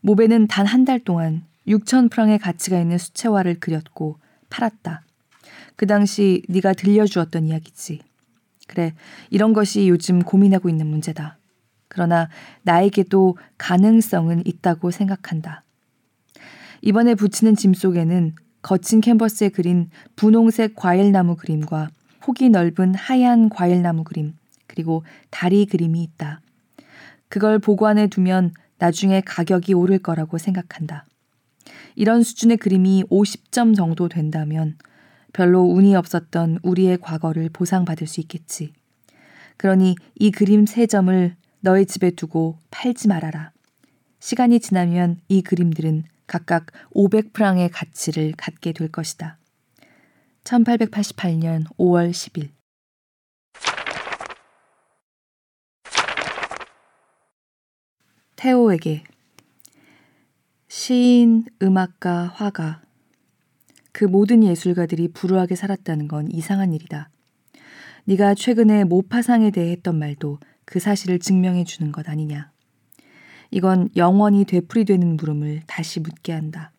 모베는 0.00 0.48
단 0.48 0.66
한 0.66 0.84
달 0.84 0.98
동안 0.98 1.44
6천 1.68 2.10
프랑의 2.10 2.40
가치가 2.40 2.80
있는 2.80 2.98
수채화를 2.98 3.60
그렸고 3.60 4.18
팔았다. 4.48 5.04
그 5.76 5.86
당시 5.86 6.42
네가 6.48 6.72
들려주었던 6.72 7.46
이야기지. 7.46 8.00
그래, 8.66 8.94
이런 9.30 9.52
것이 9.52 9.88
요즘 9.88 10.18
고민하고 10.18 10.68
있는 10.68 10.88
문제다. 10.88 11.38
그러나 11.86 12.28
나에게도 12.62 13.38
가능성은 13.58 14.42
있다고 14.44 14.90
생각한다. 14.90 15.62
이번에 16.82 17.14
붙이는 17.14 17.54
짐 17.54 17.74
속에는 17.74 18.34
거친 18.62 19.00
캔버스에 19.00 19.48
그린 19.48 19.90
분홍색 20.16 20.74
과일나무 20.76 21.36
그림과 21.36 21.90
폭이 22.20 22.50
넓은 22.50 22.94
하얀 22.94 23.48
과일나무 23.48 24.04
그림, 24.04 24.34
그리고 24.66 25.04
다리 25.30 25.66
그림이 25.66 26.02
있다. 26.02 26.40
그걸 27.28 27.58
보관해 27.58 28.08
두면 28.08 28.52
나중에 28.78 29.20
가격이 29.20 29.74
오를 29.74 29.98
거라고 29.98 30.38
생각한다. 30.38 31.06
이런 31.96 32.22
수준의 32.22 32.58
그림이 32.58 33.04
50점 33.10 33.76
정도 33.76 34.08
된다면 34.08 34.76
별로 35.32 35.62
운이 35.62 35.94
없었던 35.94 36.58
우리의 36.62 36.98
과거를 36.98 37.50
보상받을 37.50 38.06
수 38.06 38.20
있겠지. 38.20 38.72
그러니 39.56 39.96
이 40.16 40.30
그림 40.30 40.66
세 40.66 40.86
점을 40.86 41.34
너의 41.60 41.86
집에 41.86 42.10
두고 42.10 42.58
팔지 42.70 43.08
말아라. 43.08 43.52
시간이 44.18 44.60
지나면 44.60 45.20
이 45.28 45.42
그림들은 45.42 46.04
각각 46.30 46.66
500프랑의 46.94 47.70
가치를 47.72 48.34
갖게 48.36 48.72
될 48.72 48.86
것이다. 48.86 49.36
1888년 50.44 51.64
5월 51.76 52.12
10일 52.12 52.50
테오에게 58.36 59.02
시인, 60.68 61.46
음악가, 61.60 62.28
화가 62.28 62.80
그 63.90 64.04
모든 64.04 64.44
예술가들이 64.44 65.08
불우하게 65.08 65.56
살았다는 65.56 66.06
건 66.06 66.30
이상한 66.30 66.72
일이다. 66.72 67.10
네가 68.04 68.36
최근에 68.36 68.84
모파상에 68.84 69.50
대해 69.50 69.72
했던 69.72 69.98
말도 69.98 70.38
그 70.64 70.78
사실을 70.78 71.18
증명해 71.18 71.64
주는 71.64 71.90
것 71.90 72.08
아니냐. 72.08 72.49
이건 73.50 73.88
영원히 73.96 74.44
되풀이되는 74.44 75.16
물음을 75.16 75.62
다시 75.66 76.00
묻게 76.00 76.32
한다. 76.32 76.72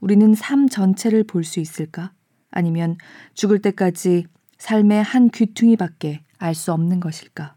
우리는 0.00 0.34
삶 0.34 0.68
전체를 0.68 1.24
볼 1.24 1.44
수 1.44 1.60
있을까? 1.60 2.12
아니면 2.50 2.96
죽을 3.34 3.60
때까지 3.60 4.26
삶의 4.58 5.02
한 5.02 5.30
귀퉁이밖에 5.30 6.22
알 6.38 6.54
수 6.54 6.72
없는 6.72 7.00
것일까? 7.00 7.54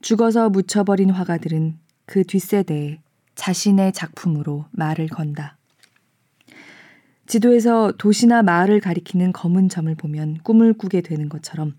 죽어서 0.00 0.50
묻혀버린 0.50 1.10
화가들은 1.10 1.78
그 2.06 2.24
뒷세대에 2.24 3.00
자신의 3.34 3.92
작품으로 3.92 4.66
말을 4.72 5.08
건다. 5.08 5.56
지도에서 7.26 7.92
도시나 7.96 8.42
마을을 8.42 8.80
가리키는 8.80 9.32
검은 9.32 9.70
점을 9.70 9.92
보면 9.94 10.38
꿈을 10.42 10.74
꾸게 10.74 11.00
되는 11.00 11.28
것처럼 11.30 11.74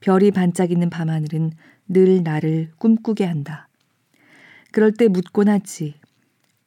별이 0.00 0.30
반짝이는 0.30 0.90
밤하늘은 0.90 1.52
늘 1.88 2.22
나를 2.22 2.70
꿈꾸게 2.78 3.24
한다. 3.24 3.68
그럴 4.72 4.92
때 4.92 5.08
묻곤 5.08 5.48
하지. 5.48 5.94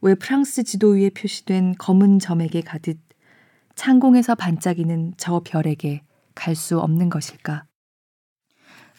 왜 0.02 0.16
프랑스 0.16 0.64
지도 0.64 0.92
위에 0.92 1.10
표시된 1.10 1.76
검은 1.78 2.20
점에게 2.20 2.62
가듯 2.62 2.98
창공에서 3.76 4.36
반짝이는 4.36 5.14
저 5.18 5.42
별에게 5.44 6.02
갈 6.36 6.56
수 6.56 6.80
없는 6.80 7.10
것일까? 7.10 7.66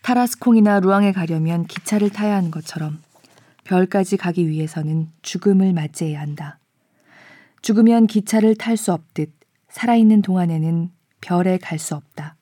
타라스콩이나 0.02 0.80
루앙에 0.80 1.12
가려면 1.12 1.66
기차를 1.66 2.10
타야 2.10 2.36
하는 2.36 2.50
것처럼 2.50 3.02
별까지 3.64 4.16
가기 4.16 4.48
위해서는 4.48 5.10
죽음을 5.22 5.72
맞이해야 5.72 6.20
한다. 6.20 6.58
죽으면 7.62 8.06
기차를 8.06 8.56
탈 8.56 8.76
수 8.76 8.92
없듯 8.92 9.32
살아있는 9.68 10.22
동안에는 10.22 10.90
별에 11.20 11.58
갈 11.58 11.78
수 11.78 11.94
없다. 11.94 12.36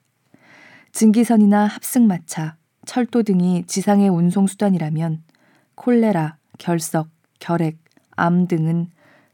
증기선이나 0.91 1.65
합승마차, 1.65 2.57
철도 2.85 3.23
등이 3.23 3.65
지상의 3.67 4.09
운송수단이라면 4.09 5.23
콜레라, 5.75 6.38
결석, 6.59 7.09
결핵, 7.39 7.79
암 8.11 8.47
등은 8.47 8.91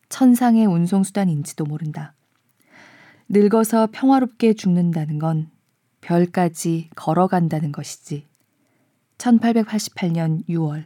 천상의 0.07 0.65
운송수단인지도 0.67 1.65
모른다. 1.65 2.13
늙어서 3.27 3.89
평화롭게 3.91 4.53
죽는다는 4.53 5.19
건 5.19 5.49
별까지 5.99 6.91
걸어간다는 6.95 7.71
것이지. 7.71 8.25
1888년 9.17 10.47
6월. 10.47 10.85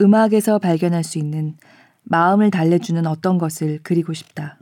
음악에서 0.00 0.58
발견할 0.58 1.02
수 1.02 1.18
있는 1.18 1.56
마음을 2.02 2.50
달래주는 2.50 3.06
어떤 3.06 3.38
것을 3.38 3.80
그리고 3.82 4.12
싶다. 4.12 4.58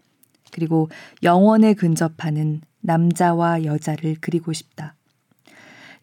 그리고 0.52 0.88
영원에 1.22 1.74
근접하는 1.74 2.60
남자와 2.80 3.64
여자를 3.64 4.16
그리고 4.20 4.52
싶다. 4.52 4.94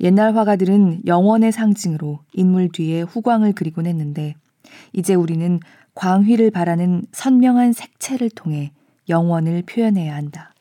옛날 0.01 0.35
화가들은 0.35 1.01
영원의 1.05 1.51
상징으로 1.51 2.19
인물 2.33 2.69
뒤에 2.69 3.01
후광을 3.01 3.53
그리곤 3.53 3.85
했는데 3.85 4.35
이제 4.93 5.13
우리는 5.13 5.59
광휘를 5.95 6.51
바라는 6.51 7.03
선명한 7.11 7.73
색채를 7.73 8.29
통해 8.29 8.71
영원을 9.09 9.63
표현해야 9.63 10.15
한다. 10.15 10.53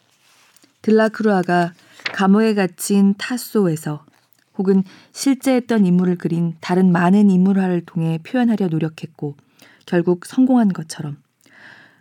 들라크루아가 0.82 1.72
감옥에 2.12 2.54
갇힌 2.54 3.14
타소에서 3.16 4.04
혹은 4.56 4.82
실제 5.12 5.54
했던 5.54 5.86
인물을 5.86 6.16
그린 6.16 6.56
다른 6.60 6.90
많은 6.90 7.30
인물화를 7.30 7.82
통해 7.82 8.18
표현하려 8.24 8.68
노력했고 8.68 9.36
결국 9.86 10.26
성공한 10.26 10.72
것처럼 10.72 11.18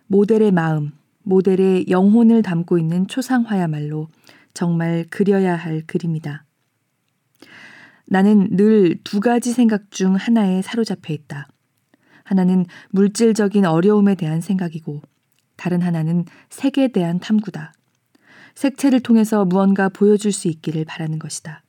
모델의 0.07 0.51
마음, 0.51 0.91
모델의 1.21 1.85
영혼을 1.89 2.41
담고 2.41 2.79
있는 2.79 3.07
초상화야말로 3.07 4.07
정말 4.53 5.05
그려야 5.09 5.55
할 5.55 5.83
그림이다. 5.85 6.46
나는 8.07 8.47
늘 8.51 8.97
두 9.03 9.19
가지 9.19 9.51
생각 9.51 9.91
중 9.91 10.15
하나에 10.15 10.61
사로잡혀 10.61 11.13
있다. 11.13 11.47
하나는 12.23 12.65
물질적인 12.89 13.65
어려움에 13.65 14.15
대한 14.15 14.41
생각이고 14.41 15.01
다른 15.55 15.81
하나는 15.81 16.25
색에 16.49 16.89
대한 16.89 17.19
탐구다. 17.19 17.73
색채를 18.55 19.01
통해서 19.01 19.45
무언가 19.45 19.87
보여줄 19.89 20.31
수 20.31 20.47
있기를 20.47 20.85
바라는 20.85 21.19
것이다. 21.19 21.63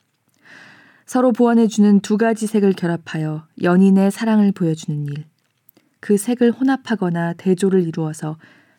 서로 1.07 1.33
보완해주는 1.33 2.01
두 2.01 2.17
가지 2.17 2.47
색을 2.47 2.73
결합하여 2.73 3.47
연인의 3.63 4.11
사랑을 4.11 4.53
보여주는 4.53 5.07
일. 5.07 5.25
그 6.01 6.17
색을 6.17 6.53
혼합하거나 6.53 7.35
대조를 7.35 7.83
이루어서 7.87 8.37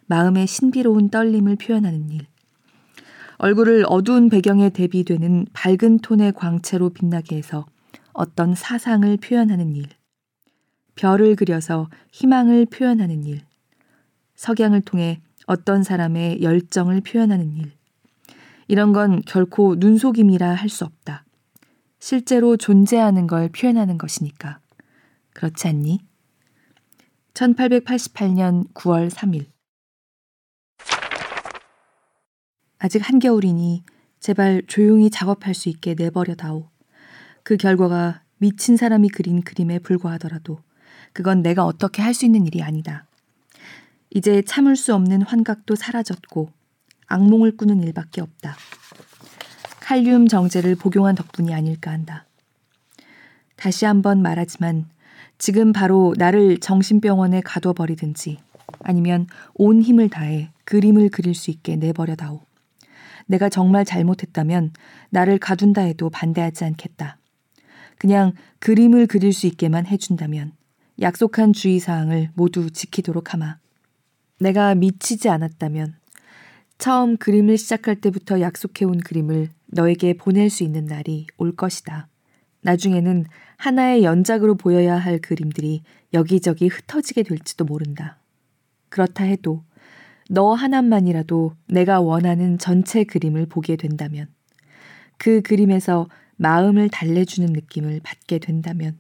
마음의 0.08 0.48
신비로운 0.48 1.10
떨림을 1.10 1.58
표현하는 1.58 2.10
일. 2.10 2.26
얼굴을 3.42 3.86
어두운 3.88 4.28
배경에 4.28 4.70
대비되는 4.70 5.48
밝은 5.54 6.00
톤의 6.00 6.34
광채로 6.34 6.90
빛나게 6.90 7.38
해서 7.38 7.66
어떤 8.12 8.54
사상을 8.54 9.16
표현하는 9.16 9.78
일. 9.78 9.86
별을 10.96 11.38
그려서 11.38 11.90
희망을 12.12 12.66
표현하는 12.66 13.24
일. 13.24 13.40
석양을 14.36 14.82
통해 14.82 15.22
어떤 15.46 15.84
사람의 15.84 16.42
열정을 16.44 17.00
표현하는 17.00 17.56
일. 17.56 17.72
이런 18.68 18.92
건 18.92 19.22
결코 19.26 19.76
눈속임이라 19.76 20.56
할 20.56 20.68
수 20.68 20.84
없다. 20.84 21.24
실제로 21.98 22.58
존재하는 22.58 23.26
걸 23.26 23.48
표현하는 23.48 23.98
것이니까. 23.98 24.60
그렇지 25.34 25.66
않니? 25.70 26.00
1888년 27.34 28.70
9월 28.74 29.10
3일. 29.10 29.46
아직 32.80 33.08
한겨울이니 33.08 33.84
제발 34.22 34.64
조용히 34.66 35.10
작업할 35.10 35.54
수 35.54 35.68
있게 35.68 35.96
내버려 35.96 36.36
다오. 36.36 36.70
그 37.44 37.58
결과가 37.58 38.22
미친 38.38 38.78
사람이 38.78 39.10
그린 39.10 39.42
그림에 39.42 39.80
불과하더라도 39.80 40.60
그건 41.12 41.42
내가 41.42 41.66
어떻게 41.66 42.02
할 42.02 42.14
수 42.14 42.26
있는 42.26 42.48
일이 42.48 42.64
아니다. 42.64 43.06
이제 44.10 44.42
참을 44.42 44.78
수 44.78 44.96
없는 44.96 45.24
환각도 45.24 45.76
사라졌고 45.76 46.52
악몽을 47.08 47.58
꾸는 47.58 47.84
일밖에 47.84 48.22
없다. 48.22 48.56
칼륨 49.82 50.28
정제를 50.28 50.76
복용한 50.76 51.16
덕분이 51.16 51.54
아닐까 51.54 51.92
한다. 51.92 52.26
다시 53.58 53.84
한번 53.84 54.22
말하지만 54.22 54.88
지금 55.38 55.74
바로 55.74 56.14
나를 56.18 56.60
정신병원에 56.60 57.42
가둬버리든지 57.42 58.38
아니면 58.84 59.28
온 59.54 59.82
힘을 59.82 60.10
다해 60.10 60.52
그림을 60.64 61.10
그릴 61.10 61.36
수 61.36 61.52
있게 61.52 61.76
내버려다오. 61.76 62.49
내가 63.30 63.48
정말 63.48 63.86
잘못했다면 63.86 64.74
나를 65.12 65.38
가둔다 65.38 65.82
해도 65.82 66.10
반대하지 66.10 66.66
않겠다. 66.66 67.20
그냥 68.00 68.34
그림을 68.58 69.06
그릴 69.06 69.34
수 69.34 69.46
있게만 69.46 69.86
해준다면 69.86 70.54
약속한 71.00 71.54
주의사항을 71.54 72.32
모두 72.34 72.72
지키도록 72.72 73.34
하마. 73.34 73.60
내가 74.40 74.74
미치지 74.74 75.30
않았다면 75.30 75.96
처음 76.80 77.18
그림을 77.18 77.60
시작할 77.60 78.02
때부터 78.02 78.42
약속해온 78.42 79.02
그림을 79.02 79.50
너에게 79.68 80.14
보낼 80.14 80.50
수 80.50 80.64
있는 80.64 80.86
날이 80.86 81.28
올 81.38 81.56
것이다. 81.56 82.08
나중에는 82.62 83.26
하나의 83.58 84.04
연작으로 84.04 84.56
보여야 84.56 84.98
할 84.98 85.20
그림들이 85.20 85.84
여기저기 86.14 86.68
흩어지게 86.68 87.24
될지도 87.24 87.64
모른다. 87.64 88.18
그렇다 88.90 89.24
해도 89.24 89.64
너 90.32 90.54
하나만이라도 90.54 91.56
내가 91.66 92.02
원하는 92.02 92.60
전체 92.60 93.04
그림을 93.04 93.48
보게 93.48 93.76
된다면, 93.76 94.28
그 95.18 95.42
그림에서 95.42 96.08
마음을 96.38 96.88
달래주는 96.90 97.52
느낌을 97.52 98.00
받게 98.04 98.38
된다면, 98.38 99.00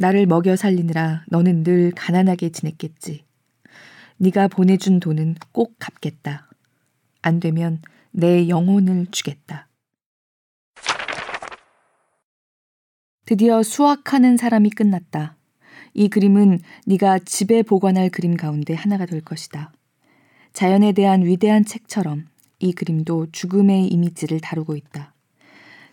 나를 0.00 0.26
먹여 0.26 0.56
살리느라 0.56 1.24
너는 1.28 1.62
늘 1.62 1.92
가난하게 1.92 2.50
지냈겠지. 2.50 3.24
네가 4.16 4.48
보내준 4.48 4.98
돈은 4.98 5.36
꼭 5.52 5.76
갚겠다. 5.78 6.48
안 7.22 7.38
되면 7.38 7.80
내 8.10 8.48
영혼을 8.48 9.06
주겠다. 9.12 9.68
드디어 13.24 13.62
수확하는 13.62 14.36
사람이 14.36 14.70
끝났다. 14.70 15.37
이 15.94 16.08
그림은 16.08 16.60
네가 16.86 17.20
집에 17.20 17.62
보관할 17.62 18.10
그림 18.10 18.36
가운데 18.36 18.74
하나가 18.74 19.06
될 19.06 19.20
것이다. 19.20 19.72
자연에 20.52 20.92
대한 20.92 21.24
위대한 21.24 21.64
책처럼 21.64 22.26
이 22.58 22.72
그림도 22.72 23.28
죽음의 23.32 23.88
이미지를 23.88 24.40
다루고 24.40 24.76
있다. 24.76 25.14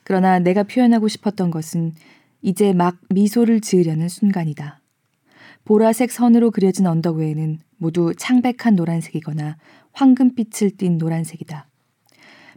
그러나 0.03 0.39
내가 0.39 0.63
표현하고 0.63 1.07
싶었던 1.07 1.51
것은 1.51 1.93
이제 2.41 2.73
막 2.73 2.97
미소를 3.09 3.61
지으려는 3.61 4.07
순간이다. 4.07 4.79
보라색 5.65 6.11
선으로 6.11 6.51
그려진 6.51 6.85
언덕 6.85 7.17
외에는 7.17 7.59
모두 7.77 8.13
창백한 8.15 8.75
노란색이거나 8.75 9.57
황금빛을 9.93 10.77
띤 10.77 10.97
노란색이다. 10.97 11.67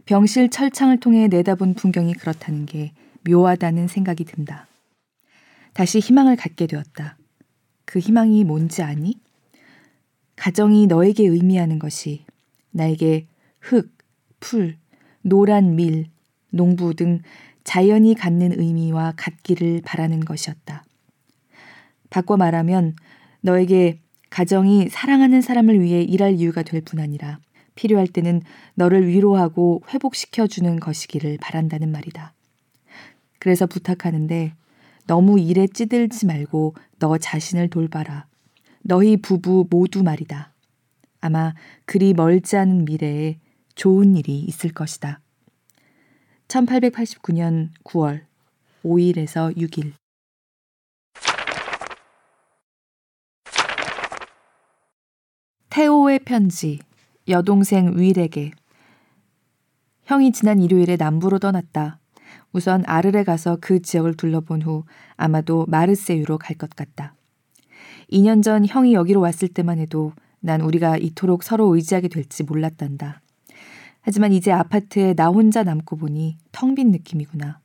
병실 0.05 0.49
철창을 0.49 0.99
통해 0.99 1.27
내다본 1.27 1.75
풍경이 1.75 2.13
그렇다는 2.13 2.65
게 2.65 2.93
묘하다는 3.27 3.87
생각이 3.87 4.25
든다. 4.25 4.67
다시 5.73 5.99
희망을 5.99 6.35
갖게 6.35 6.67
되었다. 6.67 7.18
그 7.89 7.97
희망이 7.97 8.43
뭔지 8.43 8.83
아니? 8.83 9.19
가정이 10.35 10.85
너에게 10.85 11.25
의미하는 11.25 11.79
것이 11.79 12.23
나에게 12.69 13.25
흙, 13.59 13.91
풀, 14.39 14.77
노란 15.23 15.75
밀, 15.75 16.05
농부 16.51 16.93
등 16.93 17.23
자연이 17.63 18.13
갖는 18.13 18.59
의미와 18.59 19.13
같기를 19.17 19.81
바라는 19.83 20.19
것이었다. 20.19 20.83
바꿔 22.11 22.37
말하면 22.37 22.95
너에게 23.41 23.99
가정이 24.29 24.89
사랑하는 24.89 25.41
사람을 25.41 25.81
위해 25.81 26.03
일할 26.03 26.35
이유가 26.35 26.61
될 26.61 26.81
뿐 26.81 26.99
아니라 26.99 27.39
필요할 27.73 28.05
때는 28.05 28.43
너를 28.75 29.07
위로하고 29.07 29.81
회복시켜주는 29.91 30.79
것이기를 30.79 31.39
바란다는 31.41 31.91
말이다. 31.91 32.33
그래서 33.39 33.65
부탁하는데 33.65 34.53
너무 35.09 35.39
일에 35.39 35.65
찌들지 35.65 36.27
말고 36.27 36.75
너 36.99 37.17
자신을 37.17 37.71
돌봐라. 37.71 38.27
너희 38.83 39.17
부부 39.17 39.65
모두 39.67 40.03
말이다. 40.03 40.53
아마 41.19 41.55
그리 41.85 42.13
멀지 42.13 42.55
않은 42.57 42.85
미래에 42.85 43.39
좋은 43.73 44.15
일이 44.15 44.37
있을 44.37 44.71
것이다. 44.71 45.19
1889년 46.47 47.69
9월 47.85 48.21
5일에서 48.83 49.57
6일 49.57 49.93
태호의 55.71 56.19
편지 56.19 56.77
여동생 57.27 57.97
윌에게 57.97 58.51
형이 60.03 60.33
지난 60.33 60.59
일요일에 60.61 60.97
남부로 60.97 61.39
떠났다. 61.39 61.97
우선 62.51 62.83
아르레 62.85 63.23
가서 63.23 63.57
그 63.61 63.81
지역을 63.81 64.15
둘러본 64.15 64.63
후 64.63 64.83
아마도 65.17 65.65
마르세유로 65.67 66.37
갈 66.37 66.57
것 66.57 66.69
같다. 66.71 67.15
2년 68.11 68.41
전 68.43 68.65
형이 68.65 68.93
여기로 68.93 69.21
왔을 69.21 69.47
때만 69.47 69.77
해도 69.79 70.13
난 70.39 70.61
우리가 70.61 70.97
이토록 70.97 71.43
서로 71.43 71.75
의지하게 71.75 72.07
될지 72.07 72.43
몰랐단다. 72.43 73.21
하지만 74.01 74.33
이제 74.33 74.51
아파트에 74.51 75.13
나 75.13 75.27
혼자 75.27 75.63
남고 75.63 75.97
보니 75.97 76.37
텅 76.51 76.73
빈 76.75 76.91
느낌이구나. 76.91 77.59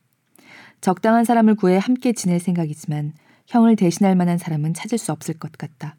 적당한 0.81 1.23
사람을 1.23 1.55
구해 1.55 1.77
함께 1.77 2.13
지낼 2.13 2.39
생각이지만 2.39 3.13
형을 3.47 3.75
대신할 3.75 4.15
만한 4.15 4.37
사람은 4.37 4.73
찾을 4.73 4.97
수 4.97 5.11
없을 5.11 5.33
것 5.39 5.51
같다. 5.53 5.95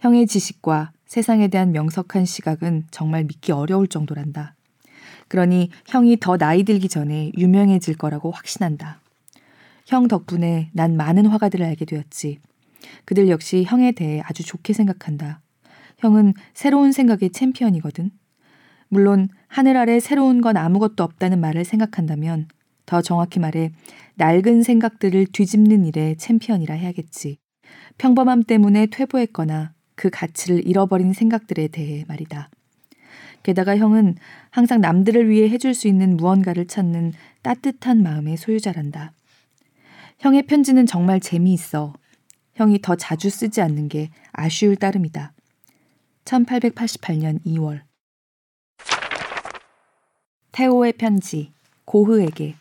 형의 0.00 0.26
지식과 0.26 0.92
세상에 1.06 1.48
대한 1.48 1.72
명석한 1.72 2.26
시각은 2.26 2.86
정말 2.90 3.24
믿기 3.24 3.52
어려울 3.52 3.88
정도란다. 3.88 4.54
그러니 5.28 5.70
형이 5.86 6.18
더 6.20 6.36
나이 6.36 6.64
들기 6.64 6.88
전에 6.88 7.32
유명해질 7.36 7.96
거라고 7.96 8.30
확신한다. 8.30 9.00
형 9.86 10.08
덕분에 10.08 10.70
난 10.72 10.96
많은 10.96 11.26
화가들을 11.26 11.64
알게 11.64 11.84
되었지. 11.84 12.38
그들 13.04 13.28
역시 13.28 13.64
형에 13.66 13.92
대해 13.92 14.20
아주 14.24 14.42
좋게 14.44 14.72
생각한다. 14.72 15.40
형은 15.98 16.34
새로운 16.54 16.92
생각의 16.92 17.30
챔피언이거든. 17.30 18.10
물론 18.88 19.28
하늘 19.48 19.76
아래 19.76 20.00
새로운 20.00 20.40
건 20.40 20.56
아무것도 20.56 21.04
없다는 21.04 21.40
말을 21.40 21.64
생각한다면 21.64 22.48
더 22.86 23.02
정확히 23.02 23.38
말해 23.38 23.72
낡은 24.14 24.62
생각들을 24.62 25.26
뒤집는 25.32 25.84
일의 25.84 26.16
챔피언이라 26.16 26.74
해야겠지. 26.74 27.38
평범함 27.98 28.44
때문에 28.44 28.86
퇴보했거나 28.86 29.72
그 29.94 30.10
가치를 30.10 30.66
잃어버린 30.66 31.12
생각들에 31.12 31.68
대해 31.68 32.04
말이다. 32.08 32.48
게다가 33.48 33.78
형은 33.78 34.16
항상 34.50 34.82
남들을 34.82 35.30
위해 35.30 35.48
해줄 35.48 35.72
수 35.72 35.88
있는 35.88 36.18
무언가를 36.18 36.66
찾는 36.66 37.14
따뜻한 37.40 38.02
마음의 38.02 38.36
소유자란다. 38.36 39.12
형의 40.18 40.42
편지는 40.42 40.84
정말 40.84 41.18
재미있어. 41.18 41.94
형이 42.56 42.82
더 42.82 42.94
자주 42.94 43.30
쓰지 43.30 43.62
않는 43.62 43.88
게 43.88 44.10
아쉬울 44.32 44.76
따름이다. 44.76 45.32
1888년 46.26 47.42
2월 47.46 47.80
태호의 50.52 50.92
편지 50.98 51.50
고흐에게 51.86 52.54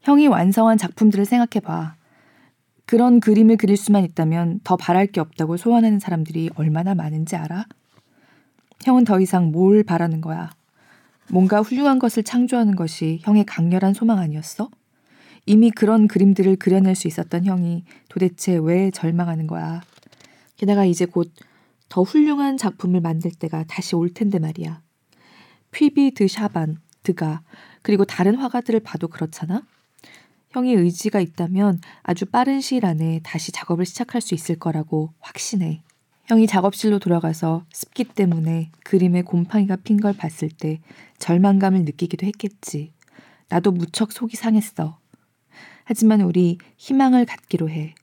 형이 0.00 0.26
완성한 0.26 0.76
작품들을 0.76 1.24
생각해봐. 1.24 1.94
그런 2.84 3.20
그림을 3.20 3.58
그릴 3.58 3.76
수만 3.76 4.02
있다면 4.02 4.58
더 4.64 4.76
바랄 4.76 5.06
게 5.06 5.20
없다고 5.20 5.56
소원하는 5.56 6.00
사람들이 6.00 6.50
얼마나 6.56 6.96
많은지 6.96 7.36
알아? 7.36 7.66
형은 8.84 9.04
더 9.04 9.20
이상 9.20 9.50
뭘 9.50 9.82
바라는 9.82 10.20
거야? 10.20 10.50
뭔가 11.30 11.60
훌륭한 11.60 11.98
것을 11.98 12.22
창조하는 12.22 12.76
것이 12.76 13.18
형의 13.22 13.44
강렬한 13.44 13.94
소망 13.94 14.18
아니었어? 14.18 14.70
이미 15.46 15.70
그런 15.70 16.08
그림들을 16.08 16.56
그려낼 16.56 16.94
수 16.94 17.08
있었던 17.08 17.44
형이 17.44 17.84
도대체 18.08 18.56
왜 18.56 18.90
절망하는 18.90 19.46
거야? 19.46 19.82
게다가 20.56 20.84
이제 20.84 21.04
곧 21.04 21.32
더 21.88 22.02
훌륭한 22.02 22.56
작품을 22.56 23.00
만들 23.00 23.30
때가 23.30 23.64
다시 23.66 23.96
올 23.96 24.12
텐데 24.12 24.38
말이야. 24.38 24.82
퀴비 25.72 26.12
드 26.12 26.28
샤반, 26.28 26.78
드가, 27.02 27.42
그리고 27.82 28.04
다른 28.04 28.34
화가들을 28.34 28.80
봐도 28.80 29.08
그렇잖아? 29.08 29.62
형이 30.50 30.74
의지가 30.74 31.20
있다면 31.20 31.80
아주 32.02 32.26
빠른 32.26 32.60
시일 32.60 32.86
안에 32.86 33.20
다시 33.22 33.52
작업을 33.52 33.84
시작할 33.84 34.20
수 34.20 34.34
있을 34.34 34.58
거라고 34.58 35.12
확신해. 35.20 35.82
형이 36.28 36.46
작업실로 36.46 36.98
돌아가서 36.98 37.64
습기 37.72 38.04
때문에 38.04 38.70
그림에 38.84 39.22
곰팡이가 39.22 39.76
핀 39.76 39.98
걸 39.98 40.12
봤을 40.12 40.50
때 40.50 40.78
절망감을 41.18 41.86
느끼기도 41.86 42.26
했겠지. 42.26 42.92
나도 43.48 43.72
무척 43.72 44.12
속이 44.12 44.36
상했어. 44.36 44.98
하지만 45.84 46.20
우리 46.20 46.58
희망을 46.76 47.24
갖기로 47.24 47.70
해. 47.70 47.94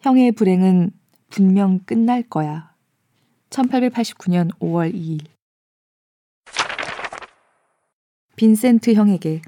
형의 0.00 0.32
불행은 0.32 0.90
분명 1.30 1.78
끝날 1.86 2.22
거야. 2.22 2.74
1889년 3.48 4.50
5월 4.58 4.92
2일. 4.92 5.24
빈센트 8.36 8.92
형에게 8.92 9.40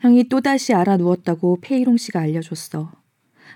형이 0.00 0.24
또다시 0.24 0.74
알아 0.74 0.98
누웠다고 0.98 1.60
페이롱 1.62 1.96
씨가 1.96 2.20
알려줬어. 2.20 2.92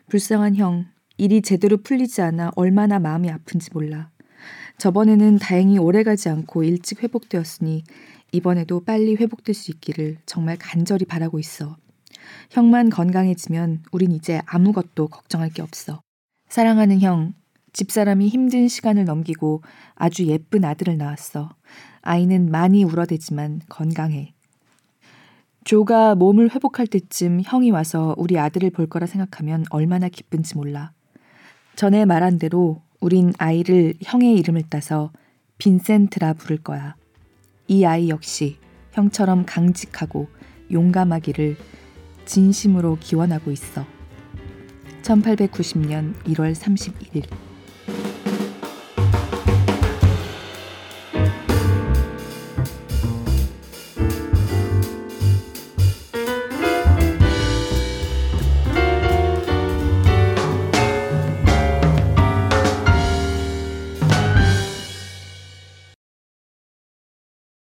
불쌍한 0.09 0.57
형, 0.57 0.87
일이 1.21 1.43
제대로 1.43 1.77
풀리지 1.77 2.23
않아 2.23 2.53
얼마나 2.57 2.99
마음이 2.99 3.29
아픈지 3.31 3.73
몰라. 3.75 4.09
저번에는 4.79 5.39
다행히 5.39 5.77
오래가지 5.77 6.31
않고 6.31 6.65
일찍 6.65 7.03
회복되었으니 7.03 7.85
이번에도 8.33 8.81
빨리 8.81 9.17
회복될 9.17 9.55
수 9.55 9.71
있기를 9.71 10.17
정말 10.25 10.57
간절히 10.57 11.05
바라고 11.05 11.39
있어. 11.39 11.77
형만 12.49 12.89
건강해지면 12.89 13.83
우린 13.93 14.13
이제 14.13 14.41
아무것도 14.47 15.09
걱정할 15.09 15.51
게 15.51 15.61
없어. 15.61 16.01
사랑하는 16.49 17.03
형, 17.03 17.35
집사람이 17.75 18.29
힘든 18.29 18.67
시간을 18.67 19.05
넘기고 19.05 19.61
아주 19.97 20.25
예쁜 20.25 20.65
아들을 20.65 20.97
낳았어. 20.97 21.51
아이는 22.01 22.51
많이 22.51 22.83
울어대지만 22.83 23.61
건강해. 23.69 24.33
조가 25.65 26.15
몸을 26.15 26.55
회복할 26.55 26.87
때쯤 26.87 27.43
형이 27.45 27.73
와서 27.73 28.15
우리 28.17 28.39
아들을 28.39 28.71
볼 28.71 28.87
거라 28.87 29.07
생각하면 29.07 29.67
얼마나 29.69 30.09
기쁜지 30.09 30.57
몰라. 30.57 30.93
전에 31.81 32.05
말한 32.05 32.39
대로 32.39 32.83
우린 33.01 33.33
아이를 33.39 33.95
형의 34.03 34.35
이름을 34.35 34.65
따서 34.69 35.11
빈센트라 35.57 36.35
부를 36.35 36.59
거야. 36.59 36.95
이 37.69 37.87
아이 37.87 38.11
역시 38.11 38.59
형처럼 38.93 39.47
강직하고 39.47 40.29
용감하기를 40.71 41.57
진심으로 42.27 42.99
기원하고 43.01 43.51
있어. 43.51 43.87
1890년 45.01 46.13
1월 46.25 46.55
31일 46.55 47.25